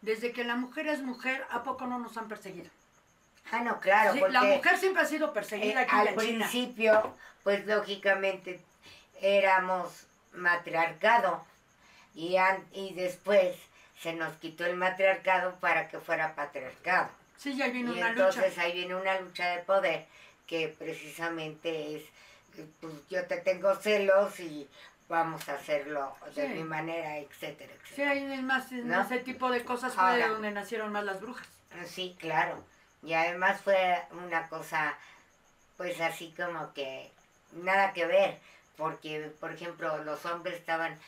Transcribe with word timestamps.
Desde 0.00 0.32
que 0.32 0.44
la 0.44 0.56
mujer 0.56 0.88
es 0.88 1.00
mujer, 1.02 1.46
¿a 1.50 1.62
poco 1.62 1.86
no 1.86 1.98
nos 1.98 2.16
han 2.16 2.28
perseguido? 2.28 2.68
Ah, 3.50 3.60
no, 3.60 3.80
claro. 3.80 4.12
Sí, 4.14 4.18
porque, 4.18 4.32
la 4.32 4.42
mujer 4.42 4.78
siempre 4.78 5.02
ha 5.02 5.06
sido 5.06 5.32
perseguida 5.32 5.82
eh, 5.82 5.84
aquí 5.84 5.94
en 5.94 5.98
al 6.00 6.04
la 6.06 6.10
China. 6.22 6.48
principio, 6.48 7.16
pues 7.44 7.66
lógicamente 7.66 8.60
éramos 9.20 10.06
matriarcado 10.32 11.44
y, 12.14 12.36
an- 12.36 12.64
y 12.72 12.94
después 12.94 13.56
se 14.00 14.12
nos 14.14 14.32
quitó 14.38 14.66
el 14.66 14.76
matriarcado 14.76 15.54
para 15.60 15.88
que 15.88 15.98
fuera 15.98 16.34
patriarcado. 16.34 17.08
Sí, 17.36 17.56
ya 17.56 17.68
vino 17.68 17.92
Y 17.94 17.98
una 17.98 18.10
entonces 18.10 18.48
lucha. 18.50 18.62
ahí 18.62 18.72
viene 18.72 18.94
una 18.96 19.20
lucha 19.20 19.48
de 19.50 19.58
poder 19.62 20.06
que 20.46 20.68
precisamente 20.68 21.96
es, 21.96 22.02
pues 22.80 22.94
yo 23.08 23.24
te 23.26 23.36
tengo 23.38 23.74
celos 23.76 24.38
y 24.40 24.68
vamos 25.12 25.46
a 25.50 25.54
hacerlo 25.56 26.16
de 26.34 26.46
Sí. 26.48 26.54
mi 26.54 26.64
manera, 26.64 27.18
etcétera, 27.18 27.70
Sí, 27.84 28.00
etcétera. 28.02 28.10
hay 28.12 28.42
más, 28.42 28.72
en 28.72 28.88
¿No? 28.88 29.02
ese 29.02 29.18
tipo 29.20 29.50
de 29.50 29.62
cosas 29.62 29.92
fue 29.94 30.02
de 30.16 30.22
Ahora. 30.22 30.28
donde 30.28 30.50
nacieron 30.52 30.90
más 30.90 31.04
las 31.04 31.20
brujas. 31.20 31.46
Sí, 31.86 32.16
claro. 32.18 32.64
Y 33.02 33.12
además 33.12 33.60
fue 33.60 34.02
una 34.12 34.48
cosa, 34.48 34.96
pues 35.76 36.00
así 36.00 36.32
como 36.34 36.72
que 36.72 37.10
nada 37.52 37.92
que 37.92 38.06
ver, 38.06 38.38
porque, 38.78 39.30
por 39.38 39.52
ejemplo, 39.52 39.98
los 40.02 40.24
hombres 40.24 40.54
estaban 40.54 40.98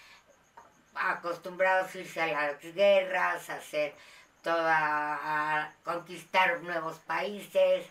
acostumbrados 0.95 1.95
a 1.95 1.99
irse 1.99 2.21
a 2.21 2.27
las 2.27 2.61
guerras, 2.75 3.49
a 3.49 3.55
hacer 3.57 3.95
toda, 4.43 4.77
a 5.63 5.73
conquistar 5.83 6.61
nuevos 6.61 6.99
países, 7.01 7.87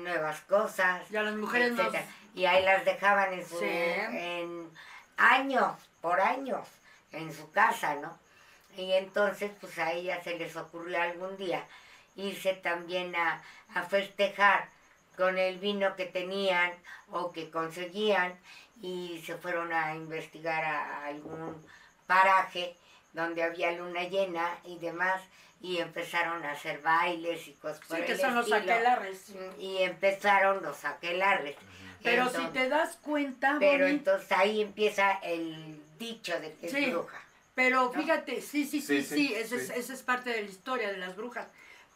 nuevas 0.00 0.40
cosas. 0.42 1.10
Y 1.10 1.16
a 1.16 1.22
las 1.22 1.34
mujeres 1.36 1.72
nos... 1.72 1.80
etcétera. 1.86 2.04
Y 2.34 2.44
ahí 2.44 2.62
las 2.64 2.84
dejaban 2.84 3.32
en 3.32 3.46
su, 3.48 3.58
Sí. 3.58 3.64
en 3.66 4.70
años, 5.16 5.76
por 6.00 6.20
años, 6.20 6.66
en 7.12 7.32
su 7.32 7.50
casa, 7.52 7.94
¿no? 7.96 8.18
Y 8.76 8.92
entonces, 8.92 9.50
pues 9.60 9.78
a 9.78 9.92
ellas 9.92 10.22
se 10.24 10.36
les 10.38 10.56
ocurrió 10.56 11.00
algún 11.00 11.36
día 11.36 11.64
irse 12.16 12.54
también 12.54 13.14
a, 13.16 13.42
a 13.74 13.82
festejar 13.82 14.68
con 15.16 15.38
el 15.38 15.58
vino 15.58 15.94
que 15.96 16.06
tenían 16.06 16.72
o 17.10 17.32
que 17.32 17.50
conseguían 17.50 18.34
y 18.82 19.22
se 19.24 19.36
fueron 19.36 19.72
a 19.72 19.94
investigar 19.94 20.64
a 20.64 21.06
algún 21.06 21.64
paraje 22.06 22.76
donde 23.12 23.42
había 23.44 23.72
luna 23.72 24.02
llena 24.04 24.58
y 24.64 24.78
demás 24.78 25.20
y 25.60 25.78
empezaron 25.78 26.44
a 26.44 26.52
hacer 26.52 26.82
bailes 26.82 27.46
y 27.48 27.52
cosas 27.54 27.78
por 27.86 27.96
Sí, 27.98 28.04
que 28.04 28.12
el 28.12 28.20
son 28.20 28.34
los 28.34 28.46
estilo. 28.50 28.72
aquelarres. 28.74 29.32
y 29.58 29.82
empezaron 29.82 30.62
los 30.62 30.84
aquelarres. 30.84 31.56
Pero 32.04 32.28
si 32.30 32.46
te 32.52 32.68
das 32.68 32.96
cuenta, 33.02 33.56
pero 33.58 33.86
entonces 33.86 34.30
ahí 34.32 34.60
empieza 34.60 35.12
el 35.22 35.80
dicho 35.98 36.38
de 36.38 36.52
que 36.54 36.68
Sí. 36.68 36.84
es 36.84 36.92
bruja. 36.92 37.20
Pero 37.54 37.90
fíjate, 37.92 38.40
sí, 38.42 38.64
sí, 38.66 38.80
sí, 38.80 39.02
Sí, 39.02 39.02
sí, 39.02 39.14
sí, 39.28 39.34
esa, 39.34 39.56
Es, 39.56 39.66
sí. 39.68 39.72
esa 39.76 39.92
es 39.94 40.02
parte 40.02 40.30
de 40.30 40.42
la 40.42 40.48
historia 40.50 40.90
de 40.92 40.98
las 40.98 41.16
brujas. 41.16 41.46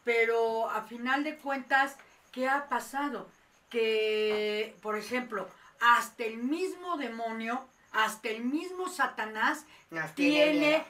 Pero 0.03 0.69
a 0.69 0.81
final 0.83 1.23
de 1.23 1.35
cuentas, 1.37 1.95
¿qué 2.31 2.47
ha 2.49 2.67
pasado? 2.69 3.29
Que, 3.69 4.75
por 4.81 4.97
ejemplo, 4.97 5.47
hasta 5.79 6.23
el 6.23 6.37
mismo 6.37 6.97
demonio, 6.97 7.63
hasta 7.91 8.29
el 8.29 8.43
mismo 8.43 8.89
Satanás 8.89 9.65
Nos 9.91 10.15
tiene 10.15 10.85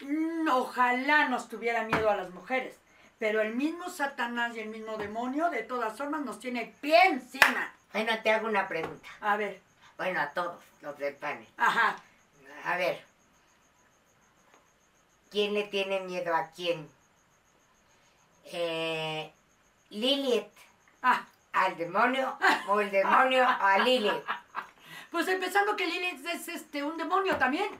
tiene, 0.00 0.12
mm, 0.12 0.48
ojalá 0.48 1.28
nos 1.28 1.48
tuviera 1.48 1.84
miedo 1.84 2.10
a 2.10 2.16
las 2.16 2.30
mujeres, 2.30 2.74
pero 3.18 3.40
el 3.40 3.54
mismo 3.54 3.88
Satanás 3.90 4.54
y 4.56 4.60
el 4.60 4.68
mismo 4.68 4.96
demonio 4.98 5.50
de 5.50 5.62
todas 5.62 5.96
formas 5.96 6.22
nos 6.22 6.38
tiene 6.40 6.74
pie 6.80 6.98
encima. 7.06 7.72
Bueno, 7.92 8.12
te 8.22 8.30
hago 8.30 8.46
una 8.48 8.68
pregunta. 8.68 9.08
A 9.20 9.36
ver, 9.36 9.60
Bueno, 9.96 10.20
a 10.20 10.28
todos 10.30 10.62
los 10.82 10.96
del 10.98 11.14
panel. 11.16 11.46
ajá, 11.56 11.96
A 12.64 12.76
ver. 12.76 13.02
¿Quién 15.30 15.52
le 15.54 15.64
tiene 15.64 16.00
miedo 16.00 16.34
a 16.34 16.48
quién? 16.52 16.88
Eh, 18.46 19.30
Lilith 19.90 20.46
ah, 21.02 21.24
al 21.52 21.76
demonio 21.76 22.38
o 22.68 22.80
el 22.80 22.90
demonio 22.90 23.46
a 23.46 23.78
Lilith. 23.78 24.12
Pues 25.10 25.26
empezando 25.28 25.74
que 25.74 25.86
Lilith 25.86 26.24
es 26.26 26.48
este 26.48 26.82
un 26.84 26.98
demonio 26.98 27.36
también. 27.36 27.70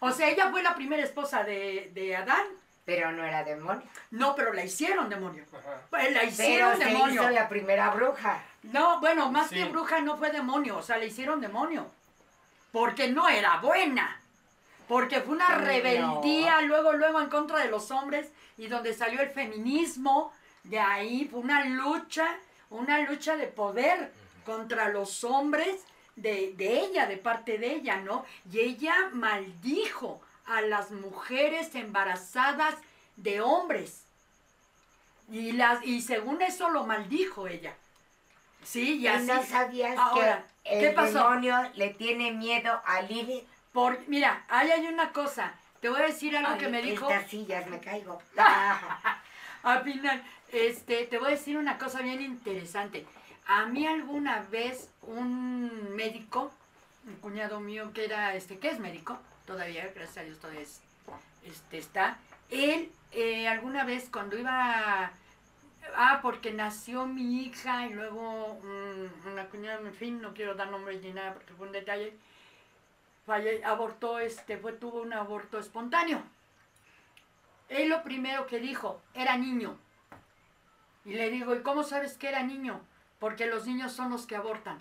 O 0.00 0.12
sea, 0.12 0.28
ella 0.28 0.50
fue 0.50 0.62
la 0.62 0.74
primera 0.74 1.02
esposa 1.02 1.42
de, 1.42 1.90
de 1.94 2.14
Adán. 2.16 2.46
Pero 2.84 3.12
no 3.12 3.24
era 3.24 3.42
demonio. 3.44 3.82
No, 4.10 4.34
pero 4.36 4.52
la 4.52 4.62
hicieron 4.62 5.08
demonio. 5.08 5.42
Ajá. 5.50 5.80
Pues 5.88 6.12
la 6.12 6.20
Pero 6.20 6.30
hicieron 6.30 6.76
se 6.76 6.84
demonio. 6.84 7.22
hizo 7.22 7.30
la 7.30 7.48
primera 7.48 7.88
bruja. 7.90 8.42
No, 8.72 9.00
bueno, 9.00 9.30
más 9.30 9.48
Sí. 9.48 9.56
que 9.56 9.64
bruja 9.66 10.00
no 10.00 10.16
fue 10.16 10.30
demonio, 10.30 10.78
o 10.78 10.82
sea, 10.82 10.96
le 10.96 11.06
hicieron 11.06 11.40
demonio. 11.40 11.86
Porque 12.72 13.08
no 13.08 13.28
era 13.28 13.58
buena. 13.58 14.20
Porque 14.88 15.20
fue 15.20 15.34
una 15.36 15.50
No. 15.50 15.64
rebeldía 15.64 16.60
luego, 16.62 16.92
luego 16.92 17.20
en 17.20 17.28
contra 17.28 17.58
de 17.60 17.70
los 17.70 17.90
hombres 17.90 18.28
y 18.58 18.66
donde 18.66 18.94
salió 18.94 19.20
el 19.20 19.30
feminismo. 19.30 20.32
De 20.64 20.78
ahí 20.80 21.26
fue 21.30 21.40
una 21.40 21.64
lucha, 21.64 22.26
una 22.70 22.98
lucha 23.00 23.36
de 23.36 23.46
poder 23.46 24.12
contra 24.46 24.88
los 24.88 25.24
hombres 25.24 25.82
de, 26.16 26.54
de 26.56 26.80
ella, 26.80 27.06
de 27.06 27.16
parte 27.16 27.58
de 27.58 27.74
ella, 27.74 27.96
¿no? 27.96 28.24
Y 28.50 28.60
ella 28.60 28.94
maldijo 29.12 30.20
a 30.46 30.60
las 30.62 30.90
mujeres 30.90 31.74
embarazadas 31.74 32.74
de 33.16 33.40
hombres. 33.40 34.04
Y, 35.30 35.52
las, 35.52 35.84
y 35.84 36.02
según 36.02 36.42
eso 36.42 36.70
lo 36.70 36.84
maldijo 36.84 37.46
ella. 37.48 37.74
Sí, 38.64 38.98
y 39.00 39.08
¿Y 39.08 39.18
no 39.26 39.42
sabías 39.42 39.96
Ahora, 39.98 40.44
que 40.64 40.70
¿qué 40.70 40.88
el 40.88 40.94
pasó? 40.94 41.18
demonio 41.18 41.56
le 41.74 41.90
tiene 41.90 42.32
miedo 42.32 42.80
a 42.84 43.02
Lilith? 43.02 43.44
Por, 43.72 43.98
mira, 44.08 44.44
ahí 44.48 44.70
hay 44.70 44.86
una 44.86 45.12
cosa. 45.12 45.54
Te 45.80 45.88
voy 45.88 46.00
a 46.00 46.06
decir 46.06 46.36
algo 46.36 46.56
que 46.58 46.68
me 46.68 46.80
dijo. 46.80 47.10
Estas 47.10 47.30
sillas 47.30 47.66
me 47.68 47.78
caigo. 47.80 48.20
Al 49.62 49.82
final, 49.82 50.22
este, 50.52 51.04
te 51.06 51.18
voy 51.18 51.28
a 51.28 51.30
decir 51.32 51.56
una 51.58 51.78
cosa 51.78 52.00
bien 52.00 52.22
interesante. 52.22 53.06
A 53.46 53.66
mí 53.66 53.86
alguna 53.86 54.40
vez 54.50 54.88
un 55.02 55.94
médico, 55.94 56.52
un 57.06 57.16
cuñado 57.16 57.60
mío 57.60 57.92
que 57.92 58.04
era, 58.06 58.34
este, 58.34 58.58
que 58.58 58.70
es 58.70 58.78
médico, 58.78 59.18
todavía, 59.46 59.90
gracias 59.94 60.18
a 60.18 60.22
Dios 60.22 60.38
todavía 60.38 60.62
es, 60.62 60.80
este, 61.44 61.78
está, 61.78 62.16
él 62.50 62.90
eh, 63.12 63.46
alguna 63.48 63.84
vez 63.84 64.08
cuando 64.10 64.38
iba, 64.38 65.10
ah, 65.96 66.20
porque 66.22 66.52
nació 66.52 67.06
mi 67.06 67.42
hija 67.42 67.86
y 67.86 67.92
luego 67.94 68.58
mm, 68.62 69.28
una 69.28 69.46
cuñada, 69.48 69.80
en 69.80 69.94
fin, 69.94 70.20
no 70.20 70.34
quiero 70.34 70.54
dar 70.54 70.70
nombres 70.70 71.02
ni 71.02 71.12
nada 71.12 71.34
porque 71.34 71.52
fue 71.54 71.66
un 71.66 71.72
detalle, 71.72 72.14
falle- 73.26 73.62
abortó, 73.64 74.18
este, 74.18 74.58
fue, 74.58 74.72
tuvo 74.72 75.02
un 75.02 75.12
aborto 75.12 75.58
espontáneo. 75.58 76.22
Él 77.68 77.88
lo 77.88 78.02
primero 78.02 78.46
que 78.46 78.60
dijo, 78.60 79.00
era 79.14 79.36
niño. 79.36 79.76
Y 81.04 81.14
le 81.14 81.30
digo, 81.30 81.54
¿y 81.54 81.62
cómo 81.62 81.82
sabes 81.82 82.16
que 82.16 82.28
era 82.28 82.42
niño? 82.42 82.80
Porque 83.18 83.46
los 83.46 83.66
niños 83.66 83.92
son 83.92 84.10
los 84.10 84.26
que 84.26 84.36
abortan. 84.36 84.78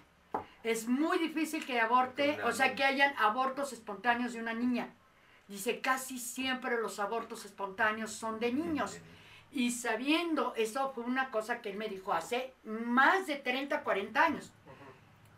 Es 0.64 0.88
muy 0.88 1.18
difícil 1.20 1.66
que 1.66 1.80
aborte, 1.80 2.42
o 2.44 2.52
sea, 2.52 2.76
que 2.76 2.84
hayan 2.84 3.14
abortos 3.18 3.74
espontáneos 3.74 4.34
de 4.34 4.40
una 4.40 4.54
niña. 4.54 4.90
Dice, 5.48 5.82
casi 5.82 6.18
siempre 6.20 6.80
los 6.82 7.00
abortos 7.00 7.46
espontáneos 7.46 8.12
son 8.12 8.40
de 8.40 8.52
niños. 8.54 9.00
Y 9.54 9.72
sabiendo, 9.72 10.54
eso 10.58 10.92
fue 10.94 11.04
una 11.04 11.30
cosa 11.30 11.62
que 11.62 11.70
él 11.70 11.78
me 11.78 11.88
dijo 11.88 12.12
hace 12.14 12.54
más 12.64 13.28
de 13.28 13.36
30, 13.36 13.84
40 13.84 14.24
años, 14.26 14.52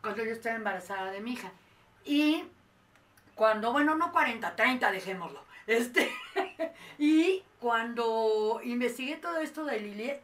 cuando 0.01 0.23
yo 0.23 0.31
estaba 0.31 0.55
embarazada 0.55 1.11
de 1.11 1.19
mi 1.19 1.33
hija. 1.33 1.51
Y 2.05 2.43
cuando, 3.35 3.71
bueno, 3.73 3.95
no 3.95 4.11
40, 4.11 4.55
30, 4.55 4.91
dejémoslo. 4.91 5.43
Este, 5.67 6.11
y 6.99 7.41
cuando 7.59 8.59
investigué 8.63 9.15
todo 9.15 9.39
esto 9.39 9.65
de 9.65 9.79
Lilith, 9.79 10.21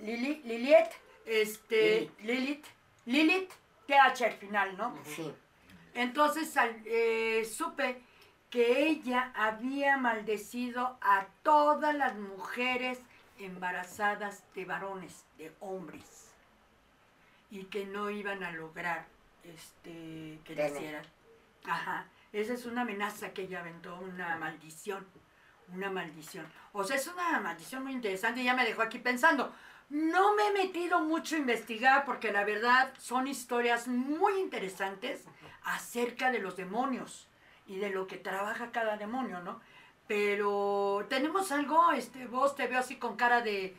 Lili- 0.00 0.40
Lilith, 0.44 0.88
este, 1.26 2.10
Lilith, 2.22 2.64
Lilith, 3.04 3.50
TH 3.86 4.22
al 4.24 4.32
final, 4.32 4.76
¿no? 4.78 4.96
sí. 5.04 5.30
Entonces 5.94 6.56
al- 6.56 6.80
eh, 6.86 7.44
supe 7.44 8.00
que 8.48 8.86
ella 8.88 9.30
había 9.36 9.98
maldecido 9.98 10.96
a 11.02 11.26
todas 11.42 11.94
las 11.94 12.14
mujeres 12.16 12.98
embarazadas 13.38 14.44
de 14.54 14.64
varones, 14.64 15.24
de 15.36 15.52
hombres, 15.60 16.32
y 17.50 17.64
que 17.64 17.86
no 17.86 18.10
iban 18.10 18.42
a 18.44 18.52
lograr 18.52 19.06
este, 19.44 20.38
que 20.44 20.54
Tener. 20.54 20.72
nacieran. 20.72 21.04
Ajá, 21.64 22.06
esa 22.32 22.54
es 22.54 22.66
una 22.66 22.82
amenaza 22.82 23.32
que 23.32 23.42
ella 23.42 23.60
aventó, 23.60 23.98
una 23.98 24.36
maldición, 24.36 25.06
una 25.74 25.90
maldición. 25.90 26.46
O 26.72 26.84
sea, 26.84 26.96
es 26.96 27.06
una 27.06 27.40
maldición 27.40 27.82
muy 27.82 27.92
interesante 27.92 28.40
y 28.40 28.44
ya 28.44 28.54
me 28.54 28.64
dejó 28.64 28.82
aquí 28.82 28.98
pensando. 28.98 29.52
No 29.88 30.34
me 30.34 30.48
he 30.48 30.52
metido 30.52 31.00
mucho 31.00 31.36
a 31.36 31.38
investigar 31.38 32.04
porque 32.04 32.30
la 32.30 32.44
verdad 32.44 32.92
son 32.98 33.26
historias 33.26 33.88
muy 33.88 34.38
interesantes 34.38 35.24
acerca 35.64 36.30
de 36.30 36.40
los 36.40 36.56
demonios 36.56 37.26
y 37.66 37.76
de 37.76 37.90
lo 37.90 38.06
que 38.06 38.16
trabaja 38.16 38.70
cada 38.70 38.96
demonio, 38.96 39.40
¿no? 39.40 39.60
Pero 40.08 41.04
tenemos 41.08 41.52
algo, 41.52 41.92
este, 41.92 42.26
vos 42.26 42.56
te 42.56 42.66
veo 42.66 42.80
así 42.80 42.96
con 42.96 43.14
cara 43.16 43.40
de, 43.42 43.76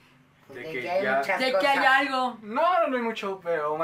De 0.49 0.55
De 0.55 0.63
que 0.71 0.81
que 0.81 0.89
hay 0.91 1.03
ya- 1.03 1.21
de 1.37 1.53
que 1.59 1.67
hay 1.67 1.85
algo. 1.85 2.37
No, 2.41 2.87
no 2.87 2.95
hay 2.95 3.03
mucho, 3.03 3.39
pero 3.43 3.77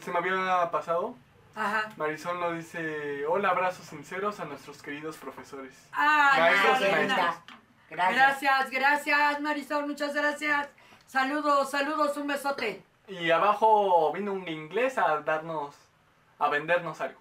se 0.00 0.10
me 0.10 0.18
había 0.18 0.70
pasado 0.70 1.14
Ajá. 1.54 1.90
Marisol 1.96 2.40
nos 2.40 2.54
dice, 2.54 3.26
hola, 3.26 3.50
abrazos 3.50 3.84
sinceros 3.86 4.38
a 4.40 4.44
nuestros 4.46 4.82
queridos 4.82 5.16
profesores. 5.18 5.74
Ah, 5.92 6.34
Maestros 6.38 6.80
y. 6.80 6.84
Gracias. 6.84 7.36
Gracias, 7.90 8.70
gracias, 8.70 9.40
Marisol, 9.40 9.86
muchas 9.86 10.14
gracias. 10.14 10.68
Saludos, 11.06 11.70
saludos, 11.70 12.16
un 12.16 12.28
besote. 12.28 12.82
Y 13.08 13.30
abajo 13.30 14.12
vino 14.12 14.32
un 14.32 14.46
inglés 14.48 14.96
a 14.96 15.20
darnos, 15.22 15.74
a 16.38 16.48
vendernos 16.48 17.00
algo. 17.00 17.20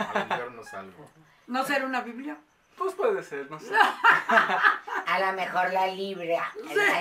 A 0.00 0.12
vendernos 0.12 0.74
algo. 0.74 1.08
¿No 1.46 1.64
será 1.64 1.86
una 1.86 2.00
Biblia? 2.00 2.36
Pues 2.76 2.94
puede 2.94 3.22
ser, 3.22 3.50
no 3.50 3.58
sé. 3.58 3.72
A 5.06 5.18
lo 5.20 5.32
mejor 5.32 5.72
la 5.72 5.86
Biblia, 5.86 6.52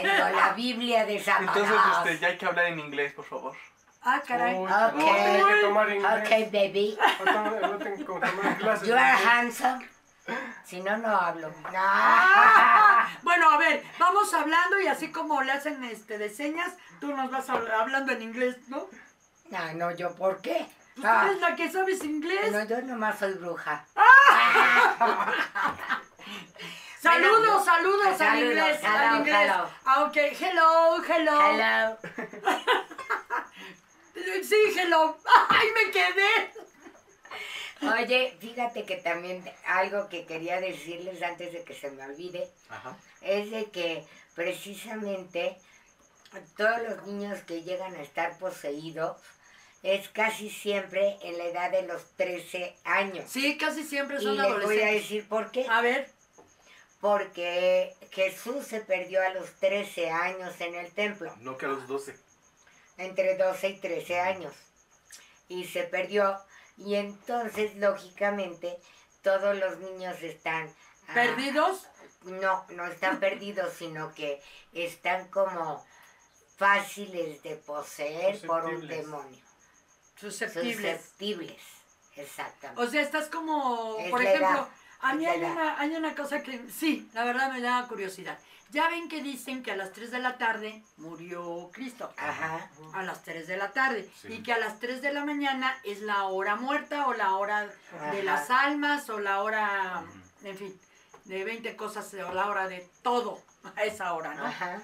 la, 0.03 0.29
la 0.31 0.53
Biblia 0.53 1.05
de 1.05 1.21
San 1.21 1.43
Entonces, 1.43 1.75
este, 1.97 2.19
ya 2.19 2.27
hay 2.29 2.37
que 2.37 2.45
hablar 2.45 2.65
en 2.67 2.79
inglés, 2.79 3.13
por 3.13 3.25
favor. 3.25 3.53
Ah, 4.03 4.21
caray. 4.25 4.55
Uy, 4.55 4.69
Ok. 4.71 5.47
Que 5.47 5.61
tomar 5.61 5.89
inglés. 5.89 6.11
Ok, 6.21 6.29
baby. 6.53 6.97
Voy 7.19 7.27
a 7.27 7.33
tomar- 7.33 7.59
voy 7.59 7.71
a 7.73 7.77
tener 7.79 7.97
que 7.97 8.03
tomar 8.03 8.57
clases. 8.57 8.87
You 8.87 8.93
are 8.95 9.17
handsome. 9.27 9.89
Si 10.63 10.79
no, 10.81 10.97
no 10.97 11.09
hablo. 11.15 11.49
No. 11.49 11.55
Ah, 11.75 13.07
bueno, 13.23 13.49
a 13.49 13.57
ver, 13.57 13.83
vamos 13.99 14.33
hablando 14.33 14.79
y 14.79 14.87
así 14.87 15.11
como 15.11 15.41
le 15.43 15.51
hacen 15.51 15.83
este 15.83 16.17
de 16.17 16.29
señas, 16.29 16.73
tú 16.99 17.15
nos 17.15 17.29
vas 17.31 17.49
hab- 17.49 17.69
hablando 17.71 18.11
en 18.13 18.21
inglés, 18.21 18.57
¿no? 18.67 18.87
No, 19.49 19.73
no, 19.73 19.91
yo, 19.91 20.15
¿por 20.15 20.41
qué? 20.41 20.65
Pues 20.95 21.05
tú 21.05 21.07
Ah, 21.07 21.25
eres 21.27 21.41
la 21.41 21.55
que 21.55 21.69
sabes 21.71 22.03
inglés. 22.03 22.51
no, 22.51 22.63
yo 22.65 22.81
nomás 22.83 23.19
soy 23.19 23.33
bruja. 23.33 23.85
Saludos, 27.01 27.65
saludos 27.65 28.19
al 28.21 28.39
inglés, 28.43 28.83
al 28.83 29.03
hello, 29.05 29.15
inglés. 29.17 29.35
hello. 29.35 29.69
Ok, 30.07 30.17
hello, 30.39 31.03
hello. 31.03 31.51
Hello. 31.51 31.97
Sí, 34.43 34.55
hello. 34.75 35.15
Ay, 35.49 35.67
me 35.75 35.91
quedé. 35.91 36.51
Oye, 38.01 38.35
fíjate 38.39 38.83
que 38.85 38.95
también 38.97 39.43
algo 39.67 40.09
que 40.09 40.25
quería 40.25 40.59
decirles 40.59 41.21
antes 41.21 41.53
de 41.53 41.63
que 41.63 41.75
se 41.75 41.91
me 41.91 42.03
olvide 42.03 42.49
Ajá. 42.69 42.97
es 43.21 43.51
de 43.51 43.69
que 43.69 44.03
precisamente 44.33 45.59
todos 46.57 46.79
los 46.87 47.05
niños 47.05 47.39
que 47.41 47.61
llegan 47.63 47.93
a 47.95 48.01
estar 48.01 48.37
poseídos 48.39 49.17
es 49.85 50.09
casi 50.09 50.49
siempre 50.49 51.15
en 51.21 51.37
la 51.37 51.43
edad 51.45 51.69
de 51.69 51.83
los 51.83 52.03
13 52.15 52.75
años. 52.85 53.29
Sí, 53.29 53.55
casi 53.55 53.83
siempre 53.83 54.17
Y 54.19 54.23
son 54.23 54.35
les 54.35 54.63
voy 54.63 54.81
a 54.81 54.87
decir 54.91 55.27
por 55.27 55.51
qué. 55.51 55.67
A 55.69 55.81
ver, 55.81 56.09
Porque 56.99 57.93
Jesús 58.09 58.65
se 58.65 58.81
perdió 58.81 59.21
a 59.21 59.29
los 59.29 59.51
13 59.59 60.09
años 60.09 60.59
en 60.59 60.73
el 60.73 60.91
templo, 60.91 61.31
No 61.39 61.55
que 61.55 61.67
a 61.67 61.69
los 61.69 61.87
12. 61.87 62.15
entre 62.97 63.37
12 63.37 63.69
y 63.69 63.79
13 63.79 64.19
años. 64.19 64.53
Y 65.49 65.65
se 65.65 65.83
perdió. 65.83 66.39
Y 66.77 66.95
entonces, 66.95 67.75
lógicamente, 67.75 68.79
todos 69.21 69.55
los 69.55 69.77
niños 69.77 70.19
están... 70.23 70.73
ah, 71.09 71.13
perdidos. 71.13 71.85
No, 72.23 72.65
no 72.69 72.87
están 72.87 73.19
perdidos, 73.19 73.71
sino 73.77 74.15
que 74.15 74.41
están 74.73 75.27
como 75.29 75.85
fáciles 76.57 77.43
de 77.43 77.55
poseer 77.57 78.41
por 78.47 78.65
un 78.65 78.87
demonio. 78.87 79.44
Susceptibles. 80.31 81.01
Susceptibles, 81.01 81.61
exactamente. 82.15 82.81
O 82.81 82.89
sea, 82.89 83.01
estás 83.01 83.29
como, 83.29 83.97
Es 83.99 84.09
por 84.09 84.21
ejemplo, 84.21 84.47
edad, 84.47 84.67
a 85.01 85.13
mí 85.13 85.25
hay 85.25 85.43
una, 85.43 85.79
hay 85.79 85.95
una 85.95 86.15
cosa 86.15 86.41
que, 86.41 86.67
sí, 86.69 87.09
la 87.13 87.23
verdad 87.25 87.51
me 87.51 87.61
da 87.61 87.87
curiosidad. 87.87 88.39
Ya 88.71 88.89
ven 88.89 89.07
que 89.07 89.21
dicen 89.21 89.61
que 89.61 89.71
a 89.71 89.75
las 89.75 89.93
3 89.93 90.11
de 90.11 90.19
la 90.19 90.37
tarde 90.37 90.83
murió 90.97 91.69
Cristo. 91.71 92.11
Ajá. 92.17 92.69
A 92.93 93.03
las 93.03 93.23
3 93.23 93.47
de 93.47 93.57
la 93.57 93.71
tarde. 93.71 94.09
Sí. 94.19 94.33
Y 94.33 94.43
que 94.43 94.53
a 94.53 94.57
las 94.57 94.79
3 94.79 95.01
de 95.01 95.13
la 95.13 95.23
mañana 95.23 95.77
es 95.83 96.01
la 96.01 96.25
hora 96.25 96.55
muerta 96.55 97.07
o 97.07 97.13
la 97.13 97.35
hora 97.35 97.71
de 98.11 98.23
las 98.23 98.49
almas 98.49 99.09
o 99.09 99.19
la 99.19 99.43
hora, 99.43 100.03
en 100.43 100.57
fin, 100.57 100.79
de 101.25 101.43
20 101.43 101.75
cosas 101.75 102.11
o 102.15 102.33
la 102.33 102.47
hora 102.47 102.67
de 102.67 102.89
todo 103.03 103.41
a 103.75 103.83
esa 103.83 104.13
hora, 104.13 104.33
¿no? 104.33 104.45
Ajá. 104.45 104.81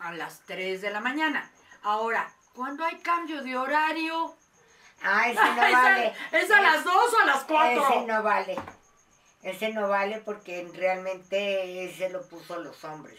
A 0.00 0.12
las 0.12 0.40
3 0.46 0.80
de 0.82 0.90
la 0.90 1.00
mañana. 1.00 1.50
Ahora, 1.82 2.32
cuando 2.52 2.84
hay 2.84 2.98
cambio 2.98 3.42
de 3.42 3.56
horario, 3.56 4.34
Ah, 5.02 5.28
ese 5.28 5.40
no 5.40 5.62
¿es, 5.66 5.74
a, 5.74 5.82
vale. 5.82 6.14
¿es 6.32 6.50
a 6.50 6.60
las 6.60 6.84
2 6.84 6.94
o 6.94 7.22
a 7.22 7.26
las 7.26 7.44
4? 7.44 7.88
Ese 7.88 8.06
no 8.06 8.22
vale. 8.22 8.56
Ese 9.42 9.68
no 9.72 9.88
vale 9.88 10.20
porque 10.24 10.68
realmente 10.74 11.84
ese 11.84 12.10
lo 12.10 12.22
puso 12.28 12.58
los 12.58 12.82
hombres. 12.84 13.18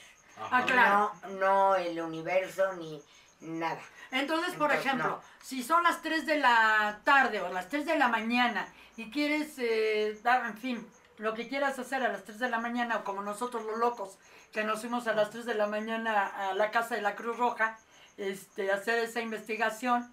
Ah, 0.51 0.63
claro. 0.65 1.11
No, 1.23 1.29
no 1.39 1.75
el 1.75 1.99
universo 2.01 2.73
ni 2.73 3.01
nada. 3.41 3.79
Entonces, 4.11 4.53
por 4.55 4.71
Entonces, 4.71 4.85
ejemplo, 4.85 5.09
no. 5.09 5.21
si 5.41 5.63
son 5.63 5.83
las 5.83 6.01
3 6.01 6.25
de 6.25 6.37
la 6.37 6.99
tarde 7.03 7.41
o 7.41 7.49
las 7.49 7.69
3 7.69 7.85
de 7.85 7.97
la 7.97 8.07
mañana 8.07 8.67
y 8.97 9.09
quieres 9.09 9.53
eh, 9.57 10.19
dar, 10.21 10.45
en 10.45 10.57
fin, 10.57 10.87
lo 11.17 11.33
que 11.33 11.47
quieras 11.47 11.79
hacer 11.79 12.03
a 12.03 12.09
las 12.09 12.23
3 12.23 12.39
de 12.39 12.49
la 12.49 12.59
mañana, 12.59 12.97
o 12.97 13.03
como 13.03 13.21
nosotros 13.21 13.63
los 13.65 13.77
locos, 13.77 14.17
que 14.51 14.63
nos 14.63 14.81
fuimos 14.81 15.07
a 15.07 15.13
las 15.13 15.29
3 15.29 15.45
de 15.45 15.55
la 15.55 15.67
mañana 15.67 16.27
a 16.49 16.53
la 16.53 16.71
casa 16.71 16.95
de 16.95 17.01
la 17.01 17.15
Cruz 17.15 17.37
Roja, 17.37 17.77
este, 18.17 18.71
hacer 18.71 18.99
esa 18.99 19.21
investigación 19.21 20.11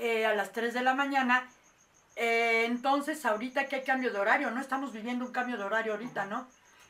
eh, 0.00 0.26
a 0.26 0.34
las 0.34 0.50
3 0.52 0.74
de 0.74 0.82
la 0.82 0.94
mañana, 0.94 1.48
eh, 2.16 2.64
entonces 2.66 3.24
ahorita 3.24 3.66
que 3.66 3.76
hay 3.76 3.84
cambio 3.84 4.12
de 4.12 4.18
horario, 4.18 4.50
¿no? 4.50 4.60
Estamos 4.60 4.92
viviendo 4.92 5.24
un 5.24 5.32
cambio 5.32 5.56
de 5.56 5.64
horario 5.64 5.92
ahorita, 5.92 6.26
¿no? 6.26 6.48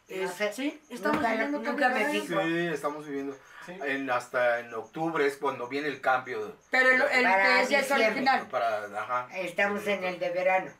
Es-. 0.09 0.33
Sí, 0.55 0.81
estamos 0.89 1.19
Nunca- 1.19 1.33
viviendo 1.33 1.59
un 1.59 1.65
cambio 1.65 1.89
de 1.89 1.95
horario. 1.95 2.23
Sí, 2.25 2.67
estamos 2.75 3.07
viviendo. 3.07 3.37
Sí. 3.67 3.73
En, 3.85 4.11
hasta 4.11 4.61
en 4.61 4.73
octubre 4.75 5.27
es 5.27 5.37
cuando 5.37 5.69
viene 5.69 5.89
el 5.89 6.01
cambio. 6.01 6.47
de- 6.47 6.55
Pero 6.71 6.89
el, 6.89 7.03
el 7.03 7.23
Para 7.25 7.43
que 7.45 7.61
es, 7.63 7.69
ya 7.69 7.81
es 7.81 7.91
original. 7.91 8.47
Para, 8.49 8.85
ajá. 9.01 9.29
Estamos 9.37 9.87
en 9.87 10.03
el 10.05 10.19
de 10.19 10.31
verano. 10.31 10.71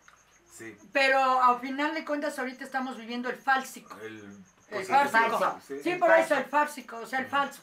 Sí. 0.51 0.77
Pero 0.93 1.43
al 1.43 1.61
final 1.61 1.95
de 1.95 2.05
cuentas 2.05 2.39
ahorita 2.39 2.65
estamos 2.65 2.97
viviendo 2.97 3.29
el 3.31 3.37
fálsico. 3.37 3.97
El, 4.03 4.19
El 4.19 4.35
pues, 4.71 4.89
fársico. 4.89 5.61
sí. 5.67 5.81
Sí, 5.83 5.91
el 5.91 5.99
por 5.99 6.09
falso. 6.09 6.25
eso 6.25 6.37
el 6.39 6.45
fársico, 6.47 6.97
o 6.99 7.07
sea, 7.07 7.19
el 7.21 7.27
falso. 7.27 7.63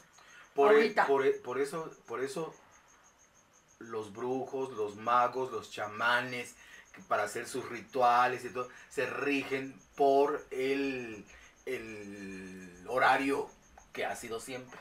Por, 0.54 0.74
e- 0.74 0.90
por, 1.06 1.26
e- 1.26 1.30
por 1.32 1.60
eso, 1.60 1.92
por 2.06 2.22
eso 2.24 2.54
los 3.78 4.12
brujos, 4.12 4.72
los 4.72 4.96
magos, 4.96 5.52
los 5.52 5.70
chamanes, 5.70 6.54
que 6.92 7.00
para 7.02 7.24
hacer 7.24 7.46
sus 7.46 7.68
rituales 7.68 8.44
y 8.44 8.50
todo, 8.50 8.68
se 8.90 9.06
rigen 9.06 9.74
por 9.96 10.44
el, 10.50 11.24
el 11.66 12.84
horario 12.88 13.48
que 13.92 14.04
ha 14.04 14.16
sido 14.16 14.40
siempre. 14.40 14.78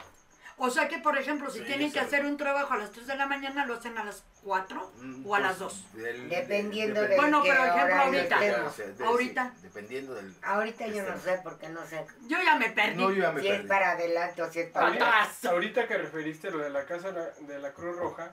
O 0.59 0.71
sea 0.71 0.87
que, 0.87 0.97
por 0.97 1.15
ejemplo, 1.15 1.51
si 1.51 1.59
Sí, 1.59 1.65
tienen 1.65 1.91
que 1.91 1.99
hacer 1.99 2.25
un 2.25 2.35
trabajo 2.35 2.73
a 2.73 2.77
las 2.77 2.89
3 2.91 3.05
de 3.05 3.15
la 3.15 3.27
mañana, 3.27 3.67
lo 3.67 3.75
hacen 3.75 3.95
a 3.99 4.03
las 4.03 4.23
4 4.41 4.91
Mm, 4.97 5.23
o 5.27 5.35
a 5.35 5.37
pues, 5.37 5.41
las 5.43 5.59
2. 5.59 5.93
del- 5.93 6.29
Dependiendo 6.29 6.99
de- 7.01 7.07
de 7.09 7.15
Bueno, 7.15 7.41
pero, 7.43 7.63
ejemplo, 7.63 7.95
ahorita. 7.95 8.43
estemos. 8.43 8.73
o 8.73 8.75
sea, 8.75 8.87
de- 8.87 9.05
Ahorita. 9.05 9.51
sí, 9.55 9.61
dependiendo 9.61 10.15
del... 10.15 10.33
Ahorita 10.41 10.87
yo 10.87 11.03
no 11.03 11.13
Este. 11.13 11.29
sé 11.35 11.39
porque 11.43 11.69
no 11.69 11.85
sé 11.85 12.07
Yo 12.27 12.41
ya 12.43 12.55
me 12.55 12.71
perdí. 12.71 12.95
No, 12.95 13.11
yo 13.11 13.21
ya 13.21 13.31
me 13.33 13.41
si 13.41 13.47
es 13.49 13.53
perdí. 13.57 13.67
para 13.67 13.91
adelante 13.91 14.41
o 14.41 14.51
si 14.51 14.59
es 14.61 14.71
para 14.71 14.87
Ahorita- 14.87 15.07
atrás. 15.07 15.45
Ahorita 15.45 15.87
que 15.87 15.97
referiste 15.99 16.49
lo 16.49 16.57
de 16.57 16.71
la 16.71 16.85
casa 16.85 17.11
de 17.11 17.19
la- 17.19 17.53
de 17.53 17.59
la 17.59 17.71
Cruz 17.73 17.95
Roja, 17.95 18.31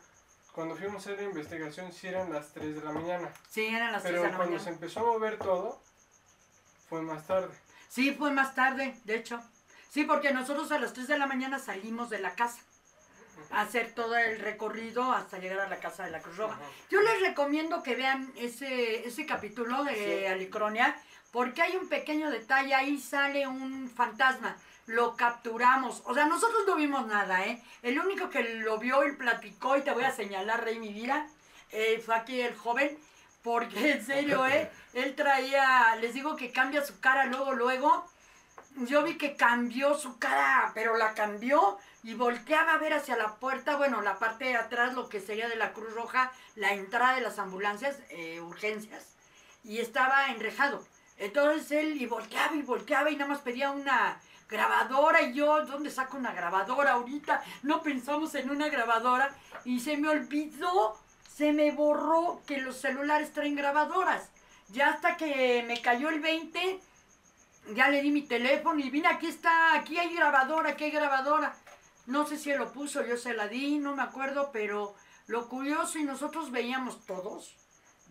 cuando 0.55 0.77
fuimos 0.77 0.95
a 0.95 0.99
hacer 1.11 1.17
la 1.23 1.29
investigación 1.29 1.93
sí 1.93 2.07
eran 2.07 2.33
las 2.33 2.53
3 2.53 2.77
de 2.77 2.83
la 2.85 2.93
mañana. 2.93 3.29
Sí, 3.51 3.67
eran 3.67 3.91
las 3.93 4.03
3 4.03 4.13
Pero 4.13 4.23
de 4.25 4.31
la 4.31 4.37
cuando 4.37 4.59
se 4.59 4.65
mañana. 4.67 4.75
empezó 4.77 5.01
a 5.01 5.13
mover 5.13 5.37
todo, 5.39 5.83
fue 6.89 7.03
más 7.03 7.27
tarde. 7.27 7.53
Sí, 7.89 8.13
fue 8.15 8.31
más 8.33 8.55
tarde, 8.55 8.95
de 9.05 9.17
hecho. 9.17 9.43
Sí, 9.91 10.05
porque 10.05 10.33
nosotros 10.33 10.71
a 10.73 10.79
las 10.79 10.93
3 10.93 11.09
de 11.09 11.19
la 11.19 11.27
mañana 11.27 11.59
salimos 11.59 12.09
de 12.11 12.19
la 12.21 12.35
casa 12.35 12.61
a 13.51 13.63
hacer 13.63 13.93
todo 13.95 14.17
el 14.17 14.39
recorrido 14.39 15.13
hasta 15.13 15.39
llegar 15.39 15.59
a 15.61 15.69
la 15.69 15.79
casa 15.81 16.05
de 16.05 16.11
la 16.13 16.21
Cruz 16.21 16.37
Roja. 16.37 16.57
Yo 16.89 17.01
les 17.01 17.21
recomiendo 17.21 17.83
que 17.83 17.97
vean 17.97 18.33
ese, 18.37 19.07
ese 19.07 19.27
capítulo 19.27 19.83
de 19.85 19.95
Sí. 20.21 20.27
Alicronia, 20.27 20.97
porque 21.33 21.63
hay 21.63 21.77
un 21.77 21.89
pequeño 21.89 22.31
detalle, 22.31 22.75
ahí 22.75 22.99
sale 22.99 23.47
un 23.49 23.89
fantasma, 23.91 24.57
lo 24.87 25.17
capturamos, 25.17 26.03
o 26.05 26.15
sea, 26.15 26.27
nosotros 26.27 26.63
no 26.67 26.77
vimos 26.77 27.07
nada, 27.07 27.45
¿eh? 27.45 27.63
El 27.83 27.99
único 27.99 28.29
que 28.29 28.43
lo 28.43 28.79
vio 28.79 29.07
y 29.07 29.13
platicó, 29.13 29.77
y 29.77 29.83
te 29.83 29.93
voy 29.93 30.05
a 30.05 30.13
señalar, 30.13 30.65
Rey, 30.65 30.79
mi 30.79 30.93
vida, 30.93 31.27
eh, 31.71 32.03
fue 32.05 32.15
aquí 32.15 32.41
el 32.41 32.55
joven, 32.55 32.99
porque 33.43 33.93
en 33.93 34.05
serio, 34.05 34.47
¿eh? 34.47 34.71
Él 34.93 35.15
traía, 35.15 35.97
les 36.01 36.15
digo 36.15 36.37
que 36.37 36.53
cambia 36.53 36.85
su 36.85 37.01
cara 37.01 37.27
luego, 37.27 37.53
luego, 37.53 38.07
yo 38.77 39.03
vi 39.05 39.17
que 39.17 39.37
cambió 39.37 39.95
su 39.95 40.19
cara, 40.19 40.73
pero 40.75 40.97
la 40.97 41.15
cambió 41.15 41.79
y 42.03 42.15
volteaba 42.15 42.75
a 42.75 42.79
ver 42.79 42.93
hacia 42.93 43.17
la 43.17 43.37
puerta, 43.37 43.77
bueno, 43.77 44.03
la 44.03 44.19
parte 44.19 44.47
de 44.47 44.57
atrás, 44.57 44.95
lo 44.95 45.09
que 45.09 45.21
sería 45.21 45.49
de 45.49 45.57
la 45.57 45.73
Cruz 45.73 45.95
Roja, 45.95 46.33
la 46.57 46.73
entrada 46.73 47.15
de 47.15 47.21
las 47.23 47.39
ambulancias, 47.39 47.99
eh, 48.11 48.41
urgencias, 48.41 49.15
y 49.63 49.79
estaba 49.79 50.29
enrejado. 50.29 50.85
Entonces 51.17 51.71
él 51.71 52.01
y 52.01 52.07
volteaba 52.07 52.55
y 52.57 52.63
volteaba 52.63 53.11
y 53.11 53.17
nada 53.17 53.31
más 53.31 53.41
pedía 53.41 53.71
una 53.71 54.21
grabadora 54.55 55.23
y 55.23 55.35
yo, 55.35 55.67
¿dónde 55.67 55.91
saco 55.91 56.17
una 56.17 56.33
grabadora 56.33 56.93
ahorita? 56.93 57.43
No 57.65 57.83
pensamos 57.83 58.35
en 58.37 58.51
una 58.51 58.69
grabadora 58.69 59.35
y 59.65 59.81
se 59.81 59.97
me 59.97 60.09
olvidó, 60.09 60.97
se 61.29 61.53
me 61.53 61.73
borró 61.73 62.41
que 62.47 62.59
los 62.59 62.77
celulares 62.77 63.33
traen 63.33 63.57
grabadoras. 63.57 64.31
Ya 64.69 64.91
hasta 64.91 65.17
que 65.17 65.65
me 65.67 65.83
cayó 65.83 66.09
el 66.09 66.21
20, 66.21 66.81
ya 67.75 67.89
le 67.89 68.01
di 68.01 68.13
mi 68.13 68.23
teléfono 68.23 68.79
y 68.79 68.91
vine, 68.91 69.09
aquí 69.09 69.27
está, 69.27 69.75
aquí 69.75 69.99
hay 69.99 70.15
grabadora, 70.15 70.71
aquí 70.71 70.85
hay 70.85 70.93
grabadora. 70.93 71.57
No 72.07 72.25
sé 72.25 72.39
si 72.39 72.53
él 72.53 72.59
lo 72.59 72.73
puso, 72.73 73.05
yo 73.05 73.17
se 73.17 73.35
la 73.35 73.49
di, 73.49 73.79
no 73.79 73.97
me 73.97 74.03
acuerdo, 74.03 74.51
pero 74.53 74.95
lo 75.27 75.49
curioso 75.49 75.99
y 75.99 76.05
nosotros 76.05 76.53
veíamos 76.53 77.05
todos 77.07 77.57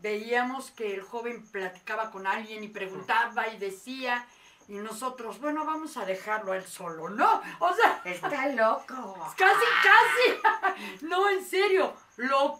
veíamos 0.03 0.69
que 0.71 0.93
el 0.93 1.01
joven 1.01 1.47
platicaba 1.47 2.11
con 2.11 2.27
alguien 2.27 2.61
y 2.63 2.67
preguntaba 2.67 3.47
y 3.47 3.57
decía, 3.57 4.27
y 4.67 4.73
nosotros, 4.73 5.39
bueno, 5.39 5.65
vamos 5.65 5.97
a 5.97 6.05
dejarlo 6.05 6.53
a 6.53 6.57
él 6.57 6.65
solo, 6.65 7.09
¿no? 7.09 7.41
O 7.59 7.73
sea, 7.73 8.01
Está 8.05 8.47
loco. 8.47 9.17
casi, 9.37 9.65
casi. 9.83 11.01
No, 11.05 11.29
en 11.29 11.45
serio. 11.45 11.93
Lo 12.17 12.59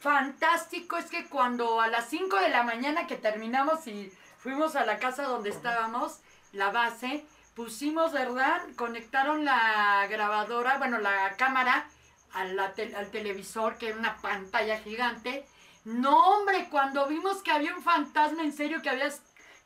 fantástico 0.00 0.96
es 0.96 1.06
que 1.06 1.28
cuando 1.28 1.80
a 1.80 1.88
las 1.88 2.08
5 2.08 2.36
de 2.36 2.48
la 2.48 2.62
mañana 2.62 3.06
que 3.06 3.16
terminamos 3.16 3.86
y 3.86 4.12
fuimos 4.38 4.76
a 4.76 4.84
la 4.84 4.98
casa 4.98 5.24
donde 5.24 5.50
estábamos, 5.50 6.20
la 6.52 6.70
base, 6.70 7.24
pusimos, 7.54 8.12
¿verdad? 8.12 8.60
Conectaron 8.76 9.44
la 9.44 10.06
grabadora, 10.08 10.78
bueno, 10.78 10.98
la 10.98 11.34
cámara 11.36 11.86
a 12.32 12.44
la 12.44 12.72
al 12.96 13.10
televisor, 13.10 13.76
que 13.78 13.88
era 13.88 13.98
una 13.98 14.16
pantalla 14.16 14.78
gigante. 14.78 15.46
No, 15.84 16.36
hombre, 16.36 16.68
cuando 16.70 17.06
vimos 17.06 17.42
que 17.42 17.50
había 17.50 17.74
un 17.74 17.82
fantasma, 17.82 18.42
en 18.42 18.52
serio, 18.52 18.82
que, 18.82 18.90
había, 18.90 19.08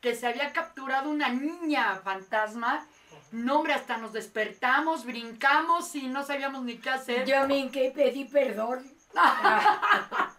que 0.01 0.15
se 0.15 0.27
había 0.27 0.53
capturado 0.53 1.09
una 1.09 1.29
niña 1.29 1.99
fantasma, 2.03 2.85
no, 3.31 3.57
hombre, 3.57 3.73
hasta 3.73 3.97
nos 3.97 4.13
despertamos, 4.13 5.05
brincamos 5.05 5.93
y 5.95 6.07
no 6.07 6.23
sabíamos 6.25 6.63
ni 6.63 6.77
qué 6.77 6.89
hacer. 6.89 7.25
Yo 7.25 7.47
me 7.47 7.57
hinqué 7.57 7.85
y 7.87 7.91
pedí 7.91 8.25
perdón. 8.25 8.89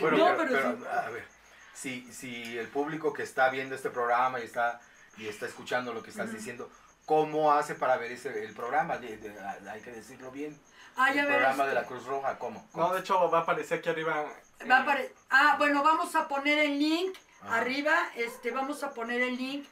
Bueno, 0.00 0.16
No, 0.18 0.24
pero, 0.36 0.36
pero 0.38 0.50
pero, 0.50 0.76
sí. 0.76 0.84
a 0.90 1.10
ver, 1.10 1.24
si, 1.72 2.12
si 2.12 2.58
el 2.58 2.66
público 2.68 3.12
que 3.12 3.22
está 3.22 3.48
viendo 3.50 3.74
este 3.76 3.90
programa 3.90 4.40
y 4.40 4.44
está, 4.44 4.80
y 5.16 5.28
está 5.28 5.46
escuchando 5.46 5.92
lo 5.92 6.02
que 6.02 6.10
estás 6.10 6.32
diciendo, 6.32 6.68
¿cómo 7.06 7.52
hace 7.52 7.76
para 7.76 7.96
ver 7.96 8.10
ese, 8.12 8.44
el 8.44 8.54
programa? 8.54 8.98
De- 8.98 9.18
de- 9.18 9.68
hay 9.70 9.80
que 9.80 9.92
decirlo 9.92 10.32
bien. 10.32 10.58
El 11.08 11.14
ver, 11.14 11.26
programa 11.26 11.66
de 11.66 11.74
la 11.74 11.84
Cruz 11.84 12.04
Roja, 12.06 12.36
¿cómo? 12.38 12.66
No, 12.74 12.92
de 12.92 13.00
hecho 13.00 13.30
va 13.30 13.38
a 13.38 13.42
aparecer 13.42 13.78
aquí 13.78 13.88
arriba. 13.88 14.24
va 14.68 14.76
a 14.78 14.80
eh, 14.80 14.84
apare- 14.84 15.12
ah, 15.30 15.54
bueno, 15.58 15.82
vamos 15.84 16.14
a 16.16 16.26
poner 16.26 16.58
el 16.58 16.78
link 16.78 17.16
Arriba, 17.48 18.08
este, 18.16 18.50
vamos 18.50 18.82
a 18.82 18.92
poner 18.92 19.20
el 19.20 19.36
link 19.36 19.66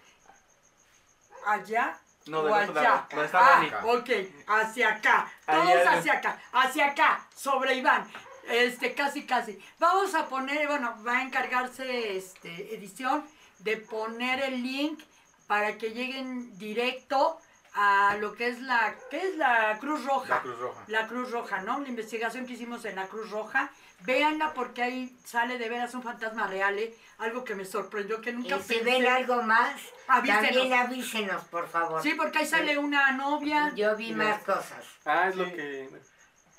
allá. 1.47 1.99
No, 2.27 2.41
o 2.41 2.55
allá. 2.55 2.73
lado, 2.73 3.31
ah, 3.33 3.83
ok, 3.85 4.11
hacia 4.47 4.89
acá, 4.91 5.33
todos 5.47 5.87
hacia 5.87 6.13
acá, 6.15 6.39
hacia 6.53 6.87
acá, 6.87 7.27
sobre 7.35 7.75
Iván, 7.75 8.07
este, 8.49 8.95
casi, 8.95 9.25
casi. 9.25 9.59
Vamos 9.79 10.15
a 10.15 10.29
poner, 10.29 10.69
bueno, 10.69 10.95
va 11.07 11.19
a 11.19 11.23
encargarse, 11.23 12.17
este, 12.17 12.75
edición, 12.75 13.27
de 13.61 13.79
poner 13.79 14.41
el 14.41 14.63
link 14.63 15.03
para 15.47 15.79
que 15.79 15.91
lleguen 15.91 16.57
directo 16.59 17.41
a 17.75 18.17
lo 18.21 18.35
que 18.35 18.49
es 18.49 18.61
la, 18.63 18.95
¿qué 19.11 19.29
es 19.29 19.37
la 19.37 19.79
Cruz 19.81 20.05
Roja? 20.05 20.35
La 20.37 20.41
Cruz 20.43 20.59
Roja. 20.59 20.81
La 20.89 21.07
Cruz 21.07 21.31
Roja, 21.31 21.61
¿no? 21.63 21.79
La 21.81 21.89
investigación 21.89 22.47
que 22.47 22.55
hicimos 22.55 22.85
en 22.85 22.97
la 22.97 23.07
Cruz 23.07 23.31
Roja. 23.31 23.71
Véanla 24.03 24.55
porque 24.55 24.83
ahí 24.83 25.15
sale 25.25 25.59
de 25.59 25.69
veras 25.69 25.93
un 25.95 26.03
fantasma 26.03 26.47
real, 26.47 26.79
¿eh? 26.79 26.95
Algo 27.19 27.45
que 27.45 27.55
me 27.55 27.67
sorprendió, 27.67 28.21
que 28.23 28.33
nunca 28.33 28.57
Y 28.57 28.63
si 28.63 28.75
pensé. 28.77 28.85
ven 28.85 29.07
algo 29.07 29.43
más, 29.43 29.79
Avísenos. 30.09 30.43
también 30.47 30.73
avísenos, 30.73 31.45
por 31.45 31.69
favor. 31.69 32.03
Sí, 32.03 32.15
porque 32.15 32.39
ahí 32.39 32.47
sale 32.47 32.79
una 32.79 33.13
novia. 33.13 33.73
Yo 33.77 33.95
vi 33.97 34.13
más 34.15 34.43
cosas. 34.43 34.85
Ah, 35.05 35.29
es 35.29 35.37
lo 35.37 35.45
Sí. 35.45 35.53
que. 35.53 35.91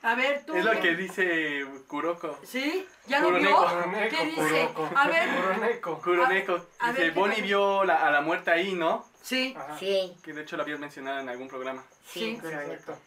A 0.04 0.14
ver, 0.16 0.44
tú. 0.46 0.56
Es 0.56 0.64
lo 0.66 0.80
que 0.80 0.96
dice 0.96 1.66
Kuroko. 1.88 2.38
¿Sí? 2.44 2.88
¿Ya 3.08 3.20
lo 3.20 3.32
vio? 3.34 3.56
Kuroneko. 3.56 4.16
¿Qué 4.18 4.26
dice? 4.26 4.36
Kuroneko. 4.76 4.90
A 4.96 5.08
ver. 5.08 5.30
Kuroneko. 5.30 6.02
Kuroneko. 6.02 6.54
A- 6.80 6.86
a 6.86 6.90
dice, 6.90 7.02
ver, 7.04 7.14
¿qué 7.14 7.20
Bonnie 7.20 7.42
vio 7.42 7.84
la- 7.84 8.06
a 8.08 8.12
la 8.12 8.22
muerta 8.22 8.52
ahí, 8.54 8.74
¿no? 8.74 9.10
Sí. 9.22 9.54
Ajá. 9.58 9.78
Sí, 9.78 10.16
Que 10.24 10.34
de 10.34 10.42
hecho 10.42 10.58
la 10.58 10.64
habías 10.64 10.80
mencionado 10.80 11.20
en 11.20 11.30
algún 11.30 11.48
programa. 11.48 11.84
sí. 12.06 12.40
Exacto. 12.44 12.98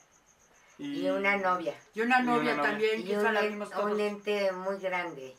Y 0.77 1.09
una 1.09 1.37
novia. 1.37 1.75
Y 1.95 2.01
una 2.01 2.19
Y 2.19 2.23
una 2.23 2.33
novia 2.37 2.55
novia. 2.57 2.71
también, 2.71 3.07
Y 3.07 3.15
un, 3.15 3.35
la 3.35 3.85
un 3.85 4.01
ente 4.01 4.51
muy 4.53 4.79
grande, 4.79 5.37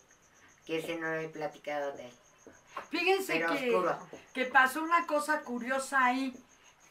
que 0.65 0.79
ese 0.79 0.95
no 0.97 1.13
he 1.13 1.27
platicado 1.27 1.91
de 1.93 2.05
él. 2.05 2.13
Fíjense 2.89 3.39
que, 3.45 3.81
que 4.33 4.45
pasó 4.45 4.81
una 4.81 5.05
cosa 5.05 5.41
curiosa 5.41 6.05
ahí, 6.05 6.33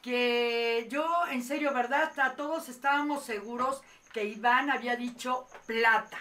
que 0.02 0.86
yo, 0.90 1.06
en 1.30 1.42
serio, 1.42 1.72
¿verdad? 1.72 2.02
Hasta 2.04 2.36
todos 2.36 2.68
estábamos 2.68 3.24
seguros 3.24 3.80
que 4.12 4.24
Iván 4.24 4.70
había 4.70 4.96
dicho 4.96 5.46
plata. 5.66 6.18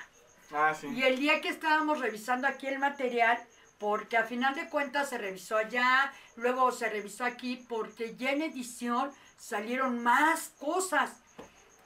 Ah, 0.53 0.74
sí. 0.74 0.88
Y 0.88 1.03
el 1.03 1.20
día 1.20 1.41
que 1.41 1.50
estábamos 1.50 2.00
revisando 2.00 2.48
aquí 2.48 2.67
el 2.67 2.79
material, 2.79 3.38
porque 3.80 4.18
a 4.18 4.24
final 4.24 4.56
de 4.56 4.70
cuentas 4.70 5.10
se 5.10 5.18
revisó 5.18 5.58
allá, 5.58 6.13
luego 6.36 6.72
se 6.72 6.89
revisó 6.89 7.25
aquí, 7.25 7.65
porque 7.68 8.15
ya 8.15 8.32
en 8.32 8.42
edición 8.42 9.12
salieron 9.38 10.01
más 10.01 10.53
cosas. 10.60 11.12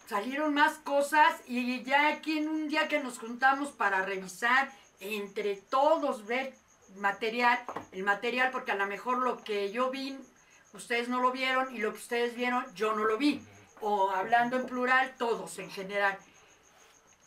Salieron 0.07 0.53
más 0.53 0.75
cosas 0.75 1.41
y 1.47 1.83
ya 1.83 2.07
aquí 2.07 2.37
en 2.37 2.47
un 2.47 2.69
día 2.69 2.87
que 2.87 2.99
nos 2.99 3.19
juntamos 3.19 3.71
para 3.71 4.05
revisar 4.05 4.71
entre 4.99 5.55
todos, 5.55 6.25
ver 6.25 6.55
material, 6.95 7.59
el 7.91 8.03
material, 8.03 8.51
porque 8.51 8.71
a 8.71 8.75
lo 8.75 8.85
mejor 8.85 9.19
lo 9.19 9.43
que 9.43 9.71
yo 9.71 9.89
vi, 9.89 10.17
ustedes 10.73 11.09
no 11.09 11.21
lo 11.21 11.31
vieron 11.31 11.75
y 11.75 11.79
lo 11.79 11.91
que 11.91 11.99
ustedes 11.99 12.35
vieron, 12.35 12.65
yo 12.73 12.93
no 12.93 13.03
lo 13.03 13.17
vi. 13.17 13.45
O 13.81 14.09
hablando 14.11 14.57
en 14.57 14.65
plural, 14.65 15.15
todos 15.17 15.59
en 15.59 15.69
general. 15.69 16.17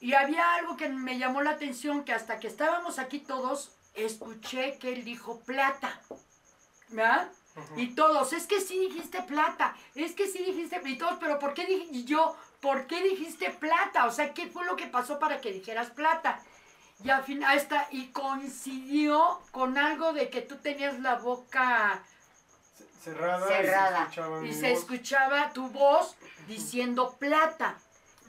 Y 0.01 0.15
había 0.15 0.55
algo 0.55 0.77
que 0.77 0.89
me 0.89 1.19
llamó 1.19 1.43
la 1.43 1.51
atención, 1.51 2.05
que 2.05 2.13
hasta 2.13 2.39
que 2.41 2.49
estábamos 2.49 2.99
aquí 2.99 3.19
todos, 3.19 3.77
escuché 4.05 4.79
que 4.79 4.93
él 4.93 5.05
dijo 5.05 5.41
plata. 5.41 6.01
¿Verdad? 6.89 7.31
Y 7.77 7.95
todos, 7.95 8.33
es 8.33 8.47
que 8.47 8.61
sí 8.61 8.79
dijiste 8.79 9.23
plata, 9.23 9.77
es 9.95 10.13
que 10.13 10.29
sí 10.29 10.39
dijiste, 10.39 10.81
y 10.85 10.97
todos, 10.97 11.19
pero 11.21 11.39
¿por 11.39 11.53
qué 11.53 11.67
dije 11.67 12.05
yo? 12.05 12.37
¿Por 12.61 12.87
qué 12.87 13.03
dijiste 13.03 13.51
plata? 13.51 14.07
O 14.07 14.11
sea, 14.11 14.33
¿qué 14.33 14.47
fue 14.47 14.65
lo 14.65 14.77
que 14.77 14.87
pasó 14.87 15.19
para 15.19 15.41
que 15.41 15.53
dijeras 15.53 15.91
plata? 15.91 16.41
Y 17.03 17.11
al 17.11 17.25
final 17.25 17.57
está, 17.57 17.89
y 17.91 18.09
coincidió 18.09 19.41
con 19.51 19.79
algo 19.79 20.13
de 20.13 20.31
que 20.31 20.43
tú 20.43 20.57
tenías 20.57 21.01
la 21.01 21.17
boca 21.17 22.03
Cerrada. 23.03 23.49
Cerrada. 23.49 24.09
Y 24.11 24.13
se 24.13 24.23
escuchaba 24.23 24.47
y 24.47 24.55
se 24.55 24.73
escuchaba 24.73 25.53
tu 25.53 25.69
voz 25.71 26.17
diciendo 26.47 27.17
plata. 27.19 27.79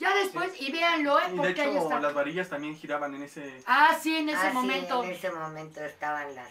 Ya 0.02 0.16
después, 0.16 0.60
y 0.60 0.72
véanlo, 0.72 1.20
¿eh? 1.20 1.24
Y 1.28 1.32
de 1.32 1.38
Porque 1.38 1.62
ahí 1.62 1.70
hecho 1.70 1.84
está. 1.84 2.00
las 2.00 2.14
varillas 2.16 2.50
también 2.50 2.76
giraban 2.76 3.14
en 3.14 3.22
ese... 3.22 3.62
Ah, 3.68 3.96
sí, 4.02 4.18
en 4.18 4.30
ese 4.30 4.40
Ah, 4.40 4.50
sí, 4.50 4.56
momento. 4.56 5.04
en 5.04 5.12
ese 5.12 5.30
momento 5.32 5.80
estaban 5.86 6.34
las, 6.34 6.50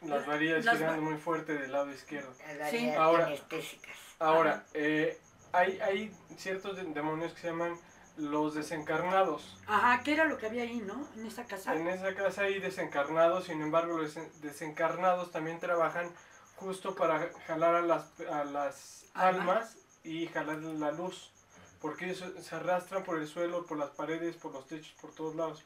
Las 0.00 0.26
varillas 0.26 0.64
Las 0.64 0.78
girando 0.78 1.02
va- 1.02 1.10
muy 1.10 1.18
fuerte 1.20 1.52
del 1.52 1.70
lado 1.70 1.92
izquierdo. 1.92 2.32
las 2.56 2.70
Sí. 2.70 2.88
Ahora- 2.90 3.26
anestésicas. 3.26 3.94
Ahora, 4.18 4.64
eh, 4.72 5.20
hay, 5.52 5.78
hay 5.80 6.16
ciertos 6.38 6.76
de- 6.76 6.84
demonios 6.84 7.34
que 7.34 7.40
se 7.42 7.48
llaman 7.48 7.78
los 8.16 8.54
desencarnados. 8.54 9.58
Ajá, 9.66 10.02
¿qué 10.02 10.14
era 10.14 10.24
lo 10.24 10.38
que 10.38 10.46
había 10.46 10.62
ahí, 10.62 10.78
no? 10.78 11.06
En 11.14 11.26
esa 11.26 11.44
casa. 11.44 11.74
En 11.74 11.86
esa 11.88 12.14
casa 12.14 12.42
hay 12.42 12.58
desencarnados, 12.58 13.44
sin 13.44 13.60
embargo 13.60 13.98
los 13.98 14.16
desen- 14.16 14.30
desencarnados 14.40 15.30
también 15.30 15.60
trabajan 15.60 16.10
justo 16.56 16.94
para 16.94 17.28
jalar 17.46 17.74
a 17.74 17.82
las, 17.82 18.18
a 18.30 18.44
las 18.44 19.04
Almas. 19.14 19.40
almas 19.42 19.76
y 20.04 20.26
jalar 20.28 20.56
la 20.58 20.90
luz, 20.90 21.32
porque 21.80 22.14
se 22.14 22.54
arrastran 22.54 23.04
por 23.04 23.18
el 23.18 23.26
suelo, 23.28 23.66
por 23.66 23.78
las 23.78 23.90
paredes, 23.90 24.36
por 24.36 24.52
los 24.52 24.66
techos, 24.66 24.92
por 25.00 25.12
todos 25.14 25.34
lados. 25.36 25.64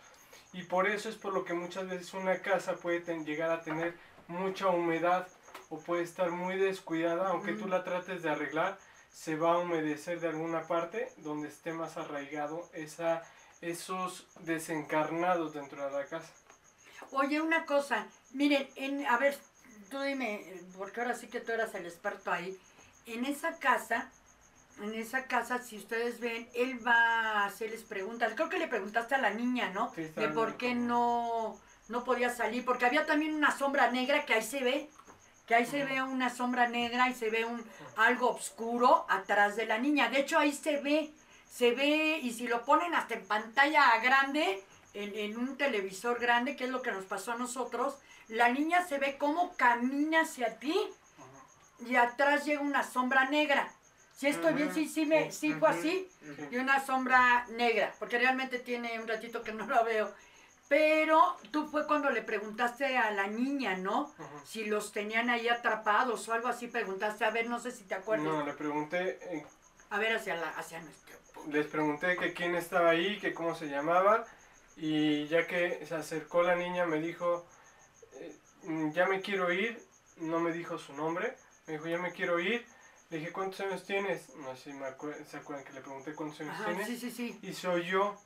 Y 0.52 0.64
por 0.64 0.86
eso 0.88 1.08
es 1.08 1.16
por 1.16 1.32
lo 1.32 1.44
que 1.44 1.54
muchas 1.54 1.88
veces 1.88 2.12
una 2.14 2.40
casa 2.42 2.74
puede 2.74 3.00
ten- 3.00 3.24
llegar 3.24 3.50
a 3.50 3.62
tener 3.62 3.94
mucha 4.28 4.68
humedad 4.68 5.26
o 5.70 5.78
puede 5.78 6.02
estar 6.02 6.30
muy 6.30 6.58
descuidada, 6.58 7.28
aunque 7.30 7.52
tú 7.54 7.66
la 7.68 7.82
trates 7.84 8.22
de 8.22 8.30
arreglar, 8.30 8.78
se 9.10 9.36
va 9.36 9.54
a 9.54 9.58
humedecer 9.58 10.20
de 10.20 10.28
alguna 10.28 10.66
parte 10.66 11.10
donde 11.18 11.48
esté 11.48 11.72
más 11.72 11.96
arraigado 11.96 12.68
esa, 12.74 13.22
esos 13.62 14.26
desencarnados 14.40 15.54
dentro 15.54 15.84
de 15.84 15.90
la 15.90 16.04
casa. 16.06 16.30
Oye, 17.10 17.40
una 17.40 17.64
cosa, 17.66 18.06
miren, 18.32 18.68
en, 18.76 19.06
a 19.06 19.16
ver, 19.18 19.38
tú 19.90 20.00
dime, 20.00 20.44
porque 20.76 21.00
ahora 21.00 21.14
sí 21.14 21.26
que 21.28 21.40
tú 21.40 21.52
eras 21.52 21.74
el 21.74 21.86
experto 21.86 22.30
ahí. 22.30 22.58
En 23.06 23.24
esa 23.24 23.58
casa, 23.58 24.10
en 24.80 24.94
esa 24.94 25.26
casa, 25.26 25.58
si 25.62 25.76
ustedes 25.76 26.20
ven, 26.20 26.48
él 26.54 26.84
va 26.86 26.94
a 26.94 27.44
hacerles 27.46 27.82
preguntas. 27.82 28.32
Creo 28.34 28.48
que 28.48 28.58
le 28.58 28.68
preguntaste 28.68 29.14
a 29.14 29.18
la 29.18 29.30
niña, 29.30 29.70
¿no? 29.70 29.92
Sí, 29.94 30.02
De 30.16 30.28
por 30.28 30.56
qué 30.56 30.74
no, 30.74 31.58
no 31.88 32.04
podía 32.04 32.30
salir, 32.30 32.64
porque 32.64 32.86
había 32.86 33.06
también 33.06 33.34
una 33.34 33.56
sombra 33.56 33.90
negra 33.90 34.24
que 34.24 34.34
ahí 34.34 34.42
se 34.42 34.62
ve, 34.62 34.90
que 35.46 35.54
ahí 35.54 35.66
se 35.66 35.84
ve 35.84 36.02
una 36.02 36.30
sombra 36.30 36.68
negra 36.68 37.08
y 37.08 37.14
se 37.14 37.30
ve 37.30 37.44
un 37.44 37.62
algo 37.96 38.30
oscuro 38.30 39.06
atrás 39.08 39.56
de 39.56 39.66
la 39.66 39.78
niña. 39.78 40.08
De 40.08 40.20
hecho, 40.20 40.38
ahí 40.38 40.52
se 40.52 40.78
ve, 40.80 41.12
se 41.50 41.72
ve, 41.72 42.18
y 42.22 42.32
si 42.32 42.48
lo 42.48 42.64
ponen 42.64 42.94
hasta 42.94 43.14
en 43.14 43.26
pantalla 43.26 43.98
grande, 43.98 44.64
en, 44.94 45.14
en 45.16 45.36
un 45.36 45.56
televisor 45.56 46.18
grande, 46.18 46.56
que 46.56 46.64
es 46.64 46.70
lo 46.70 46.82
que 46.82 46.92
nos 46.92 47.04
pasó 47.04 47.32
a 47.32 47.36
nosotros, 47.36 47.98
la 48.28 48.48
niña 48.48 48.86
se 48.86 48.98
ve 48.98 49.16
cómo 49.18 49.54
camina 49.56 50.22
hacia 50.22 50.58
ti 50.58 50.74
y 51.86 51.96
atrás 51.96 52.44
llega 52.44 52.60
una 52.60 52.82
sombra 52.82 53.28
negra. 53.28 53.72
Si 54.22 54.28
estoy 54.28 54.52
bien, 54.52 54.72
sí, 54.72 54.86
sí, 54.86 55.04
me, 55.04 55.32
sí 55.32 55.52
fue 55.54 55.68
así, 55.70 56.08
Sí. 56.20 56.46
y 56.52 56.56
una 56.58 56.78
sombra 56.86 57.44
negra, 57.48 57.92
porque 57.98 58.18
realmente 58.20 58.60
tiene 58.60 59.00
un 59.00 59.08
ratito 59.08 59.42
que 59.42 59.50
no 59.52 59.66
la 59.66 59.82
veo. 59.82 60.14
Pero 60.68 61.36
tú 61.50 61.66
fue 61.66 61.88
cuando 61.88 62.08
le 62.08 62.22
preguntaste 62.22 62.96
a 62.96 63.10
la 63.10 63.26
niña, 63.26 63.76
¿no? 63.76 64.14
Si 64.44 64.66
los 64.66 64.92
tenían 64.92 65.28
ahí 65.28 65.48
atrapados 65.48 66.28
o 66.28 66.32
algo 66.34 66.46
así, 66.46 66.68
preguntaste, 66.68 67.24
a 67.24 67.32
ver, 67.32 67.48
no 67.48 67.58
sé 67.58 67.72
si 67.72 67.82
te 67.82 67.96
acuerdas. 67.96 68.24
No, 68.28 68.46
le 68.46 68.52
pregunté, 68.52 69.18
eh, 69.22 69.44
A 69.90 69.98
ver, 69.98 70.14
hacia, 70.14 70.36
la, 70.36 70.50
hacia 70.50 70.80
nuestro... 70.80 71.16
les 71.48 71.66
pregunté 71.66 72.16
que 72.16 72.32
quién 72.32 72.54
estaba 72.54 72.90
ahí, 72.90 73.18
que 73.18 73.34
cómo 73.34 73.56
se 73.56 73.66
llamaba, 73.66 74.24
y 74.76 75.26
ya 75.26 75.48
que 75.48 75.84
se 75.84 75.96
acercó 75.96 76.44
la 76.44 76.54
niña 76.54 76.86
me 76.86 77.00
dijo 77.00 77.44
"Mm, 78.62 78.92
ya 78.92 79.06
me 79.06 79.20
quiero 79.20 79.50
ir, 79.52 79.84
no 80.18 80.38
me 80.38 80.52
dijo 80.52 80.78
su 80.78 80.92
nombre, 80.92 81.36
me 81.66 81.72
dijo, 81.72 81.88
ya 81.88 81.98
me 81.98 82.12
quiero 82.12 82.38
ir. 82.38 82.64
Le 83.12 83.18
dije, 83.18 83.30
¿cuántos 83.30 83.60
años 83.60 83.84
tienes? 83.84 84.34
No 84.36 84.56
sé 84.56 84.70
si 84.70 84.72
me 84.72 84.86
acuer- 84.86 85.22
se 85.26 85.36
acuerdan 85.36 85.66
que 85.66 85.74
le 85.74 85.82
pregunté 85.82 86.14
cuántos 86.14 86.40
años 86.40 86.54
Ajá, 86.54 86.64
tienes. 86.64 86.86
sí, 86.86 86.96
sí, 86.96 87.10
sí. 87.10 87.38
Y 87.42 87.52
se 87.52 87.68
oyó 87.68 88.16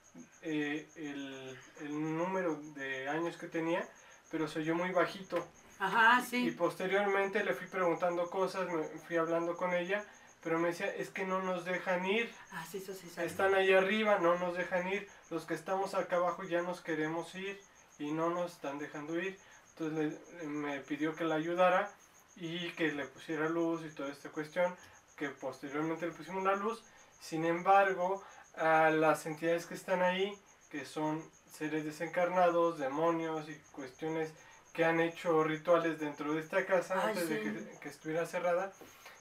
eh, 0.42 0.88
el, 0.94 1.58
el 1.80 2.16
número 2.16 2.54
de 2.76 3.08
años 3.08 3.36
que 3.36 3.48
tenía, 3.48 3.86
pero 4.30 4.46
se 4.46 4.60
oyó 4.60 4.76
muy 4.76 4.92
bajito. 4.92 5.44
Ajá, 5.80 6.22
Y 6.22 6.24
sí. 6.30 6.50
posteriormente 6.52 7.42
le 7.42 7.52
fui 7.54 7.66
preguntando 7.66 8.30
cosas, 8.30 8.68
me 8.70 8.84
fui 8.84 9.16
hablando 9.16 9.56
con 9.56 9.74
ella, 9.74 10.04
pero 10.40 10.60
me 10.60 10.68
decía, 10.68 10.86
es 10.94 11.10
que 11.10 11.24
no 11.26 11.42
nos 11.42 11.64
dejan 11.64 12.06
ir, 12.06 12.32
Ah, 12.52 12.64
sí, 12.70 12.78
eso 12.78 12.94
sí. 12.94 13.10
sabe. 13.10 13.26
están 13.26 13.56
ahí 13.56 13.72
arriba, 13.72 14.20
no 14.20 14.38
nos 14.38 14.56
dejan 14.56 14.86
ir, 14.86 15.08
los 15.30 15.46
que 15.46 15.54
estamos 15.54 15.94
acá 15.94 16.16
abajo 16.16 16.44
ya 16.44 16.62
nos 16.62 16.80
queremos 16.80 17.34
ir 17.34 17.60
y 17.98 18.12
no 18.12 18.30
nos 18.30 18.52
están 18.52 18.78
dejando 18.78 19.18
ir. 19.18 19.36
Entonces 19.70 20.20
le- 20.40 20.46
me 20.46 20.78
pidió 20.80 21.16
que 21.16 21.24
la 21.24 21.34
ayudara 21.34 21.90
y 22.36 22.70
que 22.72 22.92
le 22.92 23.06
pusiera 23.06 23.48
luz 23.48 23.84
y 23.84 23.94
toda 23.94 24.10
esta 24.10 24.30
cuestión, 24.30 24.74
que 25.16 25.30
posteriormente 25.30 26.06
le 26.06 26.12
pusimos 26.12 26.44
la 26.44 26.54
luz. 26.54 26.84
Sin 27.20 27.44
embargo, 27.44 28.22
a 28.56 28.90
las 28.90 29.26
entidades 29.26 29.66
que 29.66 29.74
están 29.74 30.02
ahí, 30.02 30.38
que 30.70 30.84
son 30.84 31.22
seres 31.50 31.84
desencarnados, 31.84 32.78
demonios 32.78 33.48
y 33.48 33.54
cuestiones 33.72 34.32
que 34.72 34.84
han 34.84 35.00
hecho 35.00 35.42
rituales 35.42 35.98
dentro 35.98 36.34
de 36.34 36.40
esta 36.40 36.66
casa 36.66 37.00
Ay, 37.02 37.08
antes 37.10 37.28
de 37.30 37.40
que, 37.40 37.78
que 37.80 37.88
estuviera 37.88 38.26
cerrada, 38.26 38.72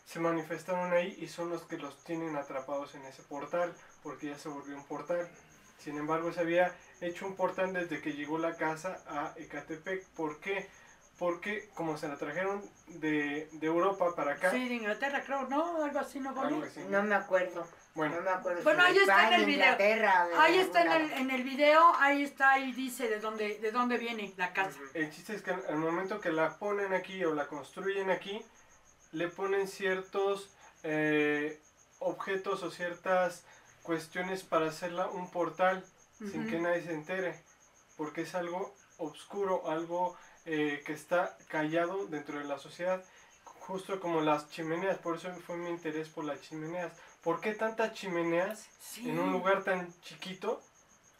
se 0.05 0.19
manifestaron 0.19 0.91
ahí 0.91 1.17
y 1.19 1.27
son 1.27 1.49
los 1.49 1.63
que 1.63 1.77
los 1.77 2.03
tienen 2.03 2.35
atrapados 2.35 2.93
en 2.95 3.05
ese 3.05 3.23
portal, 3.23 3.73
porque 4.03 4.27
ya 4.27 4.37
se 4.37 4.49
volvió 4.49 4.75
un 4.75 4.83
portal. 4.83 5.29
Sin 5.79 5.97
embargo, 5.97 6.31
se 6.33 6.41
había 6.41 6.75
hecho 7.01 7.25
un 7.25 7.35
portal 7.35 7.73
desde 7.73 8.01
que 8.01 8.13
llegó 8.13 8.37
la 8.37 8.55
casa 8.55 9.01
a 9.07 9.33
Ecatepec. 9.37 10.05
¿Por 10.09 10.39
qué? 10.39 10.69
Porque 11.17 11.69
como 11.75 11.97
se 11.97 12.09
la 12.09 12.17
trajeron 12.17 12.61
de, 12.87 13.47
de 13.53 13.67
Europa 13.67 14.13
para 14.15 14.33
acá, 14.33 14.51
Sí, 14.51 14.67
de 14.67 14.75
Inglaterra, 14.75 15.23
creo, 15.25 15.47
¿no? 15.47 15.83
Algo 15.83 15.99
así, 15.99 16.19
¿no, 16.19 16.29
algo 16.39 16.63
así. 16.63 16.81
No 16.89 17.03
me 17.03 17.15
acuerdo. 17.15 17.65
Bueno, 17.93 18.17
No 18.17 18.21
me 18.23 18.29
acuerdo. 18.31 18.63
Bueno, 18.63 18.83
ahí 18.83 18.97
está 18.97 19.27
en 19.29 19.33
el 19.33 19.45
video. 19.45 19.77
Ahí 20.37 20.57
está 20.57 20.81
en 20.81 20.91
el, 20.91 21.11
en 21.13 21.31
el 21.31 21.43
video, 21.43 21.81
ahí 21.99 22.23
está, 22.23 22.51
ahí 22.51 22.73
dice 22.73 23.07
de 23.07 23.21
dónde, 23.21 23.59
de 23.59 23.71
dónde 23.71 23.97
viene 23.97 24.33
la 24.35 24.51
casa. 24.51 24.77
el 24.93 25.09
chiste 25.11 25.35
es 25.35 25.41
que 25.41 25.51
al 25.51 25.77
momento 25.77 26.19
que 26.19 26.31
la 26.31 26.57
ponen 26.57 26.93
aquí 26.93 27.23
o 27.23 27.33
la 27.33 27.47
construyen 27.47 28.11
aquí, 28.11 28.43
le 29.13 29.29
ponen 29.29 29.69
ciertos 29.69 30.49
eh, 30.83 31.61
objetos 31.99 32.61
o 32.63 32.71
ciertas 32.71 33.45
cuestiones 33.83 34.43
para 34.43 34.67
hacerla 34.67 35.07
un 35.07 35.31
portal 35.31 35.85
sin 36.19 36.47
que 36.49 36.59
nadie 36.59 36.81
se 36.81 36.93
entere, 36.93 37.41
porque 37.97 38.21
es 38.23 38.35
algo 38.35 38.73
oscuro, 38.97 39.69
algo 39.69 40.17
eh, 40.45 40.83
que 40.85 40.93
está 40.93 41.37
callado 41.47 42.05
dentro 42.07 42.37
de 42.39 42.45
la 42.45 42.57
sociedad, 42.59 43.03
justo 43.43 43.99
como 43.99 44.21
las 44.21 44.49
chimeneas, 44.51 44.97
por 44.99 45.17
eso 45.17 45.29
fue 45.45 45.57
mi 45.57 45.69
interés 45.69 46.09
por 46.09 46.23
las 46.25 46.39
chimeneas. 46.41 46.93
¿Por 47.23 47.41
qué 47.41 47.53
tantas 47.53 47.93
chimeneas 47.93 48.67
Sí. 48.79 49.09
en 49.09 49.17
un 49.19 49.31
lugar 49.31 49.63
tan 49.63 49.91
chiquito? 50.01 50.61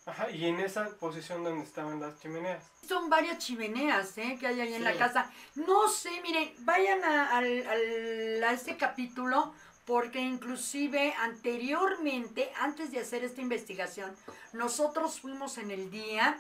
Ajá, 0.06 0.30
y 0.30 0.46
en 0.46 0.60
esa 0.60 0.88
posición 1.00 1.44
donde 1.44 1.64
estaban 1.66 2.00
las 2.00 2.20
chimeneas. 2.20 2.64
Son 2.88 3.10
varias 3.10 3.40
chimeneas 3.40 4.16
¿eh? 4.20 4.38
que 4.40 4.46
hay 4.46 4.62
ahí 4.62 4.76
en 4.76 4.84
la 4.84 4.96
casa. 4.96 5.32
No 5.56 5.90
sé, 5.90 6.22
miren, 6.22 6.54
vayan 6.60 7.04
a, 7.04 7.36
al- 7.36 7.66
al- 7.68 8.44
a 8.44 8.52
este 8.54 8.78
capítulo 8.78 9.52
porque 9.86 10.20
inclusive 10.20 11.14
anteriormente, 11.20 12.52
antes 12.60 12.92
de 12.92 13.00
hacer 13.00 13.24
esta 13.24 13.42
investigación, 13.42 14.16
nosotros 14.54 15.20
fuimos 15.20 15.58
en 15.58 15.72
el 15.72 15.90
día, 15.90 16.40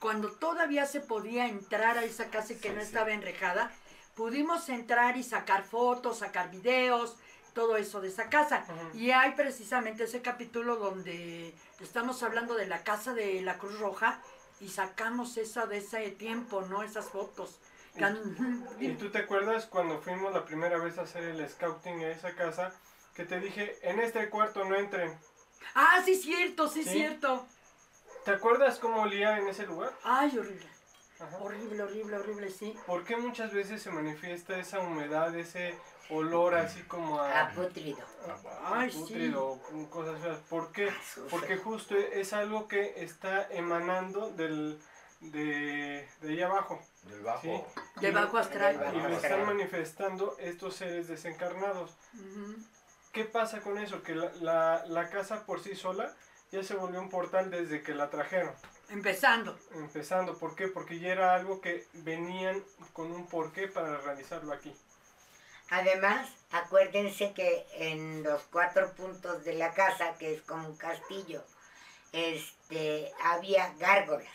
cuando 0.00 0.30
todavía 0.32 0.86
se 0.86 1.00
podía 1.00 1.46
entrar 1.46 1.98
a 1.98 2.04
esa 2.04 2.30
casa 2.30 2.52
y 2.52 2.56
que 2.56 2.68
Sí, 2.70 2.74
no 2.74 2.80
sí. 2.80 2.86
estaba 2.86 3.10
enrejada, 3.12 3.70
pudimos 4.14 4.68
entrar 4.68 5.16
y 5.16 5.22
sacar 5.22 5.64
fotos, 5.64 6.18
sacar 6.18 6.50
videos, 6.50 7.16
todo 7.54 7.76
eso 7.76 8.00
de 8.00 8.08
esa 8.08 8.28
casa. 8.28 8.64
Ujú. 8.68 8.98
Y 8.98 9.10
hay 9.10 9.32
precisamente 9.32 10.04
ese 10.04 10.22
capítulo 10.22 10.76
donde 10.76 11.54
estamos 11.80 12.22
hablando 12.22 12.54
de 12.54 12.66
la 12.66 12.84
casa 12.84 13.14
de 13.14 13.40
la 13.42 13.58
Cruz 13.58 13.78
Roja 13.80 14.20
y 14.60 14.68
sacamos 14.68 15.36
esa 15.36 15.66
de 15.66 15.78
ese 15.78 16.10
tiempo, 16.10 16.62
¿no? 16.62 16.82
Esas 16.82 17.06
fotos. 17.08 17.58
Han- 18.00 18.64
¿Y 18.78 18.90
tú 18.94 19.10
te 19.10 19.18
acuerdas 19.18 19.66
cuando 19.66 20.00
fuimos 20.00 20.32
la 20.32 20.44
primera 20.44 20.78
vez 20.78 20.98
a 20.98 21.02
hacer 21.02 21.24
el 21.24 21.48
scouting 21.48 22.04
a 22.04 22.10
esa 22.10 22.34
casa? 22.36 22.72
Que 23.14 23.24
te 23.24 23.40
dije, 23.40 23.76
en 23.82 23.98
este 23.98 24.28
cuarto 24.30 24.64
no 24.64 24.76
entren. 24.76 25.18
Ah, 25.74 26.00
sí, 26.04 26.14
cierto, 26.14 26.68
sí, 26.68 26.84
Sí. 26.84 26.90
cierto. 26.90 27.44
¿Te 28.24 28.32
acuerdas 28.32 28.78
cómo 28.78 29.02
olía 29.02 29.38
en 29.38 29.48
ese 29.48 29.66
lugar? 29.66 29.92
Ay, 30.04 30.36
horrible. 30.38 30.66
Ajá. 31.20 31.38
Horrible, 31.38 31.82
horrible, 31.82 32.16
horrible, 32.16 32.50
sí. 32.50 32.74
¿Por 32.86 33.04
qué 33.04 33.16
muchas 33.16 33.52
veces 33.52 33.82
se 33.82 33.90
manifiesta 33.90 34.56
esa 34.58 34.78
humedad, 34.78 35.34
ese 35.34 35.76
olor 36.10 36.54
así 36.54 36.82
como 36.82 37.20
a... 37.20 37.40
Ah, 37.40 37.52
putrido. 37.54 37.98
a 38.62 38.80
Ay, 38.80 38.90
sí. 38.92 39.34
cosas 39.90 40.20
feas? 40.20 40.38
¿Por 40.48 40.70
qué? 40.72 40.92
Porque 41.30 41.56
justo 41.56 41.96
es 41.96 42.32
algo 42.32 42.68
que 42.68 43.02
está 43.02 43.48
emanando 43.50 44.30
del, 44.30 44.80
de, 45.20 46.08
de 46.20 46.28
ahí 46.28 46.42
abajo. 46.42 46.80
Del 47.02 47.20
bajo. 47.22 47.42
Sí. 47.42 48.00
De 48.00 48.12
bajo 48.12 48.38
astral. 48.38 48.78
Del 48.78 48.96
Y 48.96 49.00
lo 49.00 49.08
están 49.08 49.44
manifestando 49.44 50.36
estos 50.38 50.76
seres 50.76 51.08
desencarnados. 51.08 51.96
¿Qué 53.12 53.24
pasa 53.24 53.60
con 53.60 53.78
eso? 53.78 54.02
Que 54.02 54.14
la, 54.14 54.30
la, 54.40 54.84
la 54.86 55.08
casa 55.10 55.44
por 55.44 55.60
sí 55.60 55.74
sola 55.74 56.14
ya 56.50 56.62
se 56.62 56.74
volvió 56.74 57.00
un 57.00 57.10
portal 57.10 57.50
desde 57.50 57.82
que 57.82 57.94
la 57.94 58.10
trajeron. 58.10 58.54
Empezando. 58.88 59.58
Empezando, 59.74 60.38
¿por 60.38 60.54
qué? 60.54 60.68
Porque 60.68 60.98
ya 60.98 61.10
era 61.10 61.34
algo 61.34 61.60
que 61.60 61.86
venían 61.92 62.62
con 62.92 63.12
un 63.12 63.26
porqué 63.26 63.68
para 63.68 63.98
realizarlo 63.98 64.52
aquí. 64.52 64.74
Además, 65.70 66.30
acuérdense 66.50 67.32
que 67.34 67.66
en 67.74 68.22
los 68.22 68.42
cuatro 68.44 68.90
puntos 68.94 69.44
de 69.44 69.54
la 69.54 69.74
casa, 69.74 70.14
que 70.18 70.34
es 70.34 70.42
como 70.42 70.66
un 70.66 70.76
castillo, 70.76 71.44
este, 72.12 73.12
había 73.22 73.74
gárgolas. 73.78 74.32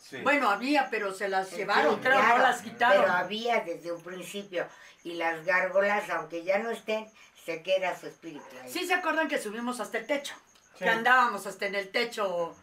Sí. 0.00 0.18
Bueno, 0.22 0.48
había, 0.48 0.88
pero 0.90 1.12
se 1.12 1.28
las 1.28 1.52
llevaron, 1.52 1.96
Sí, 1.96 2.00
creo, 2.00 2.18
claro, 2.18 2.38
no 2.38 2.42
las 2.44 2.62
quitaron. 2.62 3.02
Pero 3.02 3.12
había 3.12 3.60
desde 3.60 3.92
un 3.92 4.02
principio. 4.02 4.66
Y 5.04 5.14
las 5.14 5.44
gárgolas, 5.44 6.08
aunque 6.10 6.42
ya 6.42 6.58
no 6.58 6.70
estén, 6.70 7.10
se 7.44 7.62
queda 7.62 7.98
su 7.98 8.06
espíritu 8.06 8.46
ahí. 8.62 8.70
Sí 8.70 8.86
se 8.86 8.94
acuerdan 8.94 9.28
que 9.28 9.38
subimos 9.38 9.80
hasta 9.80 9.98
el 9.98 10.06
techo, 10.06 10.34
Sí. 10.82 10.88
que 10.88 10.90
andábamos 10.90 11.46
hasta 11.46 11.66
en 11.66 11.74
el 11.74 11.90
techo. 11.90 12.54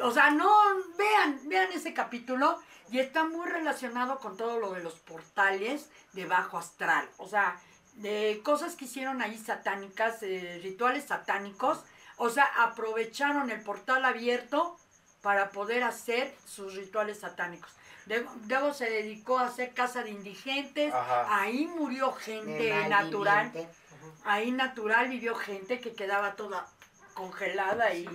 O 0.00 0.10
sea, 0.12 0.30
no, 0.30 0.50
vean, 0.96 1.40
vean 1.44 1.70
ese 1.72 1.92
capítulo 1.92 2.58
y 2.90 2.98
está 3.00 3.24
muy 3.24 3.46
relacionado 3.46 4.18
con 4.18 4.36
todo 4.36 4.58
lo 4.58 4.72
de 4.72 4.82
los 4.82 4.94
portales 4.94 5.88
de 6.12 6.26
bajo 6.26 6.58
astral. 6.58 7.08
O 7.18 7.28
sea, 7.28 7.60
de 7.94 8.40
cosas 8.44 8.76
que 8.76 8.86
hicieron 8.86 9.20
ahí 9.22 9.36
satánicas, 9.38 10.22
eh, 10.22 10.60
rituales 10.62 11.04
satánicos. 11.04 11.84
O 12.16 12.30
sea, 12.30 12.44
aprovecharon 12.62 13.50
el 13.50 13.60
portal 13.62 14.04
abierto 14.04 14.76
para 15.22 15.50
poder 15.50 15.82
hacer 15.84 16.34
sus 16.46 16.74
rituales 16.74 17.20
satánicos. 17.20 17.70
De- 18.06 18.26
Luego 18.48 18.74
se 18.74 18.88
dedicó 18.90 19.38
a 19.38 19.46
hacer 19.46 19.72
casa 19.74 20.02
de 20.02 20.10
indigentes. 20.10 20.92
Ajá. 20.92 21.40
Ahí 21.42 21.66
murió 21.66 22.12
gente 22.12 22.86
natural. 22.88 23.50
Ahí 24.24 24.50
natural 24.50 25.08
vivió 25.08 25.34
gente 25.34 25.80
que 25.80 25.94
quedaba 25.94 26.36
toda 26.36 26.66
congelada 27.14 27.94
y 27.94 28.06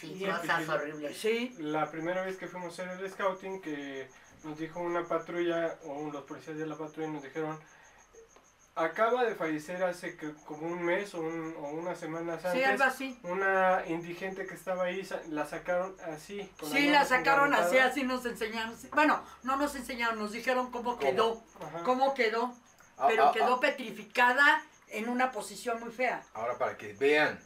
Sí, 0.00 0.12
Y- 0.22 0.26
cosas 0.26 0.68
horribles. 0.68 1.16
sí, 1.16 1.56
La 1.58 1.90
primera 1.90 2.22
vez 2.22 2.36
que 2.36 2.46
fuimos 2.46 2.78
a 2.78 2.82
hacer 2.84 3.00
el 3.04 3.10
scouting, 3.10 3.60
que 3.60 4.08
nos 4.44 4.56
dijo 4.56 4.78
una 4.78 5.04
patrulla, 5.08 5.76
o 5.86 6.08
los 6.12 6.22
policías 6.22 6.56
de 6.56 6.66
la 6.66 6.76
patrulla 6.76 7.08
nos 7.08 7.22
dijeron, 7.24 7.58
acaba 8.76 9.24
de 9.24 9.34
fallecer 9.34 9.82
hace 9.82 10.16
que- 10.16 10.34
como 10.46 10.68
un 10.68 10.84
mes 10.84 11.12
o, 11.14 11.20
un- 11.20 11.52
o 11.58 11.70
unas 11.70 11.98
semanas 11.98 12.40
sí, 12.42 12.46
antes. 12.46 12.66
algo 12.68 12.84
así. 12.84 13.18
Una 13.24 13.82
indigente 13.88 14.46
que 14.46 14.54
estaba 14.54 14.84
ahí, 14.84 15.04
la 15.30 15.44
sacaron 15.46 15.96
así. 16.14 16.48
con 16.60 16.70
Sí, 16.70 16.88
la 16.88 17.04
sacaron 17.04 17.52
así, 17.54 17.78
así 17.78 18.04
nos 18.04 18.24
enseñaron. 18.24 18.76
sí. 18.78 18.88
Bueno, 18.94 19.20
no 19.42 19.56
nos 19.56 19.74
enseñaron, 19.74 20.20
nos 20.20 20.30
dijeron 20.30 20.70
cómo 20.70 20.96
quedó, 20.96 21.42
Ajá. 21.60 21.82
cómo 21.82 22.14
quedó, 22.14 22.54
Ah, 22.98 23.06
pero 23.08 23.26
ah, 23.28 23.32
quedó 23.32 23.54
ah, 23.54 23.60
petrificada 23.60 24.62
en 24.90 25.08
una 25.08 25.32
posición 25.32 25.80
muy 25.80 25.90
fea. 25.90 26.22
Ahora 26.34 26.56
para 26.56 26.76
que 26.76 26.92
vean 26.92 27.40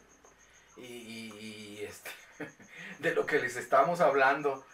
y, 0.77 0.81
y- 0.85 1.77
y, 1.79 1.83
este, 1.83 2.09
de 2.99 3.13
lo 3.15 3.25
que 3.25 3.39
les 3.39 3.55
estamos 3.55 4.01
hablando. 4.01 4.65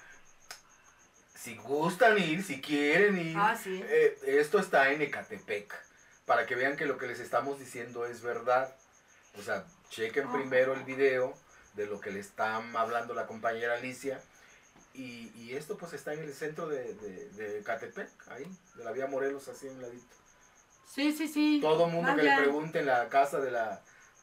Si 1.36 1.56
gustan 1.56 2.18
ir, 2.18 2.44
si 2.44 2.60
quieren 2.62 3.18
ir, 3.18 3.36
Ah, 3.38 3.58
sí. 3.62 3.82
eh, 3.86 4.18
esto 4.24 4.60
está 4.60 4.92
en 4.92 5.02
Ecatepec. 5.02 5.74
Para 6.26 6.46
que 6.46 6.56
vean 6.56 6.76
que 6.76 6.86
lo 6.86 6.98
que 6.98 7.08
les 7.08 7.20
estamos 7.20 7.60
diciendo 7.60 8.06
es 8.06 8.22
verdad. 8.22 8.76
O 9.38 9.42
sea, 9.42 9.66
chequen 9.90 10.28
Ah. 10.28 10.34
primero 10.34 10.74
el 10.74 10.84
video 10.84 11.34
de 11.76 11.86
lo 11.86 12.00
que 12.02 12.12
le 12.12 12.20
está 12.20 12.56
hablando 12.76 13.14
la 13.14 13.26
compañera 13.26 13.76
Alicia. 13.76 14.22
Y, 14.94 15.32
y 15.36 15.56
esto 15.56 15.78
pues 15.78 15.94
está 15.94 16.14
en 16.14 16.20
el 16.24 16.34
centro 16.34 16.68
de, 16.68 16.94
de, 16.96 17.30
de 17.30 17.60
Ecatepec, 17.60 18.10
ahí, 18.32 18.46
de 18.76 18.84
la 18.84 18.92
vía 18.92 19.08
Morelos, 19.08 19.48
así 19.48 19.68
a 19.68 19.72
un 19.72 19.82
ladito. 19.82 20.16
Sí, 20.94 21.14
sí, 21.16 21.28
sí. 21.28 21.60
Todo 21.62 21.88
mundo 21.88 22.16
que 22.16 22.24
le 22.24 22.36
pregunte 22.36 22.80
en 22.80 22.88
la 22.88 23.08
casa 23.08 23.40
de 23.40 23.52
la, 23.52 23.82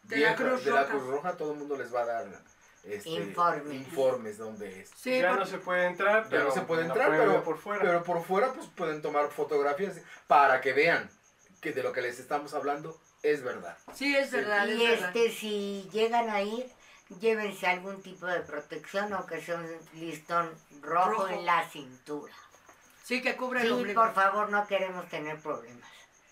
De 0.09 0.17
la 0.19 0.35
Cruz 0.37 0.65
de 0.65 0.71
la 0.71 0.81
Roja. 0.83 0.93
Cruz 0.93 1.07
Roja, 1.07 1.37
todo 1.37 1.53
el 1.53 1.59
mundo 1.59 1.77
les 1.77 1.95
va 1.95 2.03
a 2.03 2.07
dar 2.07 2.27
este, 2.85 3.09
Informes. 3.11 3.75
informes 3.75 4.39
donde 4.39 4.81
es. 4.83 4.91
Sí, 4.97 5.21
ya 5.21 5.31
por- 5.31 5.39
no 5.41 5.47
se 5.47 5.59
puede 5.59 5.87
entrar, 5.87 6.25
Ya 6.25 6.31
pero 6.31 6.45
no 6.45 6.51
se 6.53 6.61
puede 6.63 6.83
la 6.83 6.89
entrar, 6.89 7.11
pero 7.11 7.43
por 7.43 7.59
fuera. 7.59 7.83
Pero 7.83 8.05
por 8.05 8.23
fuera 8.25 8.53
pues 8.53 8.67
pueden 8.69 9.03
tomar 9.03 9.29
fotografías 9.31 10.01
para 10.29 10.61
que 10.61 10.73
vean 10.73 11.11
que 11.61 11.73
de 11.73 11.83
lo 11.83 11.93
que 11.93 12.01
les 12.03 12.21
estamos 12.21 12.55
hablando 12.55 12.97
es 13.23 13.43
verdad. 13.43 13.77
sí, 13.95 14.15
es 14.17 14.31
verdad, 14.31 14.69
es 14.69 14.79
Y 14.81 14.87
verdad. 14.87 15.09
este, 15.17 15.33
si 15.33 15.89
llegan 15.93 16.31
a 16.31 16.43
ir, 16.43 16.71
llévense 17.21 17.67
algún 17.67 18.01
tipo 18.03 18.27
de 18.27 18.41
protección, 18.41 19.13
aunque 19.15 19.41
sea 19.41 19.57
un 19.57 19.67
listón 20.01 20.49
rojo, 20.83 21.11
Rojo. 21.23 21.29
en 21.29 21.45
la 21.45 21.69
cintura. 21.69 22.33
Sí, 23.03 23.21
que 23.23 23.37
cubre 23.37 23.63
el 23.63 23.67
Sí, 23.69 23.73
ombligo. 23.73 24.01
por 24.03 24.15
favor, 24.15 24.49
no 24.51 24.67
queremos 24.67 25.09
tener 25.09 25.41
problemas. 25.41 25.89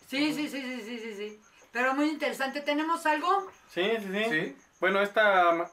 Sí, 0.07 0.33
sí, 0.35 0.49
sí, 0.49 0.61
sí, 0.63 0.83
sí, 0.83 0.99
sí, 1.01 1.15
sí. 1.17 1.41
Pero 1.75 1.93
muy 1.93 2.09
interesante. 2.09 2.63
¿Tenemos 2.63 3.05
algo? 3.05 3.51
Sí, 3.69 3.83
sí, 3.99 4.09
sí. 4.11 4.25
¿Sí? 4.31 4.57
Bueno, 4.81 5.03
esta, 5.03 5.71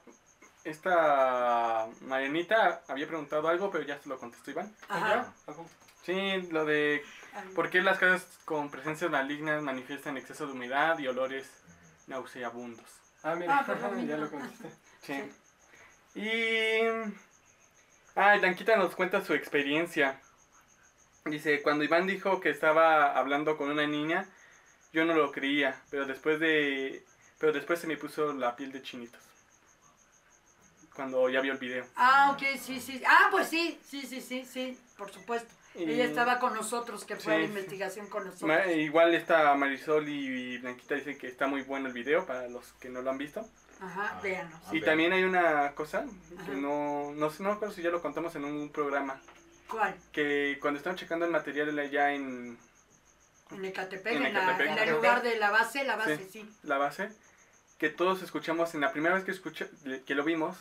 esta 0.63 1.87
Marianita 2.01 2.81
había 2.87 3.07
preguntado 3.07 3.47
algo, 3.47 3.71
pero 3.71 3.85
ya 3.85 3.99
se 3.99 4.09
lo 4.09 4.17
contestó 4.17 4.51
Iván. 4.51 4.75
Ajá. 4.89 5.31
Sí, 6.03 6.41
lo 6.51 6.65
de 6.65 7.05
por 7.53 7.69
qué 7.69 7.81
las 7.81 7.99
casas 7.99 8.27
con 8.45 8.71
presencias 8.71 9.11
malignas 9.11 9.61
manifiestan 9.61 10.17
exceso 10.17 10.47
de 10.47 10.53
humedad 10.53 10.97
y 10.97 11.07
olores 11.07 11.47
nauseabundos. 12.07 12.85
Ah, 13.21 13.35
mira, 13.35 13.59
Ah, 13.59 13.63
pues 13.65 13.79
ya 14.07 14.17
lo 14.17 14.29
contesté. 14.29 14.69
Sí. 15.03 16.19
Y... 16.19 17.11
Ah, 18.15 18.35
Blanquita 18.37 18.75
nos 18.75 18.95
cuenta 18.95 19.23
su 19.23 19.35
experiencia. 19.35 20.19
Dice, 21.25 21.61
cuando 21.61 21.83
Iván 21.83 22.07
dijo 22.07 22.41
que 22.41 22.49
estaba 22.49 23.15
hablando 23.15 23.55
con 23.55 23.69
una 23.69 23.85
niña, 23.85 24.27
yo 24.93 25.05
no 25.05 25.13
lo 25.13 25.31
creía, 25.31 25.81
pero 25.89 26.05
después 26.05 26.39
de... 26.39 27.05
Pero 27.39 27.53
después 27.53 27.79
se 27.79 27.87
me 27.87 27.97
puso 27.97 28.33
la 28.33 28.55
piel 28.55 28.71
de 28.71 28.81
chinitos. 28.83 29.21
Cuando 30.95 31.29
ya 31.29 31.41
vio 31.41 31.53
el 31.53 31.57
video. 31.57 31.85
Ah, 31.95 32.31
ok, 32.33 32.43
sí, 32.59 32.79
sí. 32.81 33.01
Ah, 33.07 33.29
pues 33.31 33.47
sí, 33.47 33.79
sí, 33.87 34.01
sí, 34.03 34.21
sí, 34.21 34.45
sí, 34.45 34.77
por 34.97 35.11
supuesto. 35.11 35.51
Y- 35.73 35.83
Ella 35.89 36.03
estaba 36.03 36.37
con 36.37 36.53
nosotros, 36.53 37.05
que 37.05 37.15
fue 37.15 37.33
a 37.35 37.37
la 37.39 37.45
investigación 37.45 38.07
con 38.07 38.25
nosotros. 38.25 38.47
Ma- 38.49 38.67
igual 38.73 39.13
está 39.15 39.55
Marisol 39.55 40.07
y 40.09 40.57
Blanquita 40.57 40.95
dicen 40.95 41.17
que 41.17 41.27
está 41.27 41.47
muy 41.47 41.61
bueno 41.61 41.87
el 41.87 41.93
video 41.93 42.25
para 42.25 42.47
los 42.49 42.73
que 42.73 42.89
no 42.89 43.01
lo 43.01 43.09
han 43.09 43.17
visto. 43.17 43.47
Ajá, 43.79 44.19
Ah. 44.21 44.27
Y 44.73 44.79
ver. 44.79 44.85
también 44.85 45.13
hay 45.13 45.23
una 45.23 45.71
cosa 45.73 46.05
que 46.27 46.41
Ajá. 46.41 46.51
no, 46.53 47.13
no 47.15 47.29
sé, 47.31 47.41
no 47.41 47.53
recuerdo 47.53 47.73
si 47.73 47.81
ya 47.81 47.89
lo 47.89 48.01
contamos 48.01 48.35
en 48.35 48.43
un 48.43 48.69
programa, 48.69 49.19
¿Cuál? 49.69 49.95
que 50.11 50.57
cuando 50.61 50.77
estaban 50.77 50.97
checando 50.97 51.25
el 51.25 51.31
material 51.31 51.79
allá 51.79 52.11
en 52.13 52.59
En 53.51 53.65
Ecatepec, 53.65 54.13
En 54.15 54.25
en, 54.25 54.33
la- 54.33 54.43
Ecatepec. 54.43 54.67
en 54.71 54.77
el 54.79 54.89
lugar 54.95 55.21
de 55.21 55.37
la 55.37 55.49
base, 55.51 55.83
la 55.83 55.95
base, 55.95 56.27
sí. 56.31 56.49
la 56.63 56.77
base, 56.77 57.11
que 57.77 57.89
todos 57.89 58.21
escuchamos, 58.21 58.73
en 58.75 58.81
la 58.81 58.91
primera 58.91 59.15
vez 59.15 59.23
que, 59.23 59.31
escuché, 59.31 59.69
que 60.05 60.15
lo 60.15 60.23
vimos, 60.23 60.57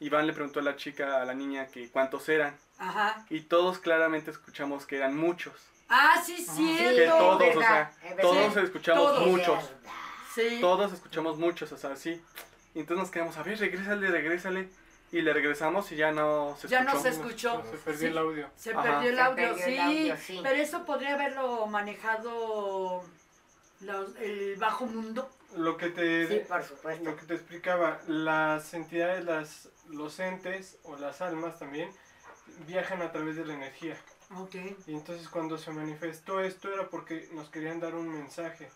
Iván 0.00 0.26
le 0.26 0.32
preguntó 0.32 0.60
a 0.60 0.62
la 0.62 0.76
chica, 0.76 1.20
a 1.22 1.24
la 1.24 1.34
niña, 1.34 1.66
que 1.68 1.88
cuántos 1.90 2.28
eran, 2.28 2.56
Ajá. 2.78 3.24
y 3.30 3.40
todos 3.42 3.78
claramente 3.78 4.30
escuchamos 4.30 4.86
que 4.86 4.96
eran 4.96 5.16
muchos, 5.16 5.54
Ah, 5.88 6.22
sí, 6.24 6.36
Sí, 6.38 6.74
cierto. 6.78 6.94
que 6.96 7.06
todos, 7.06 7.56
o 7.56 7.60
sea, 7.60 7.92
es 8.02 8.16
todos 8.16 8.56
escuchamos 8.56 9.02
Todos. 9.04 9.26
muchos. 9.28 9.70
Sí. 10.34 10.58
todos 10.62 10.92
escuchamos 10.92 11.38
muchos, 11.38 11.70
o 11.72 11.76
sea, 11.76 11.94
sí, 11.96 12.18
y 12.74 12.80
entonces 12.80 13.02
nos 13.02 13.10
quedamos, 13.10 13.36
a 13.36 13.42
ver, 13.42 13.58
regrésale, 13.58 14.10
regrésale, 14.10 14.70
y 15.12 15.20
le 15.20 15.32
regresamos 15.32 15.92
y 15.92 15.96
ya 15.96 16.10
no 16.10 16.56
se 16.58 16.66
Ya 16.68 16.80
escuchó. 16.80 16.96
no 16.96 17.02
se 17.02 17.08
escuchó. 17.10 17.62
Se 17.70 17.76
perdió 17.78 17.98
Sí. 18.00 18.06
el 18.06 18.18
audio. 18.18 18.50
Se 18.56 18.70
Ajá. 18.72 18.82
perdió 18.82 19.10
el 19.10 19.14
Se 19.16 19.20
audio, 19.20 19.36
perdió 19.48 19.64
sí, 19.64 19.72
el 19.74 19.80
audio, 19.80 20.16
sí. 20.16 20.40
Pero 20.42 20.56
eso 20.62 20.84
podría 20.84 21.14
haberlo 21.14 21.66
manejado 21.66 23.04
los- 23.80 24.16
el 24.16 24.56
bajo 24.56 24.86
mundo. 24.86 25.30
Lo 25.56 25.76
que 25.76 25.90
te, 25.90 26.26
Sí, 26.28 26.40
por 26.48 26.62
supuesto. 26.62 27.04
lo 27.04 27.16
que 27.16 27.26
te 27.26 27.34
explicaba, 27.34 28.00
las 28.06 28.72
entidades, 28.74 29.24
las, 29.24 29.68
los 29.90 30.18
entes 30.18 30.78
o 30.84 30.96
las 30.96 31.20
almas 31.20 31.58
también 31.58 31.90
viajan 32.66 33.02
a 33.02 33.12
través 33.12 33.36
de 33.36 33.44
la 33.44 33.54
energía. 33.54 33.96
Ok. 34.38 34.54
Y 34.86 34.94
entonces 34.94 35.28
cuando 35.28 35.58
se 35.58 35.70
manifestó 35.72 36.40
esto 36.40 36.72
era 36.72 36.88
porque 36.88 37.28
nos 37.32 37.50
querían 37.50 37.80
dar 37.80 37.94
un 37.94 38.08
mensaje, 38.08 38.70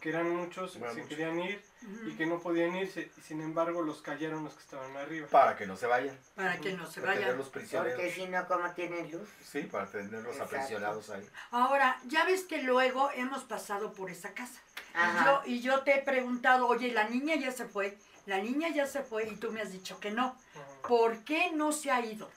que 0.00 0.08
eran 0.08 0.28
muchos 0.30 0.78
Bueno, 0.78 0.94
que 0.94 1.00
se 1.00 1.02
muchos. 1.04 1.08
querían 1.18 1.38
ir 1.40 1.62
y 2.06 2.12
que 2.16 2.26
no 2.26 2.40
podían 2.40 2.74
irse, 2.76 3.10
y 3.16 3.20
sin 3.20 3.40
embargo 3.40 3.82
los 3.82 4.02
callaron 4.02 4.44
los 4.44 4.54
que 4.54 4.60
estaban 4.60 4.96
arriba. 4.96 5.26
Para 5.28 5.56
que 5.56 5.66
no 5.66 5.76
se 5.76 5.86
vayan. 5.86 6.18
Para 6.34 6.58
que 6.58 6.72
no 6.72 6.86
se 6.86 7.00
para 7.00 7.12
vayan. 7.12 7.22
tenerlos 7.24 7.48
prisioneros. 7.50 7.94
Porque 8.00 8.12
si 8.12 8.26
no, 8.26 8.46
como 8.48 8.70
tienen 8.72 9.10
luz? 9.10 9.28
Sí, 9.44 9.62
para 9.62 9.86
tenerlos 9.86 10.26
Exacto. 10.34 10.56
aprisionados 10.56 11.10
ahí. 11.10 11.28
Ahora, 11.50 12.00
ya 12.06 12.24
ves 12.24 12.44
que 12.44 12.62
luego 12.62 13.10
hemos 13.14 13.44
pasado 13.44 13.92
por 13.92 14.10
esa 14.10 14.32
casa. 14.34 14.60
Y 14.94 15.24
yo, 15.24 15.42
y 15.46 15.60
yo 15.60 15.82
te 15.82 15.94
he 15.96 16.02
preguntado, 16.02 16.66
oye, 16.66 16.90
la 16.92 17.04
niña 17.08 17.36
ya 17.36 17.52
se 17.52 17.64
fue, 17.66 17.96
la 18.26 18.38
niña 18.38 18.68
ya 18.70 18.86
se 18.86 19.02
fue, 19.02 19.28
y 19.28 19.36
tú 19.36 19.52
me 19.52 19.60
has 19.60 19.70
dicho 19.72 20.00
que 20.00 20.10
no. 20.10 20.24
Ajá. 20.54 20.88
¿Por 20.88 21.22
qué 21.24 21.52
no 21.52 21.70
se 21.72 21.90
ha 21.90 22.00
ido? 22.04 22.28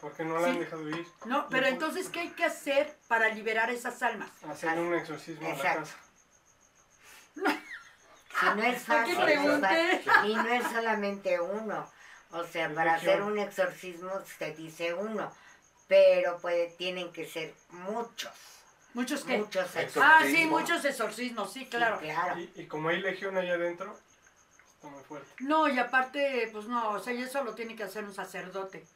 Porque 0.00 0.24
no 0.24 0.34
la 0.38 0.44
Sí. 0.44 0.50
han 0.50 0.58
dejado 0.60 0.88
ir. 0.88 1.06
No, 1.26 1.48
pero 1.50 1.66
entonces, 1.66 2.08
¿qué 2.08 2.20
hay 2.20 2.28
que 2.30 2.44
hacer 2.44 2.96
para 3.08 3.28
liberar 3.30 3.68
esas 3.70 4.00
almas? 4.02 4.30
Hacer 4.48 4.78
un 4.78 4.94
exorcismo 4.94 5.46
a 5.48 5.56
la 5.56 5.62
casa. 5.62 5.96
Si 8.40 8.46
no 8.56 8.62
es 8.62 8.82
fácil, 8.86 9.16
y 10.24 10.34
no 10.34 10.48
es 10.48 10.64
solamente 10.64 11.40
uno. 11.40 11.90
O 12.30 12.44
sea, 12.44 12.72
para 12.74 12.94
hacer 12.94 13.22
un 13.22 13.38
exorcismo 13.38 14.10
se 14.38 14.52
dice 14.52 14.92
uno, 14.92 15.32
pero 15.86 16.38
puede, 16.38 16.68
tienen 16.76 17.10
que 17.10 17.26
ser 17.26 17.54
muchos, 17.70 18.32
Muchos 18.94 19.24
que... 19.24 19.38
muchos 19.38 19.70
Ah, 19.96 20.22
sí, 20.24 20.46
muchos 20.46 20.84
exorcismos, 20.84 21.52
sí, 21.52 21.60
Sí, 21.60 21.66
claro. 21.66 21.98
claro. 21.98 22.38
Y, 22.38 22.52
y 22.54 22.66
como 22.66 22.90
hay 22.90 23.00
legión 23.00 23.36
allá 23.36 23.54
adentro, 23.54 23.98
está 24.74 24.88
muy 24.88 25.02
fuerte. 25.04 25.28
No, 25.40 25.68
y 25.68 25.78
aparte, 25.78 26.48
pues 26.52 26.66
no, 26.66 26.90
o 26.90 27.00
sea, 27.00 27.12
y 27.12 27.22
eso 27.22 27.42
lo 27.44 27.54
tiene 27.54 27.74
que 27.74 27.84
hacer 27.84 28.04
un 28.04 28.14
sacerdote. 28.14 28.86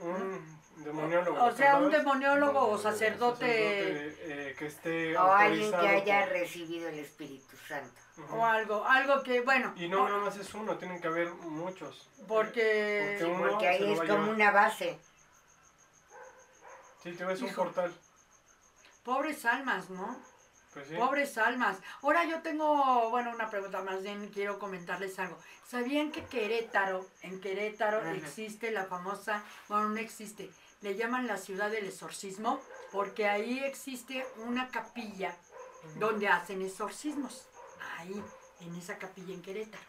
Un 0.00 0.60
demoniólogo. 0.84 1.44
O 1.44 1.52
sea, 1.52 1.76
un 1.76 1.90
demoniólogo 1.90 2.68
o 2.70 2.78
Sacerdote, 2.78 3.46
sacerdote 3.46 4.50
eh, 4.50 4.54
que 4.58 4.66
esté 4.66 5.16
O 5.18 5.32
alguien 5.32 5.70
que 5.70 5.76
haya 5.88 6.20
por- 6.24 6.28
recibido 6.32 6.88
el 6.88 6.98
Espíritu 7.00 7.56
Santo. 7.68 8.00
O 8.30 8.44
algo, 8.44 8.84
algo 8.84 9.22
que, 9.22 9.40
bueno, 9.40 9.72
Y 9.76 9.88
no 9.88 10.02
o- 10.04 10.08
nada 10.08 10.20
más 10.24 10.36
es 10.36 10.52
uno, 10.54 10.76
tienen 10.78 11.00
que 11.00 11.08
haber 11.08 11.30
muchos. 11.30 12.08
porque... 12.26 13.16
Porque 13.18 13.32
uno 13.32 13.50
Porque 13.50 13.68
ahí 13.68 13.92
es 13.92 14.00
como 14.00 14.30
una 14.30 14.50
base. 14.50 14.98
Sí, 17.02 17.12
te 17.12 17.24
ves 17.24 17.40
un 17.42 17.54
portal. 17.54 17.94
Pobres 19.04 19.44
almas, 19.46 19.88
¿no? 19.90 20.18
Pues 20.72 20.86
sí. 20.88 20.94
Pobres 20.94 21.36
almas. 21.38 21.78
Ahora 22.02 22.24
yo 22.24 22.42
tengo, 22.42 23.10
bueno, 23.10 23.30
una 23.32 23.50
pregunta 23.50 23.82
más 23.82 24.02
bien, 24.02 24.28
quiero 24.28 24.58
comentarles 24.58 25.18
algo. 25.18 25.36
¿Sabían 25.68 26.12
que 26.12 26.24
Querétaro, 26.24 27.06
en 27.22 27.40
Querétaro 27.40 27.98
Ajá. 27.98 28.12
existe 28.12 28.70
la 28.70 28.84
famosa, 28.84 29.42
bueno, 29.68 29.88
no 29.90 29.96
existe, 29.98 30.50
le 30.80 30.96
llaman 30.96 31.26
la 31.26 31.38
ciudad 31.38 31.70
del 31.70 31.86
exorcismo? 31.86 32.60
Porque 32.92 33.28
ahí 33.28 33.58
existe 33.64 34.26
una 34.46 34.68
capilla 34.68 35.36
donde 35.96 36.28
hacen 36.28 36.62
exorcismos. 36.62 37.46
Ahí, 37.98 38.22
en 38.60 38.74
esa 38.76 38.98
capilla 38.98 39.34
en 39.34 39.42
Querétaro. 39.42 39.82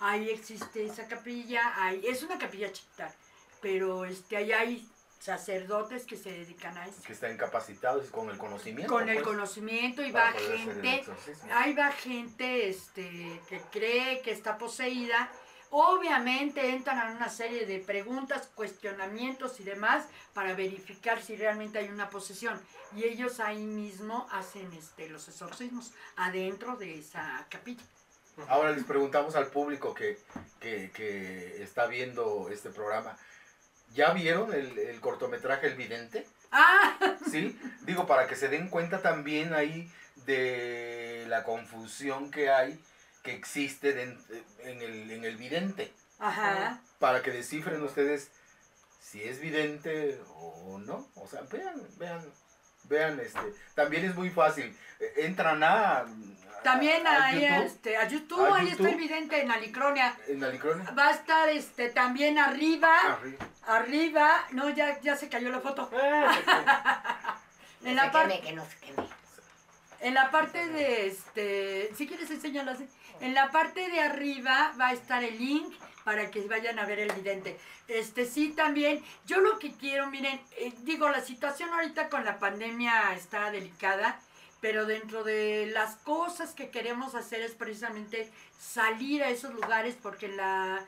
Ahí 0.00 0.28
existe 0.28 0.84
esa 0.84 1.06
capilla, 1.06 1.72
ahí, 1.82 2.04
es 2.06 2.22
una 2.22 2.36
capilla 2.38 2.70
chiquita, 2.72 3.14
pero 3.62 4.04
este, 4.04 4.36
ahí 4.36 4.52
hay 4.52 4.88
sacerdotes 5.24 6.04
que 6.04 6.18
se 6.18 6.30
dedican 6.30 6.76
a 6.76 6.86
eso. 6.86 7.02
Que 7.02 7.14
están 7.14 7.34
capacitados 7.38 8.06
y 8.06 8.10
con 8.10 8.28
el 8.28 8.36
conocimiento. 8.36 8.92
Con 8.92 9.08
el 9.08 9.22
pues, 9.22 9.26
conocimiento 9.26 10.02
y 10.02 10.12
va 10.12 10.32
gente, 10.32 11.02
ahí 11.50 11.72
va 11.72 11.90
gente 11.92 12.68
este, 12.68 13.40
que 13.48 13.58
cree 13.72 14.20
que 14.20 14.32
está 14.32 14.58
poseída. 14.58 15.30
Obviamente 15.70 16.68
entran 16.68 16.98
a 16.98 17.16
una 17.16 17.30
serie 17.30 17.64
de 17.64 17.78
preguntas, 17.78 18.50
cuestionamientos 18.54 19.60
y 19.60 19.64
demás 19.64 20.04
para 20.34 20.52
verificar 20.54 21.22
si 21.22 21.36
realmente 21.36 21.78
hay 21.78 21.88
una 21.88 22.10
posesión. 22.10 22.60
Y 22.94 23.04
ellos 23.04 23.40
ahí 23.40 23.64
mismo 23.64 24.28
hacen 24.30 24.70
este, 24.74 25.08
los 25.08 25.26
exorcismos 25.26 25.92
adentro 26.16 26.76
de 26.76 26.98
esa 26.98 27.46
capilla. 27.48 27.82
Ahora 28.48 28.72
les 28.72 28.84
preguntamos 28.84 29.36
al 29.36 29.46
público 29.46 29.94
que, 29.94 30.18
que, 30.60 30.90
que 30.92 31.62
está 31.62 31.86
viendo 31.86 32.50
este 32.50 32.68
programa. 32.68 33.16
¿Ya 33.94 34.12
vieron 34.12 34.52
el, 34.52 34.76
el 34.76 35.00
cortometraje 35.00 35.68
El 35.68 35.76
Vidente? 35.76 36.26
¡Ah! 36.50 36.96
Sí, 37.30 37.58
digo, 37.82 38.06
para 38.06 38.26
que 38.26 38.36
se 38.36 38.48
den 38.48 38.68
cuenta 38.68 39.00
también 39.02 39.54
ahí 39.54 39.90
de 40.26 41.24
la 41.28 41.44
confusión 41.44 42.30
que 42.30 42.50
hay, 42.50 42.78
que 43.22 43.32
existe 43.34 44.02
en, 44.02 44.82
el, 44.82 45.10
en 45.10 45.24
el 45.24 45.36
vidente. 45.36 45.92
Ajá. 46.18 46.80
Para 46.98 47.22
que 47.22 47.30
descifren 47.30 47.82
ustedes 47.82 48.30
si 49.00 49.22
es 49.22 49.40
vidente 49.40 50.20
o 50.36 50.78
no. 50.78 51.08
O 51.16 51.26
sea, 51.28 51.42
vean, 51.42 51.82
vean, 51.98 52.24
vean, 52.88 53.20
este. 53.20 53.40
También 53.74 54.04
es 54.04 54.14
muy 54.14 54.30
fácil. 54.30 54.76
Eh, 55.00 55.12
Entran 55.18 55.62
a. 55.62 56.04
También 56.62 57.06
a 57.06 57.26
ahí 57.26 57.42
YouTube, 57.42 57.64
este, 57.66 57.96
a 57.98 58.08
YouTube, 58.08 58.46
a 58.52 58.56
ahí 58.56 58.68
está 58.70 58.90
evidente 58.90 59.40
en 59.42 59.50
Alicronia. 59.50 60.16
En 60.28 60.42
Alicronia. 60.42 60.90
Va 60.92 61.08
a 61.08 61.10
estar 61.10 61.48
este 61.50 61.90
también 61.90 62.38
arriba, 62.38 62.88
Arriba. 63.02 63.46
arriba, 63.66 64.44
no 64.52 64.70
ya, 64.70 64.98
ya 65.02 65.14
se 65.14 65.28
cayó 65.28 65.50
la 65.50 65.60
foto. 65.60 65.90
Ah, 65.94 67.36
En 67.84 67.96
no 67.96 68.02
la 68.02 68.10
parte 68.10 68.36
queme, 68.40 68.46
que 68.48 68.52
no 68.56 68.64
se 68.64 68.78
queme. 68.78 69.08
En 70.00 70.14
la 70.14 70.30
parte 70.30 70.66
de 70.68 71.06
este, 71.08 71.90
si 71.96 72.06
quieres 72.06 72.30
enseñarlo 72.30 72.70
así, 72.72 72.88
en 73.20 73.34
la 73.34 73.50
parte 73.50 73.90
de 73.90 74.00
arriba 74.00 74.72
va 74.80 74.88
a 74.88 74.92
estar 74.94 75.22
el 75.22 75.38
link 75.38 75.74
para 76.04 76.30
que 76.30 76.46
vayan 76.46 76.78
a 76.78 76.84
ver 76.86 76.98
el 77.00 77.12
vidente. 77.12 77.58
Este 77.88 78.26
sí 78.26 78.50
también, 78.50 79.02
yo 79.26 79.40
lo 79.40 79.58
que 79.58 79.72
quiero, 79.72 80.10
miren, 80.10 80.40
eh, 80.58 80.72
digo, 80.82 81.08
la 81.08 81.22
situación 81.22 81.70
ahorita 81.70 82.08
con 82.10 82.24
la 82.24 82.38
pandemia 82.38 83.14
está 83.14 83.50
delicada, 83.50 84.20
pero 84.60 84.86
dentro 84.86 85.24
de 85.24 85.66
las 85.72 85.96
cosas 85.96 86.52
que 86.54 86.70
queremos 86.70 87.14
hacer 87.14 87.40
es 87.42 87.52
precisamente 87.52 88.30
salir 88.58 89.22
a 89.22 89.30
esos 89.30 89.52
lugares 89.54 89.96
porque 90.02 90.28
la, 90.28 90.84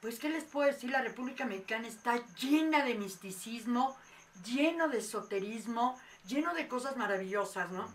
pues, 0.00 0.18
¿qué 0.18 0.28
les 0.30 0.44
puedo 0.44 0.68
decir? 0.72 0.90
La 0.90 1.02
República 1.02 1.44
Mexicana 1.44 1.86
está 1.86 2.20
llena 2.36 2.84
de 2.84 2.94
misticismo, 2.94 3.96
lleno 4.44 4.88
de 4.88 4.98
esoterismo, 4.98 6.00
lleno 6.26 6.54
de 6.54 6.66
cosas 6.68 6.96
maravillosas, 6.96 7.70
¿no? 7.70 7.88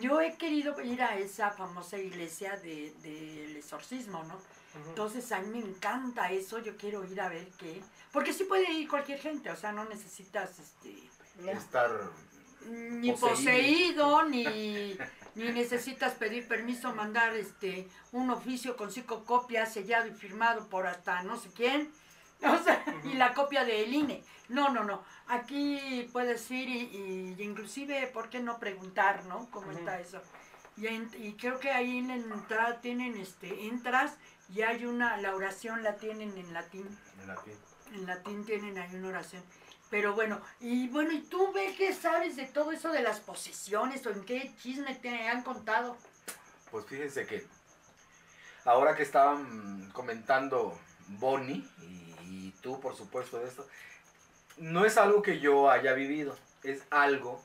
Yo 0.00 0.20
he 0.20 0.34
querido 0.36 0.80
ir 0.82 1.02
a 1.02 1.16
esa 1.18 1.50
famosa 1.50 1.98
iglesia 1.98 2.56
de- 2.56 2.92
del 3.02 3.56
exorcismo, 3.56 4.22
¿no? 4.24 4.40
Entonces 4.88 5.30
a 5.32 5.40
mí 5.40 5.48
me 5.60 5.68
encanta 5.68 6.30
eso, 6.30 6.58
yo 6.58 6.76
quiero 6.76 7.04
ir 7.04 7.20
a 7.20 7.28
ver 7.28 7.48
qué. 7.58 7.82
Porque 8.12 8.32
sí 8.32 8.44
puede 8.44 8.70
ir 8.72 8.88
cualquier 8.88 9.18
gente, 9.20 9.50
o 9.50 9.56
sea, 9.56 9.72
no 9.72 9.84
necesitas 9.84 10.58
este. 10.58 10.94
Estar 11.50 11.90
ni 12.68 13.10
Poseído. 13.12 13.28
poseído, 13.28 14.22
ni, 14.26 14.44
ni 15.34 15.50
necesitas 15.52 16.12
pedir 16.14 16.46
permiso, 16.46 16.94
mandar 16.94 17.34
este 17.34 17.88
un 18.12 18.30
oficio 18.30 18.76
con 18.76 18.92
cinco 18.92 19.24
copias 19.24 19.72
sellado 19.72 20.06
y 20.06 20.12
firmado 20.12 20.68
por 20.68 20.86
hasta 20.86 21.22
no 21.22 21.36
sé 21.36 21.50
quién. 21.54 21.90
O 22.44 22.58
sea, 22.60 22.84
y 23.04 23.12
la 23.14 23.34
copia 23.34 23.64
del 23.64 23.94
INE. 23.94 24.24
No, 24.48 24.68
no, 24.70 24.82
no. 24.82 25.04
Aquí 25.28 26.08
puedes 26.12 26.50
ir 26.50 26.68
y, 26.68 27.34
y 27.38 27.42
inclusive, 27.42 28.08
¿por 28.08 28.28
qué 28.30 28.40
no 28.40 28.58
preguntar, 28.58 29.24
no? 29.26 29.48
¿Cómo 29.52 29.70
está 29.70 30.00
eso? 30.00 30.20
Y, 30.76 30.88
en- 30.88 31.08
y 31.18 31.34
creo 31.34 31.60
que 31.60 31.70
ahí 31.70 31.98
en 31.98 32.08
la 32.08 32.34
entrada 32.34 32.80
tienen, 32.80 33.16
este, 33.16 33.66
entras 33.68 34.16
y 34.54 34.62
hay 34.62 34.84
una, 34.84 35.16
la 35.16 35.34
oración 35.34 35.82
la 35.82 35.96
tienen 35.96 36.36
en 36.36 36.52
latín. 36.52 36.98
en 37.20 37.26
latín. 37.26 37.58
En 37.94 38.06
latín 38.06 38.44
tienen 38.44 38.78
ahí 38.78 38.94
una 38.94 39.08
oración. 39.08 39.42
Pero 39.90 40.14
bueno, 40.14 40.40
y 40.60 40.88
bueno, 40.88 41.12
¿y 41.12 41.20
tú 41.20 41.52
ve 41.52 41.74
qué 41.76 41.92
sabes 41.92 42.36
de 42.36 42.46
todo 42.46 42.72
eso 42.72 42.90
de 42.90 43.02
las 43.02 43.20
posesiones 43.20 44.06
o 44.06 44.10
en 44.10 44.24
qué 44.24 44.54
chisme 44.56 44.94
te 44.94 45.28
han 45.28 45.42
contado? 45.42 45.96
Pues 46.70 46.86
fíjense 46.86 47.26
que 47.26 47.46
ahora 48.64 48.96
que 48.96 49.02
estaban 49.02 49.90
comentando 49.92 50.78
Bonnie 51.08 51.68
y, 51.82 52.14
y 52.22 52.54
tú, 52.62 52.80
por 52.80 52.96
supuesto, 52.96 53.38
de 53.38 53.48
esto, 53.48 53.66
no 54.56 54.84
es 54.84 54.96
algo 54.96 55.22
que 55.22 55.40
yo 55.40 55.70
haya 55.70 55.92
vivido, 55.92 56.36
es 56.62 56.82
algo 56.90 57.42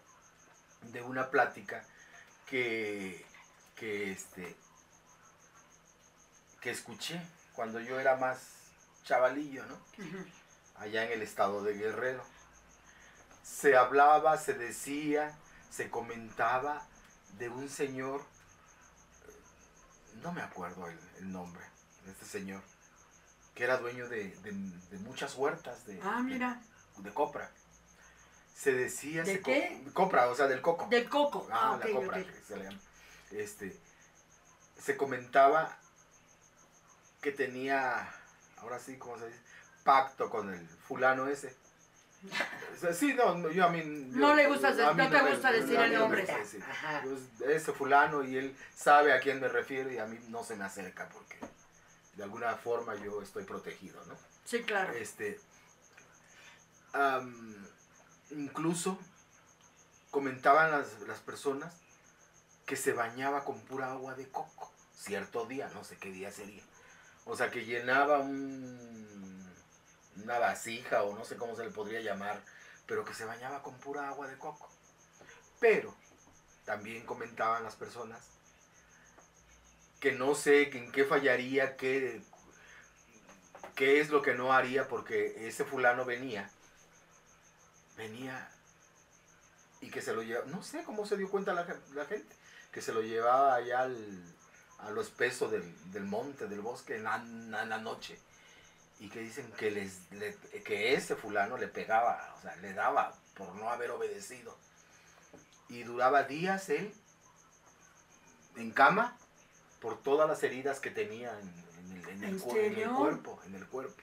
de 0.91 1.01
una 1.01 1.29
plática 1.29 1.83
que, 2.45 3.25
que, 3.75 4.11
este, 4.11 4.55
que 6.61 6.71
escuché 6.71 7.21
cuando 7.53 7.79
yo 7.79 7.99
era 7.99 8.15
más 8.17 8.39
chavalillo, 9.03 9.65
¿no? 9.65 9.77
Allá 10.75 11.05
en 11.05 11.11
el 11.13 11.21
estado 11.21 11.63
de 11.63 11.73
Guerrero. 11.73 12.23
Se 13.43 13.75
hablaba, 13.77 14.37
se 14.37 14.53
decía, 14.53 15.35
se 15.71 15.89
comentaba 15.89 16.85
de 17.37 17.49
un 17.49 17.69
señor, 17.69 18.23
no 20.21 20.31
me 20.33 20.41
acuerdo 20.41 20.87
el, 20.87 20.99
el 21.19 21.31
nombre 21.31 21.63
de 22.05 22.11
este 22.11 22.25
señor, 22.25 22.61
que 23.55 23.63
era 23.63 23.77
dueño 23.77 24.07
de, 24.09 24.29
de- 24.41 24.51
de 24.51 24.97
muchas 24.99 25.35
huertas 25.35 25.85
de, 25.85 25.99
Ah, 26.03 26.21
mira, 26.23 26.61
de, 26.97 27.03
de 27.03 27.13
copra. 27.13 27.51
Se 28.55 28.71
decía... 28.73 29.23
¿De 29.23 29.33
se 29.35 29.41
co- 29.41 29.51
qué? 29.51 29.83
copra, 29.93 30.27
o 30.29 30.35
sea, 30.35 30.47
del 30.47 30.61
coco. 30.61 30.87
del 30.89 31.07
coco. 31.09 31.47
Ah, 31.51 31.73
Ah, 31.73 31.85
la 31.85 31.93
copra, 31.93 32.23
que 32.23 32.41
se 32.45 32.57
le 32.57 32.63
llama. 32.65 32.79
Este, 33.31 33.79
se 34.79 34.97
comentaba 34.97 35.77
que 37.21 37.31
tenía, 37.31 38.09
ahora 38.57 38.79
sí, 38.79 38.97
¿cómo 38.97 39.17
se 39.17 39.27
dice? 39.27 39.39
Pacto 39.83 40.29
con 40.29 40.53
el 40.53 40.67
fulano 40.67 41.27
ese. 41.27 41.55
Sí, 42.93 43.13
no, 43.13 43.35
no, 43.35 43.49
yo 43.49 43.65
a 43.65 43.69
mí... 43.69 43.79
yo- 44.11 44.17
No 44.19 44.35
le 44.35 44.47
gusta 44.47 44.71
mí 44.71 44.77
no 45.03 45.09
te 45.09 45.23
me- 45.23 45.31
gusta 45.31 45.51
decir 45.51 45.77
a 45.77 45.85
el 45.85 45.93
no 45.93 45.99
nombre. 46.01 46.21
gusta 46.21 46.37
decir. 46.37 46.63
Ajá. 46.63 47.03
Yo, 47.03 47.47
ese 47.49 47.73
fulano 47.73 48.23
y 48.23 48.37
él 48.37 48.55
sabe 48.75 49.13
a 49.13 49.19
quién 49.19 49.39
me 49.39 49.47
refiero 49.47 49.91
y 49.91 49.97
a 49.97 50.05
mí 50.05 50.19
no 50.29 50.43
se 50.43 50.55
me 50.55 50.63
acerca 50.65 51.09
porque 51.09 51.39
de 52.15 52.23
alguna 52.23 52.55
forma 52.55 52.93
yo 52.95 53.21
estoy 53.21 53.45
protegido, 53.45 54.03
¿no? 54.05 54.15
Sí, 54.45 54.61
claro. 54.63 54.93
Este, 54.93 55.39
incluso 58.31 58.99
comentaban 60.11 60.71
las, 60.71 60.99
las 61.01 61.19
personas 61.19 61.73
que 62.65 62.75
se 62.75 62.93
bañaba 62.93 63.43
con 63.43 63.59
pura 63.61 63.91
agua 63.91 64.13
de 64.15 64.27
coco, 64.29 64.71
cierto 64.95 65.45
día, 65.45 65.69
no 65.73 65.83
sé 65.83 65.97
qué 65.97 66.11
día 66.11 66.31
sería. 66.31 66.63
O 67.27 67.35
sea, 67.35 67.51
que 67.51 67.65
llenaba 67.65 68.19
un, 68.19 69.53
una 70.23 70.39
vasija 70.39 71.03
o 71.03 71.13
no 71.13 71.25
sé 71.25 71.35
cómo 71.35 71.55
se 71.55 71.65
le 71.65 71.71
podría 71.71 71.99
llamar, 71.99 72.41
pero 72.85 73.03
que 73.03 73.13
se 73.13 73.25
bañaba 73.25 73.61
con 73.61 73.77
pura 73.79 74.07
agua 74.07 74.27
de 74.27 74.37
coco. 74.37 74.69
Pero 75.59 75.93
también 76.65 77.05
comentaban 77.05 77.63
las 77.63 77.75
personas 77.75 78.21
que 79.99 80.13
no 80.13 80.35
sé 80.35 80.77
en 80.77 80.91
qué 80.91 81.03
fallaría, 81.03 81.75
qué, 81.75 82.21
qué 83.75 83.99
es 83.99 84.09
lo 84.09 84.21
que 84.21 84.33
no 84.33 84.53
haría, 84.53 84.87
porque 84.87 85.47
ese 85.47 85.65
fulano 85.65 86.05
venía, 86.05 86.49
venía 87.97 88.49
y 89.81 89.89
que 89.89 90.01
se 90.01 90.13
lo 90.13 90.21
llevaba, 90.21 90.47
no 90.47 90.63
sé 90.63 90.83
cómo 90.83 91.05
se 91.05 91.17
dio 91.17 91.29
cuenta 91.29 91.53
la, 91.53 91.65
la 91.93 92.05
gente, 92.05 92.35
que 92.71 92.81
se 92.81 92.93
lo 92.93 93.01
llevaba 93.01 93.55
allá 93.55 93.81
al, 93.81 94.36
a 94.79 94.91
lo 94.91 95.01
espeso 95.01 95.49
del, 95.49 95.63
del 95.91 96.03
monte, 96.05 96.47
del 96.47 96.61
bosque, 96.61 96.95
en 96.97 97.03
la, 97.03 97.15
en 97.15 97.51
la 97.69 97.77
noche. 97.79 98.19
Y 98.99 99.09
que 99.09 99.19
dicen 99.19 99.51
que, 99.53 99.69
les, 99.71 100.11
le- 100.11 100.35
que 100.63 100.93
ese 100.95 101.15
fulano 101.15 101.57
le 101.57 101.67
pegaba, 101.67 102.33
o 102.37 102.41
sea, 102.41 102.55
le 102.57 102.73
daba 102.73 103.15
por 103.35 103.53
no 103.55 103.69
haber 103.69 103.91
obedecido. 103.91 104.57
Y 105.69 105.83
duraba 105.83 106.23
días 106.23 106.69
él 106.69 106.93
en 108.55 108.71
cama 108.71 109.15
por 109.81 110.01
todas 110.01 110.27
las 110.27 110.41
heridas 110.43 110.79
que 110.79 110.89
tenía 110.89 111.37
en, 111.39 111.47
en 111.79 111.91
el, 111.97 112.09
en 112.09 112.23
el 112.23 112.29
¿En 112.33 112.39
cu- 112.39 112.51
en 112.51 112.57
el 112.65 112.73
serio? 112.75 112.95
cuerpo, 112.95 113.39
en 113.45 113.55
el 113.55 113.67
cuerpo. 113.67 114.01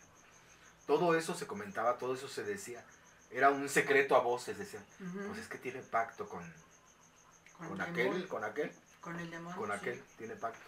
Todo 0.86 1.14
eso 1.16 1.34
se 1.34 1.46
comentaba, 1.46 1.98
todo 1.98 2.14
eso 2.14 2.28
se 2.28 2.44
decía. 2.44 2.84
Era 3.30 3.50
un 3.50 3.68
secreto 3.68 4.14
a 4.14 4.20
voces, 4.20 4.58
decían. 4.58 4.84
Ujú. 5.00 5.26
Pues 5.28 5.40
es 5.40 5.48
que 5.48 5.58
tiene 5.58 5.80
pacto 5.80 6.28
con, 6.28 6.44
Con 7.58 7.68
con 7.68 7.80
el 7.80 7.90
aquel, 7.90 8.28
con 8.28 8.44
aquel, 8.44 8.70
Con 9.04 9.20
el 9.20 9.30
demonio. 9.30 9.58
con 9.58 9.68
sí. 9.68 9.76
aquel, 9.76 10.02
tiene 10.16 10.34
pacto. 10.34 10.58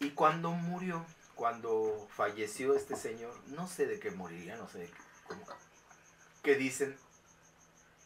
Y 0.00 0.10
cuando 0.10 0.50
murió, 0.50 1.02
cuando 1.34 2.06
falleció 2.14 2.74
este 2.76 2.94
señor, 2.94 3.34
no 3.46 3.66
sé 3.66 3.86
de 3.86 3.98
qué 3.98 4.10
moriría, 4.10 4.56
no 4.56 4.68
sé 4.68 4.90
cómo, 5.26 5.46
que 6.42 6.56
dicen 6.56 6.94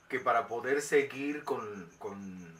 que 0.08 0.20
para 0.20 0.46
poder 0.46 0.80
seguir 0.80 1.42
con, 1.42 1.90
con, 1.98 2.56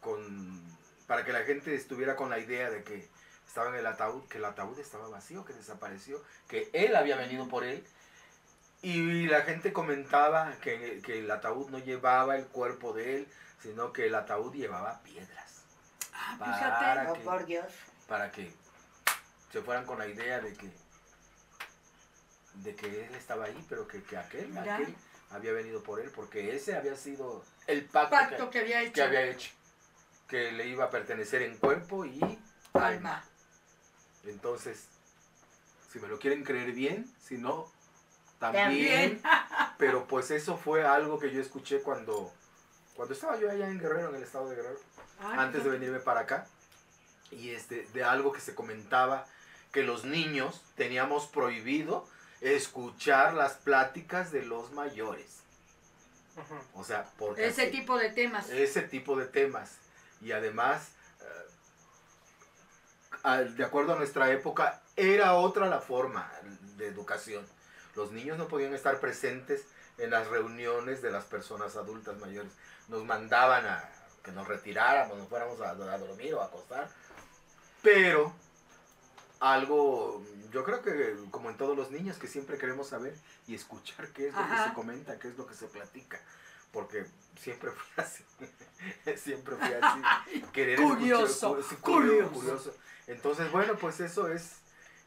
con, 0.00 0.60
para 1.06 1.24
que 1.24 1.32
la 1.32 1.44
gente 1.44 1.72
estuviera 1.76 2.16
con 2.16 2.30
la 2.30 2.40
idea 2.40 2.68
de 2.68 2.82
que 2.82 3.08
estaba 3.46 3.68
en 3.68 3.76
el 3.76 3.86
ataúd, 3.86 4.26
que 4.26 4.38
el 4.38 4.44
ataúd 4.44 4.76
estaba 4.80 5.08
vacío, 5.08 5.44
que 5.44 5.52
desapareció, 5.52 6.20
que 6.48 6.68
él 6.72 6.96
había 6.96 7.16
venido 7.16 7.46
por 7.46 7.62
él. 7.62 7.86
Y 8.82 9.26
la 9.26 9.42
gente 9.42 9.72
comentaba 9.72 10.52
que, 10.62 11.00
que 11.04 11.20
el 11.20 11.30
ataúd 11.30 11.70
no 11.70 11.78
llevaba 11.78 12.36
el 12.36 12.46
cuerpo 12.46 12.92
de 12.92 13.18
él, 13.18 13.28
sino 13.62 13.92
que 13.92 14.06
el 14.06 14.14
ataúd 14.14 14.54
llevaba 14.54 15.00
piedras. 15.02 15.62
Ah, 16.12 16.36
Para 16.38 16.54
fíjate. 16.54 17.10
Oh, 17.10 17.14
que- 17.14 17.20
por 17.20 17.44
Dios. 17.46 17.66
para 18.06 18.30
que 18.30 18.52
se 19.52 19.62
fueran 19.62 19.84
con 19.86 19.98
la 19.98 20.06
idea 20.06 20.40
de 20.40 20.54
que 20.54 20.70
de 22.54 22.74
que 22.74 23.06
él 23.06 23.14
estaba 23.14 23.44
ahí, 23.44 23.64
pero 23.68 23.86
que, 23.86 24.02
que 24.02 24.16
aquel, 24.16 24.56
aquel 24.58 24.94
había 25.30 25.52
venido 25.52 25.80
por 25.82 26.00
él, 26.00 26.10
porque 26.10 26.56
ese 26.56 26.74
había 26.76 26.96
sido 26.96 27.44
el 27.68 27.84
pacto, 27.84 28.10
Pacto 28.16 28.50
que, 28.50 28.58
que 28.58 28.58
había 28.64 28.82
hecho. 28.82 28.92
que 28.94 29.02
había 29.02 29.22
hecho, 29.26 29.50
que 30.26 30.50
le 30.52 30.66
iba 30.66 30.86
a 30.86 30.90
pertenecer 30.90 31.42
en 31.42 31.56
cuerpo 31.58 32.04
y 32.04 32.20
Alma. 32.72 33.22
Entonces, 34.24 34.88
si 35.92 36.00
me 36.00 36.08
lo 36.08 36.18
quieren 36.18 36.42
creer 36.44 36.72
bien, 36.72 37.08
si 37.22 37.38
no, 37.38 37.70
También. 38.40 39.20
también. 39.22 39.22
Pero 39.78 40.06
pues 40.08 40.30
eso 40.32 40.56
fue 40.56 40.84
algo 40.84 41.18
que 41.20 41.30
yo 41.30 41.40
escuché 41.40 41.80
cuando, 41.82 42.32
cuando 42.98 43.14
estaba 43.14 43.38
yo 43.38 43.48
allá 43.48 43.68
en 43.68 43.78
Guerrero, 43.78 44.08
en 44.08 44.16
el 44.16 44.24
estado 44.24 44.48
de 44.50 44.56
Guerrero 44.56 44.80
Ah, 45.20 45.36
antes 45.42 45.62
de 45.62 45.70
venirme 45.70 46.00
para 46.00 46.20
acá 46.22 46.46
y 47.30 47.50
este 47.50 47.86
de 47.94 48.02
algo 48.02 48.32
que 48.32 48.40
se 48.40 48.56
comentaba 48.56 49.24
que 49.72 49.84
los 49.84 50.04
niños 50.04 50.64
teníamos 50.74 51.26
prohibido 51.28 52.08
escuchar 52.40 53.34
las 53.34 53.52
pláticas 53.54 54.32
de 54.32 54.42
los 54.44 54.72
mayores. 54.72 55.38
O 56.74 56.82
sea 56.82 57.08
porque 57.18 57.46
Ese 57.46 57.62
así- 57.62 57.70
tipo 57.70 57.96
de 57.98 58.10
temas. 58.10 58.48
ese 58.50 58.82
tipo 58.82 59.16
de 59.16 59.26
temas. 59.26 59.76
Y 60.20 60.32
además 60.32 60.88
eh, 63.24 63.44
de 63.56 63.64
acuerdo 63.64 63.92
a 63.92 63.96
nuestra 63.96 64.30
época 64.32 64.82
era 64.96 65.34
otra 65.34 65.66
la 65.68 65.80
forma 65.80 66.28
de 66.76 66.88
educación. 66.88 67.46
Los 67.94 68.10
niños 68.10 68.38
no 68.38 68.48
podían 68.48 68.74
estar 68.74 68.98
presentes 68.98 69.64
en 69.98 70.10
las 70.10 70.26
reuniones 70.28 71.02
de 71.02 71.10
las 71.10 71.24
personas 71.24 71.76
adultas 71.76 72.16
mayores 72.18 72.52
nos 72.88 73.04
mandaban 73.04 73.66
a 73.66 73.88
que 74.22 74.32
nos 74.32 74.46
retiráramos, 74.46 75.18
nos 75.18 75.28
fuéramos 75.28 75.60
a, 75.60 75.70
a 75.70 75.98
dormir 75.98 76.34
o 76.34 76.40
a 76.40 76.46
acostar. 76.46 76.88
Pero 77.82 78.32
algo, 79.40 80.22
yo 80.50 80.64
creo 80.64 80.82
que 80.82 81.16
como 81.30 81.50
en 81.50 81.56
todos 81.56 81.76
los 81.76 81.90
niños, 81.90 82.18
que 82.18 82.26
siempre 82.26 82.58
queremos 82.58 82.88
saber 82.88 83.16
y 83.46 83.54
escuchar 83.54 84.08
qué 84.08 84.28
es 84.28 84.34
lo 84.34 84.48
que 84.48 84.68
se 84.68 84.74
comenta, 84.74 85.18
qué 85.18 85.28
es 85.28 85.38
lo 85.38 85.46
que 85.46 85.54
se 85.54 85.66
platica. 85.66 86.20
Porque 86.72 87.06
siempre 87.40 87.70
fui 87.70 87.86
así, 88.04 88.24
siempre 89.16 89.56
fui 89.56 89.72
así. 89.72 90.42
Querer 90.52 90.80
Curioso, 90.80 91.58
escuchar, 91.58 91.70
sí, 91.70 91.76
curioso. 91.82 92.32
curioso. 92.32 92.74
Entonces, 93.06 93.50
bueno, 93.50 93.76
pues 93.76 94.00
eso 94.00 94.28
es, 94.28 94.56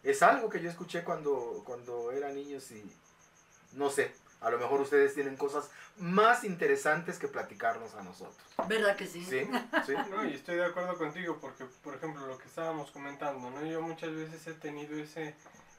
es 0.04 0.24
algo 0.24 0.50
que 0.50 0.62
yo 0.62 0.70
escuché 0.70 1.04
cuando, 1.04 1.62
cuando 1.66 2.12
era 2.12 2.30
niño 2.30 2.58
y 2.58 2.92
no 3.74 3.90
sé, 3.90 4.14
a 4.42 4.50
lo 4.50 4.58
mejor 4.60 4.82
ustedes 4.82 5.14
tienen 5.14 5.38
cosas 5.38 5.70
más 5.98 6.44
interesantes 6.44 7.18
que 7.20 7.28
platicarnos 7.28 7.94
a 7.96 8.04
nosotros. 8.04 8.38
¿Verdad 8.68 8.96
que 8.96 9.08
sí? 9.08 9.24
¿Sí? 9.24 9.48
¿Sí? 9.86 9.94
No, 10.10 10.26
y 10.26 10.34
estoy 10.34 10.56
de 10.58 10.66
acuerdo 10.66 10.98
contigo 10.98 11.38
porque, 11.40 11.66
por 11.84 11.96
ejemplo, 11.96 12.26
lo 12.28 12.38
que 12.38 12.48
estábamos 12.48 12.92
comentando, 12.92 13.50
¿no? 13.52 13.66
Yo 13.66 13.82
muchas 13.82 14.14
veces 14.14 14.46
he 14.48 14.54
tenido 14.54 14.98
ese 14.98 15.36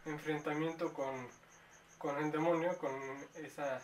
enfrentamiento 0.07 0.93
con, 0.93 1.29
con 1.99 2.17
el 2.19 2.31
demonio, 2.31 2.77
con 2.79 2.93
esa, 3.35 3.81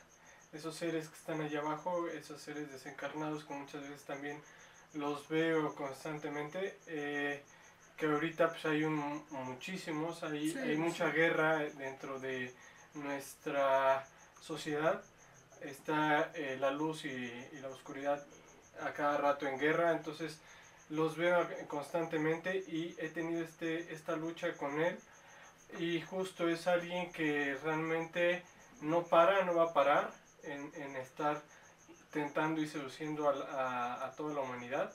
esos 0.53 0.75
seres 0.77 1.09
que 1.09 1.17
están 1.17 1.41
allá 1.41 1.61
abajo, 1.61 2.09
esos 2.09 2.41
seres 2.41 2.71
desencarnados 2.71 3.45
que 3.45 3.55
muchas 3.55 3.83
veces 3.83 4.05
también 4.05 4.41
los 4.95 5.29
veo 5.29 5.75
constantemente. 5.75 6.79
eh, 6.87 7.43
que 7.97 8.07
ahorita 8.07 8.51
pues 8.51 8.65
hay 8.65 8.85
un, 8.85 9.25
muchísimos, 9.31 10.23
hay, 10.23 10.53
Sí, 10.53 10.59
hay 10.61 10.77
mucha 10.77 11.11
sí. 11.11 11.17
guerra 11.17 11.59
dentro 11.59 12.21
de 12.21 12.55
nuestra 12.95 14.07
sociedad. 14.41 15.03
Está 15.61 16.31
eh, 16.35 16.57
la 16.61 16.71
luz 16.71 17.05
y, 17.05 17.09
y 17.09 17.59
la 17.61 17.69
oscuridad 17.69 18.25
a 18.81 18.93
cada 18.93 19.17
rato 19.19 19.47
en 19.47 19.59
guerra, 19.59 19.91
entonces 19.93 20.39
los 20.89 21.17
veo 21.17 21.47
constantemente 21.67 22.57
y 22.69 22.95
he 22.99 23.09
tenido 23.09 23.43
este, 23.43 23.93
esta 23.93 24.15
lucha 24.17 24.57
con 24.57 24.81
él 24.81 24.99
y 25.79 26.01
justo 26.01 26.49
es 26.49 26.67
alguien 26.67 27.13
que 27.13 27.59
realmente 27.63 28.43
no 28.81 29.03
para, 29.05 29.45
no 29.45 29.55
va 29.55 29.65
a 29.65 29.73
parar 29.75 30.13
en, 30.45 30.73
en 30.77 30.97
estar 30.97 31.43
tentando 32.13 32.61
y 32.63 32.69
seduciendo 32.69 33.29
a, 33.29 34.07
a 34.07 34.13
toda 34.13 34.33
la 34.35 34.41
humanidad 34.41 34.93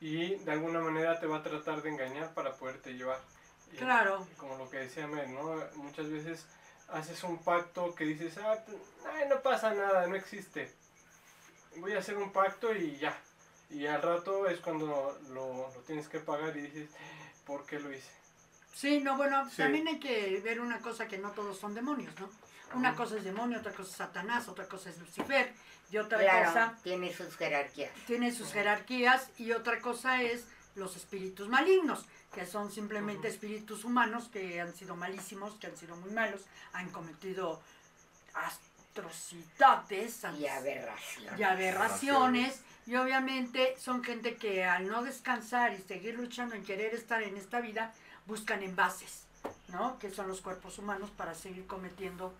y 0.00 0.34
de 0.34 0.52
alguna 0.52 0.80
manera 0.80 1.20
te 1.20 1.26
va 1.26 1.38
a 1.38 1.42
tratar 1.42 1.80
de 1.82 1.88
engañar 1.90 2.34
para 2.34 2.54
poderte 2.56 2.94
llevar. 2.94 3.20
Y- 3.72 3.76
Claro. 3.76 4.26
como 4.36 4.56
lo 4.58 4.68
que 4.68 4.78
decía 4.78 5.06
Mel, 5.06 5.32
¿no? 5.32 5.56
Muchas 5.76 6.10
veces 6.10 6.46
haces 6.88 7.22
un 7.24 7.38
pacto 7.42 7.94
que 7.94 8.04
dices, 8.04 8.36
ah, 8.38 8.58
ay, 9.14 9.28
no 9.28 9.40
pasa 9.40 9.72
nada, 9.74 10.06
no 10.06 10.14
existe. 10.16 10.72
Voy 11.76 11.92
a 11.92 11.98
hacer 11.98 12.16
un 12.16 12.32
pacto 12.32 12.74
y 12.74 12.96
ya. 12.98 13.16
Y 13.70 13.86
al 13.86 14.02
rato 14.02 14.46
es 14.48 14.60
cuando 14.60 15.18
lo, 15.30 15.68
lo 15.74 15.82
tienes 15.86 16.08
que 16.08 16.20
pagar 16.20 16.56
y 16.56 16.62
dices, 16.62 16.88
¿por 17.46 17.66
qué 17.66 17.80
lo 17.80 17.92
hice? 17.92 18.10
Sí, 18.72 19.00
no, 19.00 19.16
bueno, 19.16 19.48
Sí. 19.50 19.56
también 19.58 19.88
hay 19.88 19.98
que 19.98 20.40
ver 20.44 20.60
una 20.60 20.80
cosa 20.80 21.06
que 21.08 21.18
no 21.18 21.30
todos 21.32 21.58
son 21.58 21.74
demonios, 21.74 22.12
¿no? 22.20 22.28
Una 22.74 22.94
cosa 22.96 23.16
es 23.16 23.24
demonio, 23.24 23.58
otra 23.60 23.72
cosa 23.72 23.90
es 23.90 23.96
Satanás, 23.96 24.48
otra 24.48 24.66
cosa 24.66 24.90
es 24.90 24.98
Lucifer 24.98 25.52
y 25.90 25.96
otra 25.98 26.18
Claro, 26.18 26.46
cosa 26.46 26.78
tiene 26.82 27.12
sus 27.14 27.36
jerarquías. 27.36 27.92
tiene 28.06 28.32
sus 28.32 28.52
jerarquías 28.52 29.30
y 29.38 29.52
otra 29.52 29.80
cosa 29.80 30.22
es 30.22 30.44
los 30.74 30.96
espíritus 30.96 31.48
malignos, 31.48 32.04
que 32.32 32.46
son 32.46 32.70
simplemente 32.70 33.28
espíritus 33.28 33.84
humanos 33.84 34.28
que 34.32 34.60
han 34.60 34.74
sido 34.74 34.96
malísimos, 34.96 35.54
que 35.54 35.68
han 35.68 35.76
sido 35.76 35.96
muy 35.96 36.10
malos, 36.10 36.42
han 36.72 36.90
cometido 36.90 37.62
atrocidades 38.94 40.22
Y 40.38 40.46
aberración. 40.46 41.38
y 41.38 41.42
aberraciones 41.42 42.62
y 42.86 42.96
obviamente 42.96 43.74
son 43.78 44.04
gente 44.04 44.36
que 44.36 44.64
al 44.64 44.88
no 44.88 45.02
descansar 45.02 45.72
y 45.72 45.78
seguir 45.78 46.14
luchando 46.14 46.54
en 46.54 46.64
querer 46.64 46.94
estar 46.94 47.22
en 47.22 47.36
esta 47.36 47.60
vida 47.60 47.94
buscan 48.26 48.62
envases, 48.62 49.24
¿no? 49.68 49.98
Que 49.98 50.10
son 50.10 50.28
los 50.28 50.40
cuerpos 50.40 50.78
humanos 50.78 51.10
para 51.10 51.34
seguir 51.34 51.66
cometiendo 51.66 52.34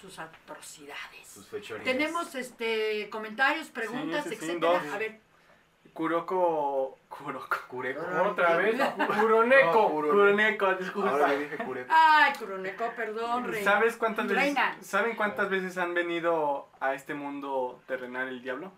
sus 0.00 0.18
atrocidades. 0.18 1.28
Sus 1.28 1.46
fechorías. 1.48 1.84
Tenemos 1.84 2.34
este 2.34 3.08
comentarios, 3.10 3.68
preguntas, 3.68 4.24
sí, 4.28 4.34
etcétera. 4.34 4.94
A 4.94 4.98
ver, 4.98 5.20
Kuroko. 5.92 6.98
Kuroko. 7.08 7.56
Cureco. 7.68 8.00
Otra 8.30 8.56
vez, 8.56 8.76
No, 8.76 8.94
Kuroneko. 9.06 9.88
Kuro- 9.90 10.10
Kuroneko, 10.10 10.74
disculpa. 10.74 11.10
Ahora 11.10 11.32
dije 11.32 11.56
ay, 11.88 12.32
Curoneco, 12.38 12.90
perdón, 12.96 13.44
rey. 13.52 13.62
¿Sabes 13.64 13.96
cuántas 13.96 14.26
veces. 14.28 14.56
¿Saben 14.80 15.16
cuántas 15.16 15.50
veces 15.50 15.76
han 15.78 15.94
venido 15.94 16.68
a 16.80 16.94
este 16.94 17.14
mundo 17.14 17.80
terrenal 17.86 18.28
el 18.28 18.42
diablo? 18.42 18.72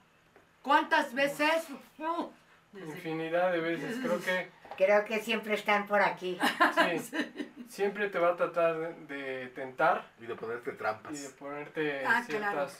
¿Cuántas 0.62 1.14
veces? 1.14 1.66
Desde- 2.72 2.88
Infinidad 2.88 3.52
de 3.52 3.60
veces, 3.60 3.98
creo 4.02 4.20
que 4.20 4.50
Creo 4.76 5.04
que 5.04 5.20
siempre 5.20 5.54
están 5.54 5.86
por 5.86 6.00
aquí. 6.00 6.38
sí, 6.98 7.16
siempre 7.68 8.08
te 8.08 8.18
va 8.18 8.30
a 8.30 8.36
tratar 8.36 8.94
de 9.06 9.48
tentar 9.54 10.06
Y 10.18 10.24
de 10.26 10.34
ponerte 10.34 10.70
y 10.70 10.72
de 10.72 10.78
trampas. 10.78 11.34
ponerte 11.38 12.04
Ah, 12.06 12.22
ciertas 12.24 12.52
claro. 12.52 12.70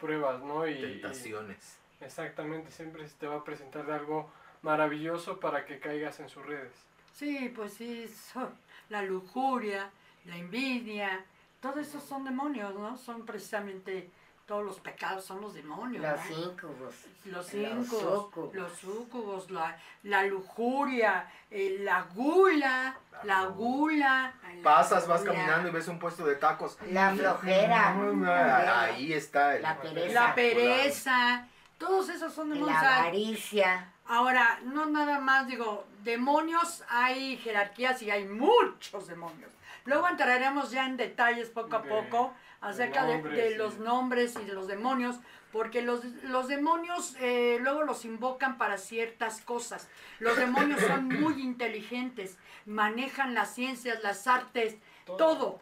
pruebas, 0.00 0.42
¿no? 0.42 0.66
Y, 0.66 0.72
y- 0.72 0.80
Tentaciones. 1.00 1.78
Exactamente, 2.00 2.70
siempre 2.70 3.06
se 3.08 3.14
te 3.16 3.26
va 3.26 3.36
a 3.36 3.44
presentar 3.44 3.86
de 3.86 3.94
algo 3.94 4.30
maravilloso 4.62 5.38
para 5.40 5.64
que 5.64 5.78
caigas 5.78 6.20
en 6.20 6.28
sus 6.28 6.44
redes. 6.44 6.72
Sí, 7.14 7.52
pues 7.54 7.74
sí, 7.74 8.08
so- 8.08 8.52
la 8.88 9.02
lujuria, 9.02 9.90
la 10.24 10.36
envidia, 10.36 11.24
todo 11.60 11.80
eso 11.80 12.00
son 12.00 12.24
demonios, 12.24 12.74
¿no? 12.74 12.96
Son 12.96 13.24
precisamente 13.24 14.10
todos 14.46 14.64
los 14.64 14.78
pecados, 14.78 15.24
son 15.24 15.40
los 15.40 15.54
demonios. 15.54 16.02
Los 16.04 16.30
¿no? 16.30 16.52
incubos. 16.52 16.94
Los 17.24 17.46
súcubos. 17.48 18.54
los 18.54 18.72
súcubos, 18.72 19.50
la, 19.50 19.76
la 20.04 20.24
lujuria, 20.24 21.28
eh, 21.50 21.78
la 21.80 22.02
gula, 22.14 22.96
la 23.24 23.46
gula. 23.46 24.34
Pasas, 24.62 25.08
vas 25.08 25.22
caminando 25.22 25.68
y 25.68 25.72
ves 25.72 25.88
un 25.88 25.98
puesto 25.98 26.24
de 26.24 26.36
tacos. 26.36 26.78
La 26.90 27.12
flojera. 27.12 28.82
Ahí 28.82 29.12
está 29.12 29.56
el. 29.56 29.62
La 29.62 29.80
pereza. 29.80 30.20
La 30.20 30.34
pereza, 30.34 31.48
todos 31.78 32.08
esos 32.08 32.32
son 32.32 32.50
demonios. 32.50 32.80
La 32.82 32.98
avaricia. 33.00 33.92
Ahora, 34.06 34.60
no 34.64 34.86
nada 34.86 35.18
más 35.20 35.46
digo, 35.46 35.86
demonios 36.04 36.84
hay 36.88 37.36
jerarquías 37.38 38.00
y 38.02 38.10
hay 38.10 38.24
muchos 38.24 39.06
demonios. 39.08 39.50
Luego 39.84 40.08
entraremos 40.08 40.70
ya 40.70 40.86
en 40.86 40.96
detalles 40.96 41.48
poco 41.50 41.76
a 41.76 41.82
De- 41.82 41.88
poco 41.88 42.34
acerca 42.60 43.04
de, 43.04 43.56
los 43.56 43.78
nombres 43.78 44.34
y 44.40 44.44
de 44.44 44.52
los 44.52 44.66
demonios, 44.66 45.16
porque 45.52 45.82
los, 45.82 46.04
los 46.24 46.48
demonios 46.48 47.14
eh, 47.20 47.58
luego 47.60 47.84
los 47.84 48.04
invocan 48.04 48.58
para 48.58 48.78
ciertas 48.78 49.40
cosas. 49.40 49.88
Los 50.18 50.36
demonios 50.36 50.80
son 50.80 51.06
muy 51.08 51.40
inteligentes, 51.42 52.36
manejan 52.64 53.34
las 53.34 53.54
ciencias, 53.54 54.02
las 54.02 54.26
artes, 54.26 54.76
todo. 55.04 55.16
Todo 55.16 55.60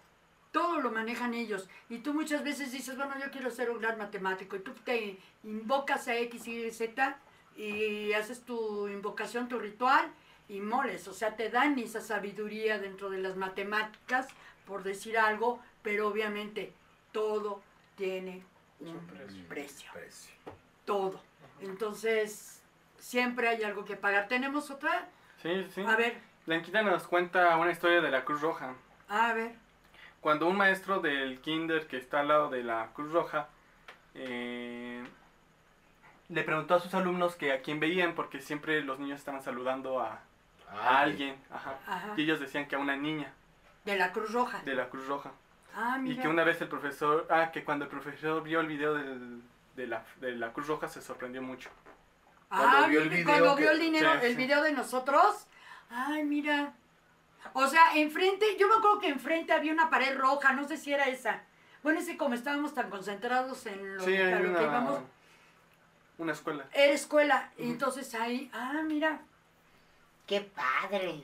lo 0.54 0.90
manejan 0.90 1.34
ellos. 1.34 1.68
Y 1.88 1.98
tú 1.98 2.14
muchas 2.14 2.44
veces 2.44 2.72
dices, 2.72 2.96
bueno, 2.96 3.14
yo 3.18 3.30
quiero 3.30 3.50
ser 3.50 3.70
un 3.70 3.80
gran 3.80 3.98
matemático. 3.98 4.56
Y 4.56 4.60
tú 4.60 4.72
te 4.84 5.18
invocas 5.42 6.08
a 6.08 6.16
X, 6.16 6.46
Y, 6.46 6.70
Z 6.70 7.18
y 7.56 8.12
haces 8.12 8.44
tu 8.44 8.88
invocación, 8.88 9.48
tu 9.48 9.58
ritual 9.58 10.10
y 10.48 10.60
moles. 10.60 11.06
O 11.08 11.12
sea, 11.12 11.36
te 11.36 11.50
dan 11.50 11.78
esa 11.78 12.00
sabiduría 12.00 12.78
dentro 12.78 13.10
de 13.10 13.18
las 13.18 13.36
matemáticas, 13.36 14.28
por 14.66 14.82
decir 14.82 15.18
algo, 15.18 15.60
pero 15.82 16.08
obviamente 16.08 16.72
todo 17.12 17.62
tiene 17.96 18.42
un 18.80 18.98
precio. 19.06 19.44
precio. 19.48 19.90
Precio. 19.92 20.34
Todo. 20.84 21.20
Entonces, 21.60 22.60
siempre 22.98 23.48
hay 23.48 23.62
algo 23.62 23.84
que 23.84 23.96
pagar. 23.96 24.28
¿Tenemos 24.28 24.70
otra? 24.70 25.08
Sí, 25.42 25.66
sí. 25.74 25.82
A 25.86 25.96
ver, 25.96 26.18
Blanquita 26.46 26.82
nos 26.82 27.06
cuenta 27.06 27.56
una 27.56 27.70
historia 27.70 28.00
de 28.00 28.10
la 28.10 28.24
Cruz 28.24 28.40
Roja. 28.40 28.74
a 29.08 29.32
ver. 29.32 29.63
Cuando 30.24 30.46
un 30.48 30.56
maestro 30.56 31.00
del 31.00 31.38
kinder 31.42 31.86
que 31.86 31.98
está 31.98 32.20
al 32.20 32.28
lado 32.28 32.48
de 32.48 32.62
la 32.64 32.88
Cruz 32.94 33.12
Roja 33.12 33.48
eh, 34.14 35.04
le 36.30 36.42
preguntó 36.44 36.76
a 36.76 36.80
sus 36.80 36.94
alumnos 36.94 37.36
que 37.36 37.52
a 37.52 37.60
quién 37.60 37.78
veían 37.78 38.14
porque 38.14 38.40
siempre 38.40 38.80
los 38.82 38.98
niños 38.98 39.18
estaban 39.18 39.42
saludando 39.42 40.00
a, 40.00 40.20
a 40.70 41.00
alguien. 41.00 41.36
Ajá. 41.50 41.74
Ajá. 41.86 42.14
Y 42.16 42.22
ellos 42.22 42.40
decían 42.40 42.66
que 42.68 42.74
a 42.74 42.78
una 42.78 42.96
niña 42.96 43.34
De 43.84 43.98
la 43.98 44.12
Cruz 44.12 44.32
Roja. 44.32 44.62
de 44.64 44.74
la 44.74 44.88
Cruz 44.88 45.06
Roja. 45.06 45.30
Ah, 45.76 45.96
Y 45.98 46.02
mira. 46.08 46.22
que 46.22 46.28
una 46.28 46.42
vez 46.42 46.58
el 46.62 46.68
profesor, 46.68 47.26
ah, 47.28 47.50
que 47.52 47.62
cuando 47.62 47.84
el 47.84 47.90
profesor 47.90 48.42
vio 48.42 48.60
el 48.60 48.66
video 48.66 48.94
del- 48.94 49.42
de, 49.76 49.86
la, 49.86 50.06
de 50.22 50.32
la 50.36 50.54
Cruz 50.54 50.68
Roja 50.68 50.88
se 50.88 51.02
sorprendió 51.02 51.42
mucho. 51.42 51.68
Cuando 52.48 52.78
Ah, 52.78 52.86
vio 52.86 53.02
el 53.02 53.10
video 53.10 53.26
cuando 53.26 53.56
que- 53.56 53.60
vio 53.60 53.72
el 53.72 53.78
dinero, 53.80 54.10
Sí, 54.20 54.24
el 54.26 54.30
sí. 54.32 54.36
video 54.38 54.62
de 54.62 54.72
nosotros. 54.72 55.46
Ay, 55.90 56.24
mira. 56.24 56.72
O 57.52 57.66
sea, 57.66 57.94
enfrente, 57.96 58.56
yo 58.58 58.68
me 58.68 58.74
acuerdo 58.76 58.98
que 59.00 59.08
enfrente 59.08 59.52
había 59.52 59.72
una 59.72 59.90
pared 59.90 60.16
roja, 60.16 60.52
no 60.52 60.66
sé 60.66 60.76
si 60.76 60.92
era 60.92 61.04
esa. 61.04 61.42
Bueno, 61.82 62.00
es 62.00 62.06
que 62.06 62.16
como 62.16 62.34
estábamos 62.34 62.74
tan 62.74 62.90
concentrados 62.90 63.66
en 63.66 63.96
lo, 63.96 64.02
Sí, 64.04 64.16
a 64.16 64.26
hay 64.36 64.42
lo 64.42 64.50
una, 64.50 64.58
que 64.58 64.64
íbamos, 64.64 65.00
una 66.18 66.32
escuela. 66.32 66.66
era 66.72 66.92
escuela. 66.92 67.50
Entonces 67.58 68.14
ahí, 68.14 68.50
ah, 68.54 68.80
mira. 68.84 69.20
Qué 70.26 70.40
padre. 70.40 71.22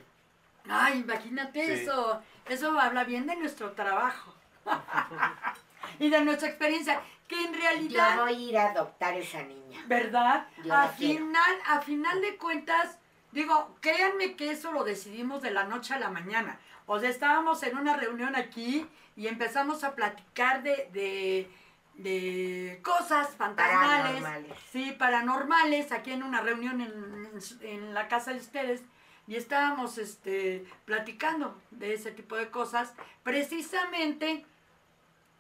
Ay, 0.68 0.98
imagínate 1.00 1.64
Sí. 1.64 1.72
eso. 1.82 2.22
Eso 2.46 2.78
habla 2.78 3.04
bien 3.04 3.26
de 3.26 3.36
nuestro 3.36 3.72
trabajo. 3.72 4.34
y 5.98 6.10
de 6.10 6.20
nuestra 6.24 6.48
experiencia. 6.48 7.00
Que 7.26 7.44
en 7.44 7.52
Yo 7.54 7.60
realidad, 7.60 8.18
voy 8.18 8.34
a 8.34 8.38
ir 8.38 8.58
a 8.58 8.70
adoptar 8.70 9.14
esa 9.16 9.42
niña. 9.42 9.80
¿verdad? 9.86 10.46
Yo 10.64 10.74
A 10.74 10.86
la 10.86 10.92
quiero. 10.92 11.24
final, 11.26 11.58
a 11.66 11.80
final 11.80 12.20
de 12.20 12.36
cuentas, 12.36 12.98
Digo, 13.32 13.76
créanme 13.80 14.36
que 14.36 14.50
eso 14.50 14.72
lo 14.72 14.84
decidimos 14.84 15.42
de 15.42 15.50
la 15.50 15.64
noche 15.64 15.94
a 15.94 15.98
la 15.98 16.10
mañana. 16.10 16.58
O 16.86 16.98
sea, 16.98 17.08
estábamos 17.08 17.62
en 17.62 17.76
una 17.76 17.96
reunión 17.96 18.34
aquí 18.34 18.86
y 19.16 19.28
empezamos 19.28 19.84
a 19.84 19.94
platicar 19.94 20.62
de, 20.62 20.88
de, 20.92 21.50
de 21.94 22.80
cosas 22.82 23.36
fantasmales. 23.36 24.22
Paranormales. 24.22 24.58
Sí, 24.72 24.96
paranormales, 24.98 25.92
aquí 25.92 26.12
en 26.12 26.24
una 26.24 26.40
reunión 26.40 26.80
en, 26.80 27.30
en 27.62 27.94
la 27.94 28.08
casa 28.08 28.32
de 28.32 28.38
ustedes. 28.38 28.82
Y 29.28 29.36
estábamos 29.36 29.98
este, 29.98 30.66
platicando 30.84 31.56
de 31.70 31.94
ese 31.94 32.10
tipo 32.10 32.34
de 32.34 32.50
cosas, 32.50 32.94
precisamente 33.22 34.44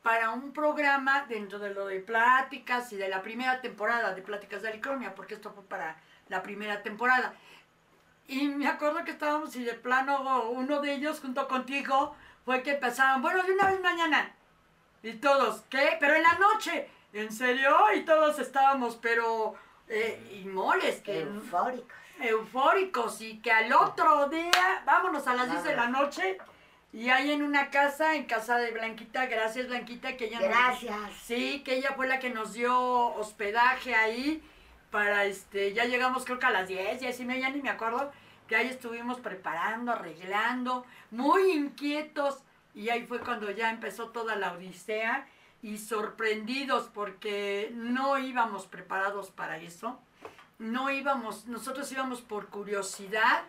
para 0.02 0.30
un 0.30 0.52
programa 0.52 1.26
dentro 1.28 1.58
de 1.58 1.74
lo 1.74 1.86
de 1.86 1.98
pláticas 1.98 2.92
y 2.92 2.96
de 2.96 3.08
la 3.08 3.20
primera 3.20 3.60
temporada 3.60 4.14
de 4.14 4.22
Pláticas 4.22 4.62
de 4.62 4.68
Alicronia, 4.68 5.14
porque 5.16 5.34
esto 5.34 5.52
fue 5.52 5.64
para 5.64 6.00
la 6.28 6.42
primera 6.42 6.82
temporada. 6.82 7.34
Y 8.30 8.46
me 8.48 8.68
acuerdo 8.68 9.04
que 9.04 9.10
estábamos 9.10 9.56
y 9.56 9.64
de 9.64 9.74
plano 9.74 10.50
uno 10.50 10.80
de 10.80 10.92
ellos 10.94 11.20
junto 11.20 11.48
contigo 11.48 12.14
fue 12.44 12.62
que 12.62 12.72
empezaron, 12.72 13.22
bueno, 13.22 13.42
de 13.42 13.52
una 13.52 13.70
vez 13.70 13.80
mañana. 13.80 14.32
Y 15.02 15.14
todos, 15.14 15.62
¿qué? 15.68 15.96
Pero 15.98 16.14
en 16.14 16.22
la 16.22 16.34
noche. 16.34 16.88
¿En 17.12 17.32
serio? 17.32 17.76
Y 17.96 18.02
todos 18.04 18.38
estábamos, 18.38 18.96
pero... 18.96 19.54
Eh, 19.88 20.40
y 20.40 20.46
moles, 20.48 21.00
que 21.02 21.22
Eufóricos. 21.22 21.90
eufóricos 22.20 23.20
y 23.20 23.38
que 23.40 23.50
al 23.50 23.72
otro 23.72 24.28
día, 24.28 24.82
vámonos 24.86 25.26
a 25.26 25.34
las 25.34 25.50
10 25.50 25.64
de 25.64 25.74
la 25.74 25.88
noche 25.88 26.38
y 26.92 27.08
ahí 27.08 27.32
en 27.32 27.42
una 27.42 27.70
casa, 27.70 28.14
en 28.14 28.26
casa 28.26 28.58
de 28.58 28.70
Blanquita, 28.70 29.26
gracias 29.26 29.66
Blanquita, 29.66 30.16
que 30.16 30.26
ella 30.26 30.38
nos- 30.38 30.48
Gracias. 30.48 30.96
sí, 31.24 31.62
que 31.64 31.74
ella 31.74 31.92
fue 31.96 32.06
la 32.06 32.20
que 32.20 32.30
nos 32.30 32.52
dio 32.52 32.78
hospedaje 33.16 33.96
ahí 33.96 34.40
para 34.90 35.24
este, 35.24 35.72
ya 35.72 35.84
llegamos 35.84 36.24
creo 36.24 36.38
que 36.38 36.46
a 36.46 36.50
las 36.50 36.68
10, 36.68 37.00
10 37.00 37.20
y 37.20 37.24
media, 37.24 37.50
ni 37.50 37.62
me 37.62 37.70
acuerdo, 37.70 38.10
que 38.48 38.56
ahí 38.56 38.68
estuvimos 38.68 39.20
preparando, 39.20 39.92
arreglando, 39.92 40.84
muy 41.10 41.52
inquietos 41.52 42.38
y 42.74 42.88
ahí 42.88 43.06
fue 43.06 43.20
cuando 43.20 43.50
ya 43.50 43.70
empezó 43.70 44.08
toda 44.08 44.36
la 44.36 44.52
odisea 44.52 45.26
y 45.62 45.78
sorprendidos 45.78 46.88
porque 46.92 47.70
no 47.74 48.18
íbamos 48.18 48.66
preparados 48.66 49.30
para 49.30 49.58
eso 49.58 50.00
no 50.60 50.90
íbamos, 50.90 51.46
nosotros 51.46 51.90
íbamos 51.90 52.20
por 52.20 52.48
curiosidad. 52.48 53.42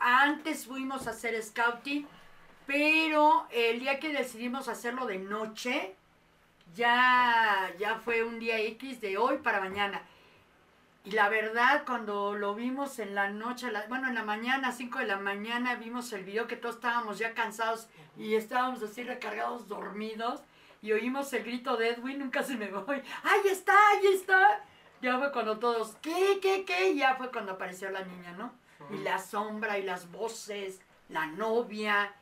Antes 0.00 0.66
fuimos 0.66 1.06
a 1.06 1.10
hacer 1.10 1.40
scouting, 1.40 2.08
pero 2.66 3.46
el 3.52 3.78
día 3.78 4.00
que 4.00 4.08
decidimos 4.08 4.68
hacerlo 4.68 5.06
de 5.06 5.18
noche, 5.18 5.94
ya, 6.74 7.70
ya 7.78 7.96
fue 7.96 8.24
un 8.24 8.40
día 8.40 8.58
X 8.58 9.00
de 9.00 9.18
hoy 9.18 9.38
para 9.38 9.60
mañana. 9.60 10.02
Y 11.04 11.10
la 11.10 11.28
verdad, 11.28 11.84
cuando 11.84 12.34
lo 12.34 12.54
vimos 12.54 12.98
en 12.98 13.14
la 13.14 13.28
noche, 13.28 13.70
la- 13.70 13.86
bueno, 13.88 14.08
en 14.08 14.14
la 14.14 14.24
mañana, 14.24 14.72
5 14.72 15.00
de 15.00 15.06
la 15.06 15.18
mañana, 15.18 15.74
vimos 15.74 16.10
el 16.14 16.24
video 16.24 16.46
que 16.46 16.56
todos 16.56 16.76
estábamos 16.76 17.18
ya 17.18 17.34
cansados 17.34 17.88
y 18.16 18.34
estábamos 18.36 18.82
así 18.82 19.02
recargados, 19.04 19.68
dormidos. 19.68 20.40
Y 20.80 20.92
oímos 20.92 21.32
el 21.34 21.44
grito 21.44 21.76
de 21.76 21.90
Edwin, 21.90 22.18
nunca 22.18 22.42
se 22.42 22.56
me 22.56 22.68
voy. 22.70 23.02
¡Ahí 23.22 23.40
está! 23.50 23.74
¡Ahí 23.90 24.06
está! 24.14 24.64
Ya 25.02 25.18
fue 25.18 25.30
cuando 25.32 25.58
todos, 25.58 25.96
¿qué, 26.00 26.38
qué, 26.40 26.64
qué? 26.64 26.90
Y 26.92 26.98
ya 26.98 27.16
fue 27.16 27.30
cuando 27.30 27.52
apareció 27.52 27.90
la 27.90 28.02
niña, 28.02 28.32
¿no? 28.32 28.52
Y 28.90 28.98
la 28.98 29.18
sombra 29.18 29.78
y 29.78 29.82
las 29.82 30.10
voces, 30.10 30.80
la 31.10 31.26
novia. 31.26 32.14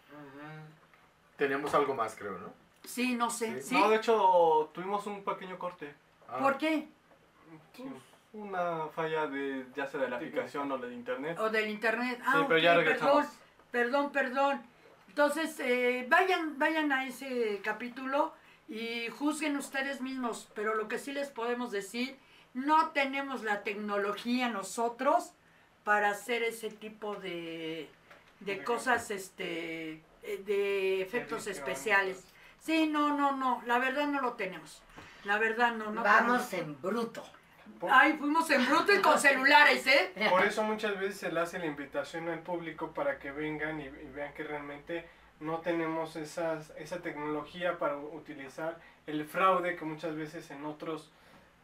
Tenemos 1.36 1.74
algo 1.74 1.94
más, 1.94 2.14
creo, 2.16 2.38
¿no? 2.38 2.52
Sí, 2.84 3.14
no 3.14 3.30
sé. 3.30 3.62
¿Sí? 3.62 3.74
No, 3.74 3.88
de 3.88 3.96
hecho, 3.96 4.70
tuvimos 4.74 5.06
un 5.06 5.22
pequeño 5.24 5.58
corte. 5.58 5.94
Ah, 6.28 6.38
¿Por 6.38 6.58
qué? 6.58 6.88
Pues, 7.76 7.90
una 8.32 8.86
falla 8.88 9.26
de 9.26 9.66
ya 9.76 9.86
sea 9.86 10.00
de 10.00 10.08
la 10.08 10.16
aplicación 10.16 10.70
o 10.72 10.78
de 10.78 10.92
internet. 10.94 11.38
O 11.38 11.50
del 11.50 11.68
internet. 11.68 12.20
Ah, 12.24 12.36
Sí, 12.38 12.44
pero 12.48 12.58
ya 12.58 12.74
regresamos. 12.74 13.26
Perdón, 13.70 14.10
perdón, 14.10 14.12
perdón. 14.12 14.62
Entonces, 15.08 15.60
eh, 15.60 16.06
vayan, 16.08 16.58
vayan 16.58 16.90
a 16.92 17.06
ese 17.06 17.60
capítulo 17.62 18.32
y 18.68 19.08
juzguen 19.08 19.56
ustedes 19.56 20.00
mismos. 20.00 20.48
Pero 20.54 20.74
lo 20.74 20.88
que 20.88 20.98
sí 20.98 21.12
les 21.12 21.28
podemos 21.28 21.70
decir, 21.70 22.16
no 22.54 22.90
tenemos 22.90 23.42
la 23.44 23.62
tecnología 23.62 24.48
nosotros 24.48 25.32
para 25.84 26.10
hacer 26.10 26.42
ese 26.42 26.70
tipo 26.70 27.16
de, 27.16 27.90
de 28.40 28.64
cosas, 28.64 29.10
este, 29.10 30.02
eh, 30.22 30.42
de 30.46 31.02
efectos 31.02 31.46
Edición. 31.46 31.56
especiales. 31.68 32.24
Sí, 32.60 32.86
no, 32.86 33.14
no, 33.18 33.36
no. 33.36 33.60
La 33.66 33.78
verdad 33.78 34.06
no 34.06 34.22
lo 34.22 34.32
tenemos. 34.34 34.82
La 35.24 35.38
verdad 35.38 35.74
no, 35.74 35.90
no. 35.90 36.02
Vamos 36.02 36.48
tenemos. 36.48 36.76
en 36.76 36.80
bruto. 36.80 37.22
Ay, 37.90 38.14
fuimos 38.14 38.48
en 38.50 38.66
bruto 38.66 38.92
y 38.94 39.00
con 39.00 39.18
celulares, 39.18 39.86
¿eh? 39.86 40.12
Por 40.30 40.44
eso 40.44 40.62
muchas 40.62 40.98
veces 40.98 41.18
se 41.18 41.32
le 41.32 41.40
hace 41.40 41.58
la 41.58 41.66
invitación 41.66 42.28
al 42.28 42.40
público 42.40 42.92
para 42.92 43.18
que 43.18 43.30
vengan 43.32 43.80
y, 43.80 43.84
y 43.84 44.10
vean 44.14 44.32
que 44.34 44.44
realmente 44.44 45.08
no 45.40 45.58
tenemos 45.60 46.14
esas, 46.16 46.70
esa 46.78 46.98
tecnología 47.02 47.78
para 47.78 47.96
utilizar 47.96 48.78
el 49.06 49.24
fraude 49.26 49.74
que 49.76 49.84
muchas 49.84 50.14
veces 50.14 50.50
en 50.52 50.64
otros 50.64 51.10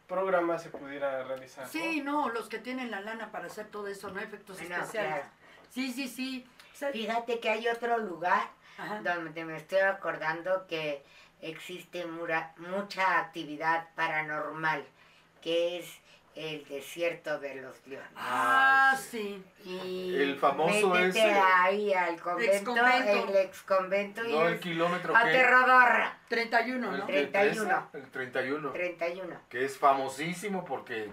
programas 0.07 0.63
se 0.63 0.69
pudiera 0.69 1.23
realizar. 1.23 1.65
¿no? 1.65 1.71
Sí, 1.71 2.01
no, 2.01 2.29
los 2.29 2.49
que 2.49 2.59
tienen 2.59 2.91
la 2.91 2.99
lana 3.01 3.31
para 3.31 3.45
hacer 3.47 3.67
todo 3.67 3.87
eso, 3.87 4.09
no 4.09 4.19
efectos 4.19 4.57
Bueno, 4.59 4.75
especiales. 4.75 5.11
claro. 5.13 5.29
Sí, 5.69 5.93
sí, 5.93 6.07
sí. 6.07 6.47
Fíjate 6.91 7.39
que 7.39 7.49
hay 7.49 7.67
otro 7.67 7.97
lugar 7.97 8.49
Ajá. 8.77 9.01
donde 9.01 9.45
me 9.45 9.55
estoy 9.57 9.79
acordando 9.79 10.65
que 10.67 11.03
existe 11.41 12.05
mura- 12.05 12.53
mucha 12.57 13.19
actividad 13.19 13.87
paranormal, 13.95 14.83
que 15.41 15.79
es 15.79 15.99
el 16.35 16.65
desierto 16.67 17.39
de 17.39 17.55
los 17.55 17.75
leones. 17.87 18.09
Ah, 18.15 18.95
sí. 18.97 19.43
Y 19.65 20.15
El 20.15 20.37
famoso 20.37 20.97
ese. 20.97 21.21
ahí 21.21 21.91
al 21.93 22.19
convento, 22.21 22.53
Exconvento. 22.53 23.27
el 23.29 23.35
ex 23.37 23.61
convento 23.63 24.25
y 24.25 24.31
No, 24.33 24.47
el 24.47 24.53
es 24.53 24.61
kilómetro 24.61 25.11
que... 25.13 25.19
aterrador. 25.19 26.03
31, 26.29 26.93
El 26.93 26.99
¿no? 26.99 27.07
Tre- 27.07 27.31
31. 27.31 27.87
13, 27.91 28.05
El 28.05 28.11
31. 28.11 28.71
31. 28.71 29.35
Que 29.49 29.65
es 29.65 29.77
famosísimo 29.77 30.63
porque 30.63 31.11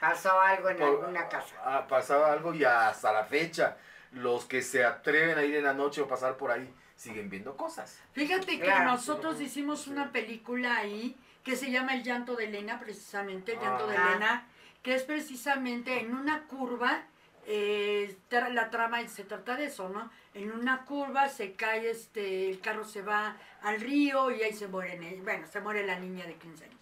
Pasó 0.00 0.38
algo 0.40 0.68
en 0.68 0.76
por- 0.76 0.88
alguna 0.88 1.28
casa. 1.28 1.54
ah, 1.64 1.86
pasaba 1.88 2.32
algo 2.32 2.52
y 2.52 2.64
hasta 2.64 3.12
la 3.12 3.24
fecha 3.24 3.76
los 4.12 4.44
que 4.44 4.60
se 4.62 4.84
atreven 4.84 5.38
a 5.38 5.42
ir 5.44 5.56
en 5.56 5.64
la 5.64 5.72
noche 5.74 6.00
o 6.02 6.08
pasar 6.08 6.36
por 6.36 6.50
ahí 6.50 6.72
siguen 6.94 7.30
viendo 7.30 7.56
cosas. 7.56 7.98
Fíjate 8.12 8.58
que 8.58 8.64
Claro. 8.64 8.84
nosotros 8.92 9.40
hicimos 9.40 9.86
una 9.86 10.10
película 10.12 10.76
ahí 10.78 11.16
que 11.48 11.56
se 11.56 11.70
llama 11.70 11.94
El 11.94 12.02
llanto 12.02 12.36
de 12.36 12.44
Elena, 12.44 12.78
precisamente, 12.78 13.54
El 13.54 13.60
llanto 13.60 13.86
de 13.86 13.96
Ah. 13.96 14.08
Elena, 14.10 14.46
que 14.82 14.94
es 14.94 15.02
precisamente 15.04 15.98
en 15.98 16.14
una 16.14 16.42
curva, 16.42 17.04
eh, 17.46 18.14
la 18.30 18.68
trama 18.68 19.08
se 19.08 19.24
trata 19.24 19.56
de 19.56 19.64
eso, 19.64 19.88
¿no? 19.88 20.10
En 20.34 20.52
una 20.52 20.84
curva 20.84 21.30
se 21.30 21.54
cae, 21.54 21.88
este, 21.90 22.50
el 22.50 22.60
carro 22.60 22.84
se 22.84 23.00
va 23.00 23.38
al 23.62 23.80
río 23.80 24.30
y 24.30 24.42
ahí 24.42 24.52
se 24.52 24.68
muere, 24.68 25.20
bueno, 25.24 25.46
se 25.46 25.62
muere 25.62 25.86
la 25.86 25.98
niña 25.98 26.26
de 26.26 26.34
15 26.34 26.66
años. 26.66 26.80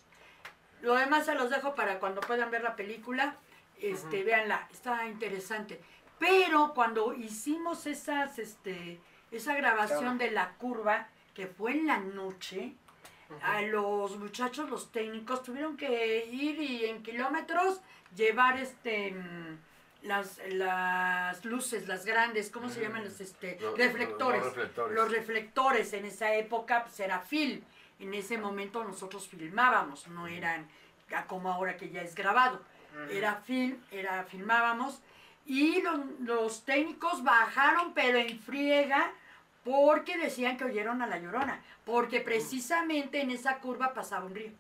Lo 0.83 0.97
demás 0.97 1.27
se 1.27 1.37
los 1.37 1.49
dejo 1.49 1.77
para 1.77 2.01
cuando 2.01 2.21
puedan 2.21 2.51
ver 2.51 2.63
la 2.63 2.75
película, 2.75 3.37
este, 3.81 4.25
véanla, 4.25 4.67
está 4.73 5.07
interesante. 5.07 5.81
Pero 6.19 6.73
cuando 6.75 7.15
hicimos 7.15 7.87
esas, 7.87 8.41
este, 8.41 8.99
esa 9.31 9.55
grabación 9.55 10.19
de 10.19 10.33
la 10.33 10.55
curva, 10.55 11.07
que 11.35 11.47
fue 11.47 11.71
en 11.71 11.87
la 11.87 11.99
noche, 11.99 12.75
a 13.43 13.63
los 13.63 14.17
muchachos, 14.19 14.69
los 14.71 14.91
técnicos, 14.93 15.43
tuvieron 15.43 15.77
que 15.77 16.27
ir 16.27 16.61
y 16.61 16.85
en 16.87 17.03
kilómetros 17.03 17.81
llevar 18.15 18.59
este 18.59 19.13
mm, 19.13 19.59
las, 20.03 20.39
las 20.49 21.45
luces, 21.45 21.89
las 21.89 22.05
grandes, 22.05 22.51
¿cómo 22.51 22.69
se 22.69 22.81
Mm. 22.81 22.83
llaman 22.83 23.05
los 23.05 23.21
este, 23.21 23.59
Los- 23.61 23.77
reflectores? 23.77 24.41
los 24.43 24.55
reflectores. 24.55 24.95
Los 24.97 25.11
reflectores 25.11 25.93
en 25.93 26.05
esa 26.05 26.35
época 26.35 26.85
pues 26.85 27.01
era 27.01 27.21
film. 27.21 27.63
En 27.99 28.15
ese 28.15 28.39
momento 28.39 28.85
nosotros 28.85 29.27
filmábamos, 29.27 30.07
no 30.09 30.27
eran 30.27 30.69
como 31.29 31.53
ahora 31.53 31.77
que 31.77 31.89
ya 31.91 32.03
es 32.03 32.15
grabado. 32.15 32.61
Era 33.11 33.37
film, 33.37 33.77
era 33.91 34.25
filmábamos 34.25 35.01
y 35.45 35.81
los, 35.83 35.99
los 36.21 36.65
técnicos 36.65 37.23
bajaron 37.23 37.93
pero 37.95 38.19
en 38.19 38.39
friega 38.41 39.13
porque 39.67 40.17
decían 40.17 40.57
que 40.57 40.63
oyeron 40.65 41.03
a 41.03 41.09
la 41.09 41.19
llorona, 41.19 41.61
porque 41.85 42.21
precisamente 42.21 43.21
en 43.21 43.33
esa 43.33 43.59
curva 43.59 43.93
pasaba 43.93 44.25
un 44.27 44.35
río. 44.37 44.53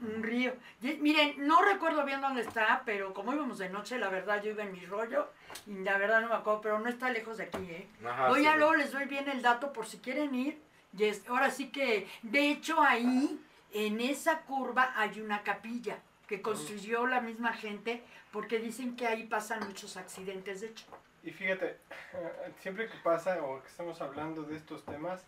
Un 0.00 0.22
río. 0.22 0.54
Y, 0.80 0.94
miren, 0.94 1.34
no 1.44 1.60
recuerdo 1.62 2.04
bien 2.04 2.20
dónde 2.20 2.42
está, 2.42 2.82
pero 2.86 3.12
como 3.14 3.34
íbamos 3.34 3.58
de 3.58 3.68
noche, 3.68 3.98
la 3.98 4.08
verdad 4.10 4.40
yo 4.40 4.52
iba 4.52 4.62
en 4.62 4.72
mi 4.72 4.86
rollo 4.86 5.28
y 5.66 5.74
la 5.80 5.98
verdad 5.98 6.20
no 6.20 6.28
me 6.28 6.34
acuerdo, 6.36 6.60
pero 6.60 6.78
no 6.78 6.88
está 6.88 7.10
lejos 7.10 7.36
de 7.38 7.44
aquí, 7.44 7.64
¿eh? 7.68 7.88
Ajá, 8.06 8.28
Voy 8.28 8.42
sí. 8.42 8.46
a 8.46 8.56
luego 8.56 8.74
les 8.76 8.92
doy 8.92 9.06
bien 9.06 9.28
el 9.28 9.42
dato 9.42 9.72
por 9.72 9.86
si 9.86 9.98
quieren 9.98 10.32
ir. 10.36 10.60
Y 10.96 11.04
es- 11.04 11.26
ahora 11.28 11.50
sí 11.50 11.70
que, 11.70 12.06
de 12.22 12.50
hecho, 12.52 12.80
ahí, 12.80 13.40
en 13.72 14.00
esa 14.00 14.42
curva, 14.42 14.92
hay 14.94 15.20
una 15.20 15.42
capilla 15.42 15.98
que 16.28 16.40
construyó 16.42 17.06
la 17.08 17.20
misma 17.20 17.52
gente 17.54 18.02
porque 18.30 18.58
dicen 18.60 18.94
que 18.94 19.06
ahí 19.08 19.24
pasan 19.24 19.66
muchos 19.66 19.96
accidentes, 19.96 20.60
de 20.60 20.68
hecho. 20.68 20.84
Y 21.22 21.30
fíjate, 21.30 21.76
siempre 22.60 22.86
que 22.88 22.96
pasa 23.02 23.42
o 23.42 23.60
que 23.62 23.68
estamos 23.68 24.00
hablando 24.00 24.42
de 24.42 24.56
estos 24.56 24.84
temas 24.84 25.24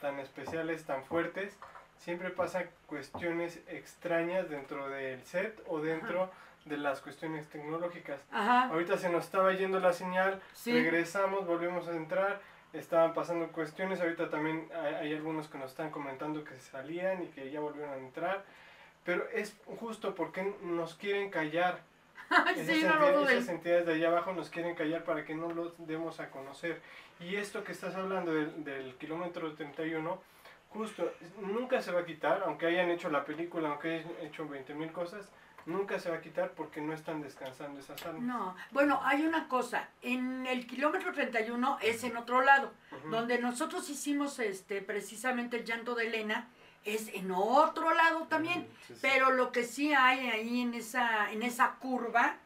tan 0.00 0.18
especiales, 0.18 0.84
tan 0.84 1.04
fuertes, 1.04 1.56
siempre 1.98 2.30
pasan 2.30 2.68
cuestiones 2.86 3.60
extrañas 3.68 4.48
dentro 4.48 4.88
del 4.88 5.22
set 5.24 5.62
o 5.66 5.80
dentro 5.80 6.30
de 6.64 6.76
las 6.76 7.00
cuestiones 7.00 7.48
tecnológicas. 7.48 8.20
Ajá. 8.30 8.68
Ahorita 8.68 8.96
se 8.98 9.08
nos 9.10 9.24
estaba 9.24 9.52
yendo 9.52 9.80
la 9.80 9.92
señal, 9.92 10.40
Sí. 10.52 10.72
regresamos, 10.72 11.46
volvimos 11.46 11.88
a 11.88 11.92
entrar, 11.92 12.40
estaban 12.72 13.12
pasando 13.14 13.48
cuestiones, 13.48 14.00
ahorita 14.00 14.30
también 14.30 14.68
hay, 14.74 14.94
hay 14.94 15.14
algunos 15.14 15.48
que 15.48 15.58
nos 15.58 15.70
están 15.70 15.90
comentando 15.90 16.44
que 16.44 16.58
salían 16.58 17.22
y 17.22 17.26
que 17.28 17.50
ya 17.50 17.60
volvieron 17.60 17.92
a 17.92 17.96
entrar, 17.96 18.44
pero 19.04 19.26
es 19.32 19.56
justo 19.78 20.14
porque 20.14 20.54
nos 20.62 20.94
quieren 20.94 21.30
callar. 21.30 21.80
Sí, 22.66 22.84
no 22.84 22.98
lo 22.98 23.28
esas 23.28 23.48
entidades 23.48 23.86
de 23.86 23.94
allá 23.94 24.08
abajo 24.08 24.32
nos 24.32 24.50
quieren 24.50 24.74
callar 24.74 25.04
para 25.04 25.24
que 25.24 25.34
no 25.34 25.50
los 25.50 25.74
demos 25.86 26.20
a 26.20 26.30
conocer. 26.30 26.80
Y 27.18 27.36
esto 27.36 27.64
que 27.64 27.72
estás 27.72 27.94
hablando 27.94 28.32
del, 28.32 28.64
del 28.64 28.94
kilómetro 28.96 29.52
31, 29.54 30.20
justo, 30.70 31.12
nunca 31.40 31.80
se 31.82 31.92
va 31.92 32.00
a 32.00 32.04
quitar, 32.04 32.42
aunque 32.46 32.66
hayan 32.66 32.90
hecho 32.90 33.10
la 33.10 33.24
película, 33.24 33.70
aunque 33.70 33.96
hayan 33.96 34.10
hecho 34.22 34.48
20.000 34.48 34.92
cosas, 34.92 35.28
nunca 35.66 35.98
se 35.98 36.10
va 36.10 36.16
a 36.16 36.20
quitar 36.20 36.52
porque 36.52 36.80
no 36.80 36.92
están 36.92 37.20
descansando 37.20 37.80
esas 37.80 38.04
almas. 38.06 38.22
No, 38.22 38.56
bueno, 38.70 39.00
hay 39.02 39.22
una 39.22 39.48
cosa, 39.48 39.88
en 40.02 40.46
el 40.46 40.66
kilómetro 40.66 41.12
31 41.12 41.78
es 41.82 42.04
en 42.04 42.16
otro 42.16 42.42
lado, 42.42 42.72
donde 43.10 43.38
nosotros 43.38 43.88
hicimos 43.90 44.38
este 44.38 44.80
precisamente 44.80 45.56
el 45.56 45.64
llanto 45.64 45.94
de 45.94 46.06
Elena, 46.06 46.48
es 46.84 47.08
en 47.14 47.30
otro 47.30 47.92
lado 47.94 48.26
también, 48.28 48.66
Sí, 48.86 48.94
sí. 48.94 48.98
pero 49.02 49.30
lo 49.32 49.52
que 49.52 49.64
sí 49.64 49.92
hay 49.92 50.28
ahí 50.28 50.60
en 50.62 50.74
esa, 50.74 51.30
en 51.32 51.42
esa 51.42 51.72
curva 51.74 52.36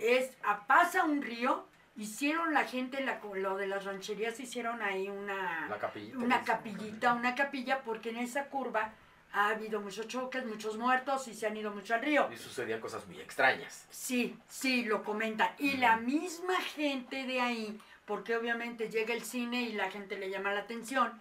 es, 0.00 0.30
a- 0.44 0.66
pasa 0.66 1.04
un 1.04 1.22
río, 1.22 1.64
hicieron 1.96 2.52
la 2.54 2.64
gente, 2.64 3.00
la, 3.02 3.20
lo 3.34 3.56
de 3.56 3.66
las 3.66 3.84
rancherías, 3.84 4.38
hicieron 4.40 4.82
ahí 4.82 5.08
una, 5.08 5.68
La 5.68 5.78
capillita. 5.78 6.18
una 6.18 6.42
capillita, 6.42 7.12
una 7.14 7.34
capilla, 7.34 7.82
porque 7.82 8.10
en 8.10 8.18
esa 8.18 8.46
curva 8.46 8.92
ha 9.32 9.48
habido 9.48 9.80
muchos 9.80 10.06
choques, 10.06 10.44
muchos 10.46 10.76
muertos 10.78 11.26
y 11.28 11.34
se 11.34 11.46
han 11.46 11.56
ido 11.56 11.72
mucho 11.72 11.94
al 11.94 12.02
río. 12.02 12.28
Y 12.32 12.36
sucedían 12.36 12.80
cosas 12.80 13.04
muy 13.06 13.20
extrañas. 13.20 13.86
Sí, 13.90 14.36
sí, 14.48 14.84
lo 14.84 15.02
comentan. 15.02 15.50
Y 15.58 15.76
la 15.78 15.96
misma 15.96 16.54
gente 16.60 17.24
de 17.24 17.40
ahí, 17.40 17.80
porque 18.06 18.36
obviamente 18.36 18.88
llega 18.90 19.12
el 19.14 19.22
cine 19.24 19.62
y 19.62 19.72
la 19.72 19.90
gente 19.90 20.16
le 20.16 20.30
llama 20.30 20.52
la 20.52 20.60
atención, 20.60 21.12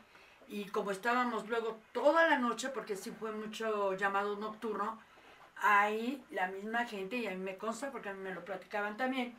y 0.54 0.66
como 0.66 0.92
estábamos 0.92 1.50
luego 1.50 1.80
toda 1.94 2.28
la 2.30 2.38
noche, 2.38 2.70
porque 2.70 2.96
sí 2.96 3.10
fue 3.10 3.32
mucho 3.32 3.98
llamado 3.98 4.36
nocturno, 4.36 5.00
ahí 5.56 6.24
la 6.30 6.46
misma 6.46 6.86
gente, 6.86 7.16
y 7.16 7.26
a 7.26 7.32
mí 7.32 7.38
me 7.38 7.58
consta 7.58 7.90
porque 7.92 8.10
a 8.10 8.14
mí 8.14 8.20
me 8.20 8.36
lo 8.36 8.46
platicaban 8.46 8.96
también, 8.96 9.36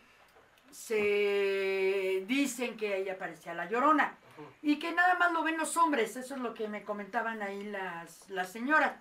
se 0.73 2.25
dicen 2.27 2.77
que 2.77 2.95
ahí 2.95 3.09
aparecía 3.09 3.55
la 3.55 3.71
llorona. 3.71 4.19
Y 4.61 4.81
que 4.81 4.91
nada 4.91 5.15
más 5.15 5.31
lo 5.31 5.45
ven 5.45 5.57
los 5.57 5.77
hombres, 5.77 6.17
eso 6.17 6.35
es 6.35 6.41
lo 6.41 6.53
que 6.53 6.67
me 6.67 6.83
comentaban 6.83 7.41
ahí 7.43 7.63
las, 7.63 8.29
las 8.29 8.51
señoras. 8.51 8.95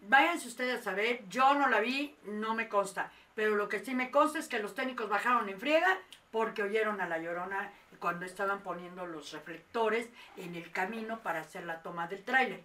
Váyanse 0.00 0.48
ustedes 0.48 0.80
a 0.80 0.82
saber, 0.82 1.28
yo 1.28 1.52
no 1.52 1.68
la 1.68 1.80
vi, 1.80 2.16
no 2.24 2.54
me 2.54 2.70
consta. 2.70 3.12
Pero 3.34 3.56
lo 3.56 3.68
que 3.68 3.80
sí 3.80 3.94
me 3.94 4.10
consta 4.10 4.38
es 4.38 4.48
que 4.48 4.60
los 4.60 4.74
técnicos 4.74 5.08
bajaron 5.08 5.48
en 5.48 5.58
friega 5.58 5.98
porque 6.30 6.62
oyeron 6.62 7.00
a 7.00 7.08
la 7.08 7.18
llorona 7.18 7.72
cuando 7.98 8.26
estaban 8.26 8.60
poniendo 8.60 9.06
los 9.06 9.32
reflectores 9.32 10.08
en 10.36 10.54
el 10.54 10.70
camino 10.70 11.20
para 11.20 11.40
hacer 11.40 11.64
la 11.64 11.82
toma 11.82 12.06
del 12.06 12.22
tráiler. 12.22 12.62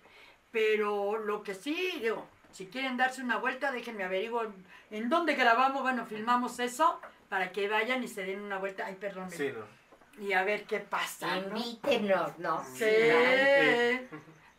Pero 0.51 1.17
lo 1.17 1.43
que 1.43 1.55
sí, 1.55 1.99
digo, 2.01 2.27
si 2.51 2.67
quieren 2.67 2.97
darse 2.97 3.21
una 3.21 3.37
vuelta, 3.37 3.71
déjenme 3.71 4.03
averiguar 4.03 4.49
en 4.91 5.09
dónde 5.09 5.35
grabamos, 5.35 5.81
bueno, 5.81 6.05
filmamos 6.05 6.59
eso 6.59 6.99
para 7.29 7.51
que 7.51 7.67
vayan 7.67 8.03
y 8.03 8.07
se 8.07 8.23
den 8.23 8.41
una 8.41 8.57
vuelta. 8.57 8.85
Ay, 8.85 8.95
perdón. 8.95 9.29
Sí, 9.29 9.51
¿no? 9.51 9.79
Y 10.23 10.33
a 10.33 10.43
ver 10.43 10.65
qué 10.65 10.79
pasa. 10.79 11.39
¿no? 11.41 11.55
Invítenos, 11.55 12.37
¿no? 12.39 12.65
Sí, 12.73 12.85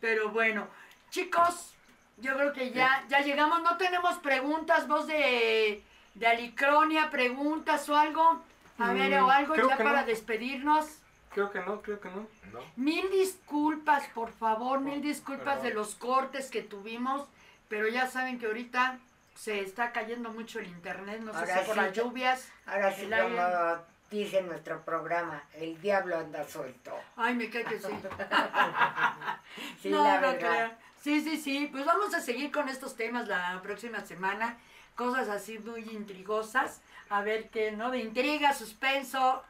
pero 0.01 0.31
bueno, 0.31 0.69
chicos, 1.11 1.75
yo 2.17 2.35
creo 2.37 2.53
que 2.53 2.71
ya, 2.71 3.05
ya 3.09 3.21
llegamos. 3.21 3.63
No 3.63 3.77
tenemos 3.77 4.17
preguntas, 4.19 4.89
voz 4.89 5.07
de, 5.07 5.85
de 6.21 6.27
Alicronia, 6.27 7.11
preguntas 7.11 7.89
o 7.89 7.97
algo. 7.97 8.43
A 8.79 8.93
Mm, 8.93 8.95
ver, 8.95 9.21
o 9.21 9.31
algo 9.31 9.57
ya 9.57 9.77
para 9.77 10.01
no. 10.03 10.07
despedirnos. 10.07 10.87
Creo 11.35 11.51
que 11.51 11.61
no, 11.61 11.81
creo 11.81 12.01
que 12.01 12.09
no. 12.11 12.27
¿No? 12.53 12.61
Mil 12.77 13.11
disculpas, 13.11 14.07
por 14.09 14.31
favor, 14.33 14.81
mil 14.81 15.01
disculpas 15.01 15.57
Perdón. 15.59 15.63
de 15.65 15.75
los 15.75 15.95
cortes 15.95 16.51
que 16.51 16.63
tuvimos, 16.63 17.27
pero 17.69 17.89
ya 17.89 18.07
saben 18.07 18.39
que 18.39 18.47
ahorita 18.47 18.99
se 19.35 19.61
está 19.61 19.93
cayendo 19.93 20.31
mucho 20.31 20.59
el 20.59 20.67
internet, 20.67 21.21
no 21.23 21.33
sé 21.33 21.47
si 21.47 21.67
por 21.67 21.77
las 21.77 21.93
lluvias. 21.93 22.49
Ahora 22.67 22.93
sí, 22.93 23.03
aire. 23.05 23.23
como 23.23 23.77
dice 24.11 24.43
nuestro 24.43 24.83
programa, 24.85 25.43
el 25.55 25.81
diablo 25.81 26.19
anda 26.19 26.45
suelto. 26.47 26.93
Ay, 27.17 27.35
me 27.35 27.49
cae 27.49 27.65
que 27.65 27.79
sí. 27.79 27.89
Sí, 29.83 29.89
no, 29.91 30.05
la 30.05 30.21
no 30.21 30.33
verdad. 30.33 30.39
creo. 30.39 30.71
Sí, 31.03 31.21
sí, 31.23 31.37
sí. 31.39 31.69
Pues 31.73 31.85
vamos 31.87 32.13
a 32.15 32.21
seguir 32.21 32.51
con 32.53 32.69
estos 32.69 32.95
temas 32.97 33.27
la 33.29 33.59
próxima 33.63 34.01
semana. 34.05 34.59
Cosas 35.01 35.31
así 35.31 35.59
muy 35.59 35.81
intrigosas. 35.81 36.83
A 37.09 37.23
ver 37.23 37.49
qué, 37.49 37.73
¿no? 37.73 37.91
De 37.91 38.01
intriga, 38.01 38.53
suspenso. 38.53 39.43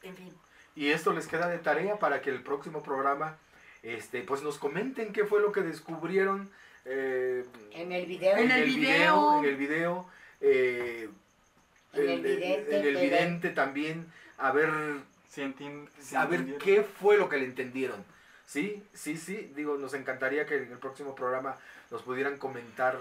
En 0.00 0.14
fin. 0.14 0.32
Y 0.76 0.90
esto 0.90 1.12
les 1.12 1.26
queda 1.26 1.48
de 1.48 1.58
tarea 1.58 1.98
para 1.98 2.22
que 2.22 2.30
el 2.30 2.40
próximo 2.40 2.84
programa 2.84 3.36
este, 3.82 4.22
pues 4.22 4.42
nos 4.42 4.58
comenten 4.58 5.12
qué 5.12 5.24
fue 5.24 5.40
lo 5.40 5.50
que 5.50 5.62
descubrieron 5.62 6.52
eh, 6.84 7.44
En 7.72 7.90
el 7.90 8.06
video. 8.06 8.36
En 8.36 8.50
el 8.52 8.64
video. 8.64 9.38
en 9.40 9.44
el 9.44 9.56
video, 9.56 10.06
eh, 10.40 11.08
En 11.94 12.08
el 12.08 12.20
vidente, 12.22 12.76
en 12.78 12.86
el 12.86 12.96
vidente 12.96 13.50
también, 13.50 14.06
a 14.38 14.52
ver, 14.52 14.70
Si 15.28 15.40
enti- 15.42 15.88
si 15.98 16.14
a 16.14 16.26
ver 16.26 16.58
qué 16.58 16.84
fue 16.84 17.16
lo 17.16 17.28
que 17.28 17.38
le 17.38 17.46
entendieron. 17.46 18.04
Sí, 18.46 18.84
sí, 18.94 19.16
sí, 19.16 19.50
digo, 19.56 19.78
nos 19.78 19.94
encantaría 19.94 20.46
que 20.46 20.58
en 20.58 20.70
el 20.70 20.78
próximo 20.78 21.16
programa 21.16 21.56
nos 21.90 22.02
pudieran 22.02 22.38
comentar 22.38 22.96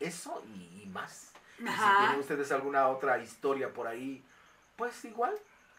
eso 0.00 0.42
y, 0.54 0.82
y 0.82 0.86
más. 0.86 1.32
Y 1.58 1.62
si 1.62 1.74
tienen 1.74 2.20
ustedes 2.20 2.52
alguna 2.52 2.88
otra 2.88 3.18
historia 3.18 3.72
por 3.72 3.86
ahí, 3.86 4.22
pues 4.76 5.04
igual, 5.06 5.34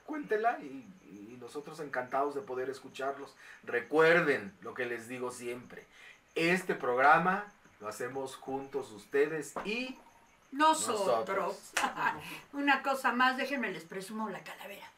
cuéntela 0.05 0.57
y, 0.59 0.85
y 1.05 1.37
nosotros 1.39 1.79
encantados 1.79 2.33
de 2.35 2.41
poder 2.41 2.69
escucharlos. 2.69 3.35
Recuerden 3.63 4.57
lo 4.61 4.73
que 4.73 4.85
les 4.85 5.07
digo 5.07 5.31
siempre, 5.31 5.85
este 6.35 6.73
programa 6.75 7.51
lo 7.79 7.87
hacemos 7.87 8.35
juntos 8.35 8.91
ustedes 8.91 9.53
y 9.65 9.97
Nosotros. 10.51 11.05
Nosotros. 11.07 11.71
Una 12.53 12.81
cosa 12.81 13.11
más, 13.11 13.37
déjenme 13.37 13.71
les 13.71 13.83
presumo 13.83 14.29
la 14.29 14.43
calavera. 14.43 14.89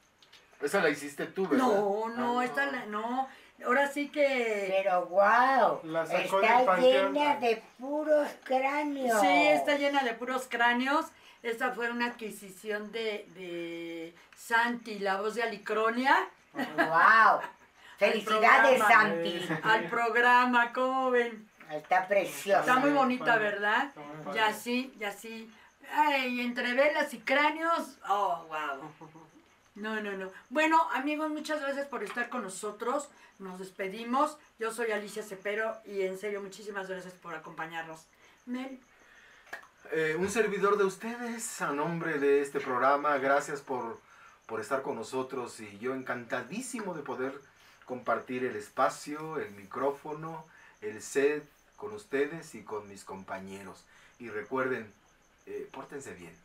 esa 0.61 0.81
la 0.81 0.89
hiciste 0.89 1.25
tú, 1.27 1.47
¿verdad? 1.47 1.65
No, 1.65 2.09
no, 2.09 2.39
Ah, 2.39 2.45
esta 2.45 2.65
la, 2.67 2.85
no. 2.85 3.27
Ahora 3.65 3.87
sí 3.91 4.09
que. 4.09 4.73
Pero 4.83 5.05
wow, 5.07 5.81
La 5.83 6.05
sacó 6.05 6.39
del 6.39 6.49
está 6.49 6.77
llena 6.77 7.35
de 7.35 7.63
puros 7.77 8.27
cráneos. 8.43 9.19
Sí, 9.19 9.47
está 9.47 9.75
llena 9.75 10.03
de 10.03 10.13
puros 10.13 10.47
cráneos. 10.49 11.05
Esta 11.43 11.71
fue 11.71 11.89
una 11.89 12.07
adquisición 12.07 12.91
de, 12.91 13.25
de 13.35 14.13
Santi, 14.35 14.99
la 14.99 15.21
voz 15.21 15.35
de 15.35 15.43
Alicronia, 15.43 16.29
Wow. 16.53 17.41
Felicidades, 17.97 18.77
programa. 18.79 18.87
Santi. 18.87 19.49
al 19.63 19.89
programa, 19.89 20.73
¿cómo 20.73 21.11
ven? 21.11 21.49
Está 21.69 22.07
preciosa. 22.07 22.61
Está 22.61 22.75
muy 22.77 22.91
bonita. 22.91 23.37
¿verdad? 23.37 23.91
Ya 24.33 24.53
sí, 24.53 24.93
ya 24.97 25.11
sí. 25.11 25.51
Ay, 25.91 26.39
entre 26.41 26.73
velas 26.73 27.13
y 27.13 27.19
cráneos. 27.19 27.97
Oh, 28.07 28.45
wow. 28.47 28.89
No, 29.79 30.01
no, 30.01 30.11
no. 30.11 30.29
Bueno, 30.49 30.89
amigos, 30.91 31.29
muchas 31.29 31.61
gracias 31.61 31.87
por 31.87 32.03
estar 32.03 32.27
con 32.27 32.43
nosotros. 32.43 33.07
Nos 33.39 33.59
despedimos. 33.59 34.37
Yo 34.59 34.73
soy 34.73 34.91
Alicia 34.91 35.23
Cepero 35.23 35.77
y 35.85 36.01
en 36.01 36.17
serio, 36.17 36.41
muchísimas 36.41 36.89
gracias 36.89 37.13
por 37.13 37.33
acompañarnos. 37.33 38.05
Mel. 38.45 38.77
Eh, 39.93 40.17
un 40.19 40.29
servidor 40.29 40.77
de 40.77 40.83
ustedes, 40.83 41.61
a 41.61 41.71
nombre 41.71 42.19
de 42.19 42.41
este 42.41 42.59
programa, 42.59 43.17
gracias 43.19 43.61
por, 43.61 44.01
por 44.47 44.59
estar 44.59 44.81
con 44.81 44.97
nosotros 44.97 45.57
y 45.61 45.79
yo 45.79 45.95
encantadísimo 45.95 46.93
de 46.93 47.01
poder 47.01 47.39
compartir 47.85 48.43
el 48.43 48.57
espacio, 48.57 49.39
el 49.39 49.51
micrófono, 49.51 50.45
el 50.81 51.01
set 51.01 51.47
con 51.77 51.93
ustedes 51.93 52.53
y 52.53 52.63
con 52.63 52.89
mis 52.89 53.05
compañeros. 53.05 53.85
Y 54.19 54.27
recuerden, 54.27 54.91
eh, 55.45 55.69
pórtense 55.71 56.13
bien, 56.15 56.35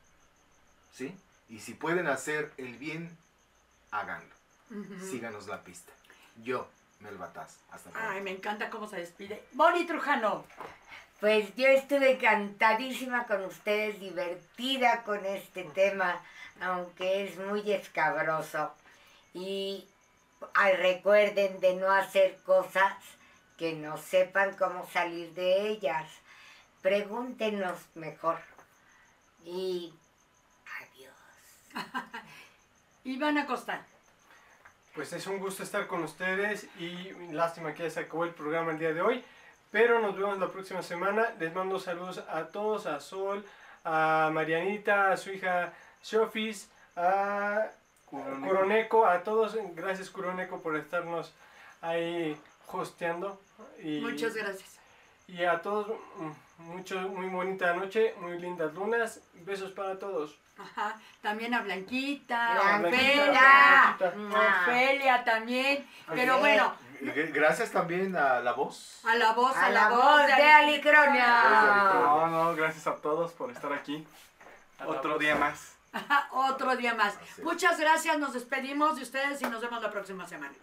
¿sí? 0.92 1.16
Y 1.48 1.58
si 1.58 1.74
pueden 1.74 2.06
hacer 2.06 2.52
el 2.56 2.78
bien, 2.78 3.10
háganlo. 3.94 4.34
Síganos 5.08 5.46
la 5.46 5.62
pista. 5.62 5.92
Yo, 6.42 6.68
Mel 7.00 7.16
Bataz. 7.16 7.58
Hasta 7.70 7.90
Ay, 7.94 8.06
luego. 8.06 8.24
me 8.24 8.30
encanta 8.32 8.70
cómo 8.70 8.88
se 8.88 8.96
despide. 8.96 9.44
Bonnie 9.52 9.86
Trujano. 9.86 10.44
Pues 11.20 11.54
yo 11.54 11.68
estuve 11.68 12.12
encantadísima 12.12 13.26
con 13.26 13.44
ustedes, 13.44 14.00
divertida 14.00 15.04
con 15.04 15.24
este 15.24 15.62
tema, 15.64 16.20
aunque 16.60 17.24
es 17.24 17.38
muy 17.38 17.70
escabroso. 17.72 18.74
Y 19.32 19.86
recuerden 20.76 21.60
de 21.60 21.74
no 21.76 21.90
hacer 21.90 22.36
cosas 22.44 22.94
que 23.56 23.74
no 23.74 23.96
sepan 23.96 24.56
cómo 24.56 24.86
salir 24.90 25.32
de 25.34 25.68
ellas. 25.68 26.10
Pregúntenos 26.82 27.78
mejor. 27.94 28.40
Y 29.44 29.94
adiós. 30.80 31.84
Iván 33.04 33.36
Acosta. 33.36 33.84
Pues 34.94 35.12
es 35.12 35.26
un 35.26 35.38
gusto 35.38 35.62
estar 35.62 35.86
con 35.86 36.02
ustedes 36.04 36.68
y 36.78 37.10
lástima 37.32 37.74
que 37.74 37.82
ya 37.82 37.90
se 37.90 38.00
acabó 38.00 38.24
el 38.24 38.32
programa 38.32 38.72
el 38.72 38.78
día 38.78 38.94
de 38.94 39.02
hoy. 39.02 39.22
Pero 39.70 40.00
nos 40.00 40.16
vemos 40.16 40.38
la 40.38 40.50
próxima 40.50 40.82
semana. 40.82 41.34
Les 41.38 41.54
mando 41.54 41.78
saludos 41.78 42.24
a 42.30 42.46
todos, 42.46 42.86
a 42.86 43.00
Sol, 43.00 43.44
a 43.84 44.30
Marianita, 44.32 45.12
a 45.12 45.16
su 45.18 45.32
hija 45.32 45.74
Shofis, 46.02 46.70
a 46.96 47.70
Curoneco. 48.06 48.48
Curoneco, 48.48 49.06
a 49.06 49.22
todos, 49.22 49.56
gracias 49.74 50.08
Curoneco 50.08 50.62
por 50.62 50.76
estarnos 50.76 51.34
ahí 51.82 52.40
hosteando. 52.68 53.38
Y, 53.82 54.00
Muchas 54.00 54.34
gracias. 54.34 54.78
Y 55.26 55.44
a 55.44 55.60
todos, 55.60 55.88
mm, 55.88 56.62
mucho, 56.62 57.00
muy 57.08 57.28
bonita 57.28 57.74
noche, 57.74 58.14
muy 58.20 58.38
lindas 58.38 58.72
lunas, 58.74 59.20
besos 59.44 59.72
para 59.72 59.98
todos. 59.98 60.38
Ajá, 60.56 60.96
también 61.20 61.52
a 61.52 61.62
Blanquita, 61.62 62.80
Ofelia, 62.80 63.96
Ofelia 63.98 65.24
también, 65.24 65.86
pero 66.14 66.38
bueno. 66.38 66.74
Gracias 67.00 67.72
también 67.72 68.16
a 68.16 68.40
la 68.40 68.52
voz. 68.52 69.00
A 69.04 69.16
la 69.16 69.32
voz, 69.32 69.56
a, 69.56 69.68
la, 69.70 69.88
voz 69.90 70.26
de 70.26 70.32
Alicronia. 70.32 71.90
No, 71.94 72.26
no, 72.28 72.54
gracias 72.54 72.86
a 72.86 72.94
todos 72.96 73.32
por 73.32 73.50
estar 73.50 73.72
aquí. 73.72 74.06
Otro 74.86 75.18
día 75.18 75.34
más. 75.34 75.74
Otro 76.30 76.76
día 76.76 76.94
más. 76.94 77.14
Muchas 77.42 77.78
gracias, 77.78 78.18
nos 78.18 78.32
despedimos 78.32 78.96
de 78.96 79.02
ustedes 79.02 79.42
y 79.42 79.46
nos 79.46 79.60
vemos 79.60 79.82
la 79.82 79.90
próxima 79.90 80.26
semana. 80.26 80.54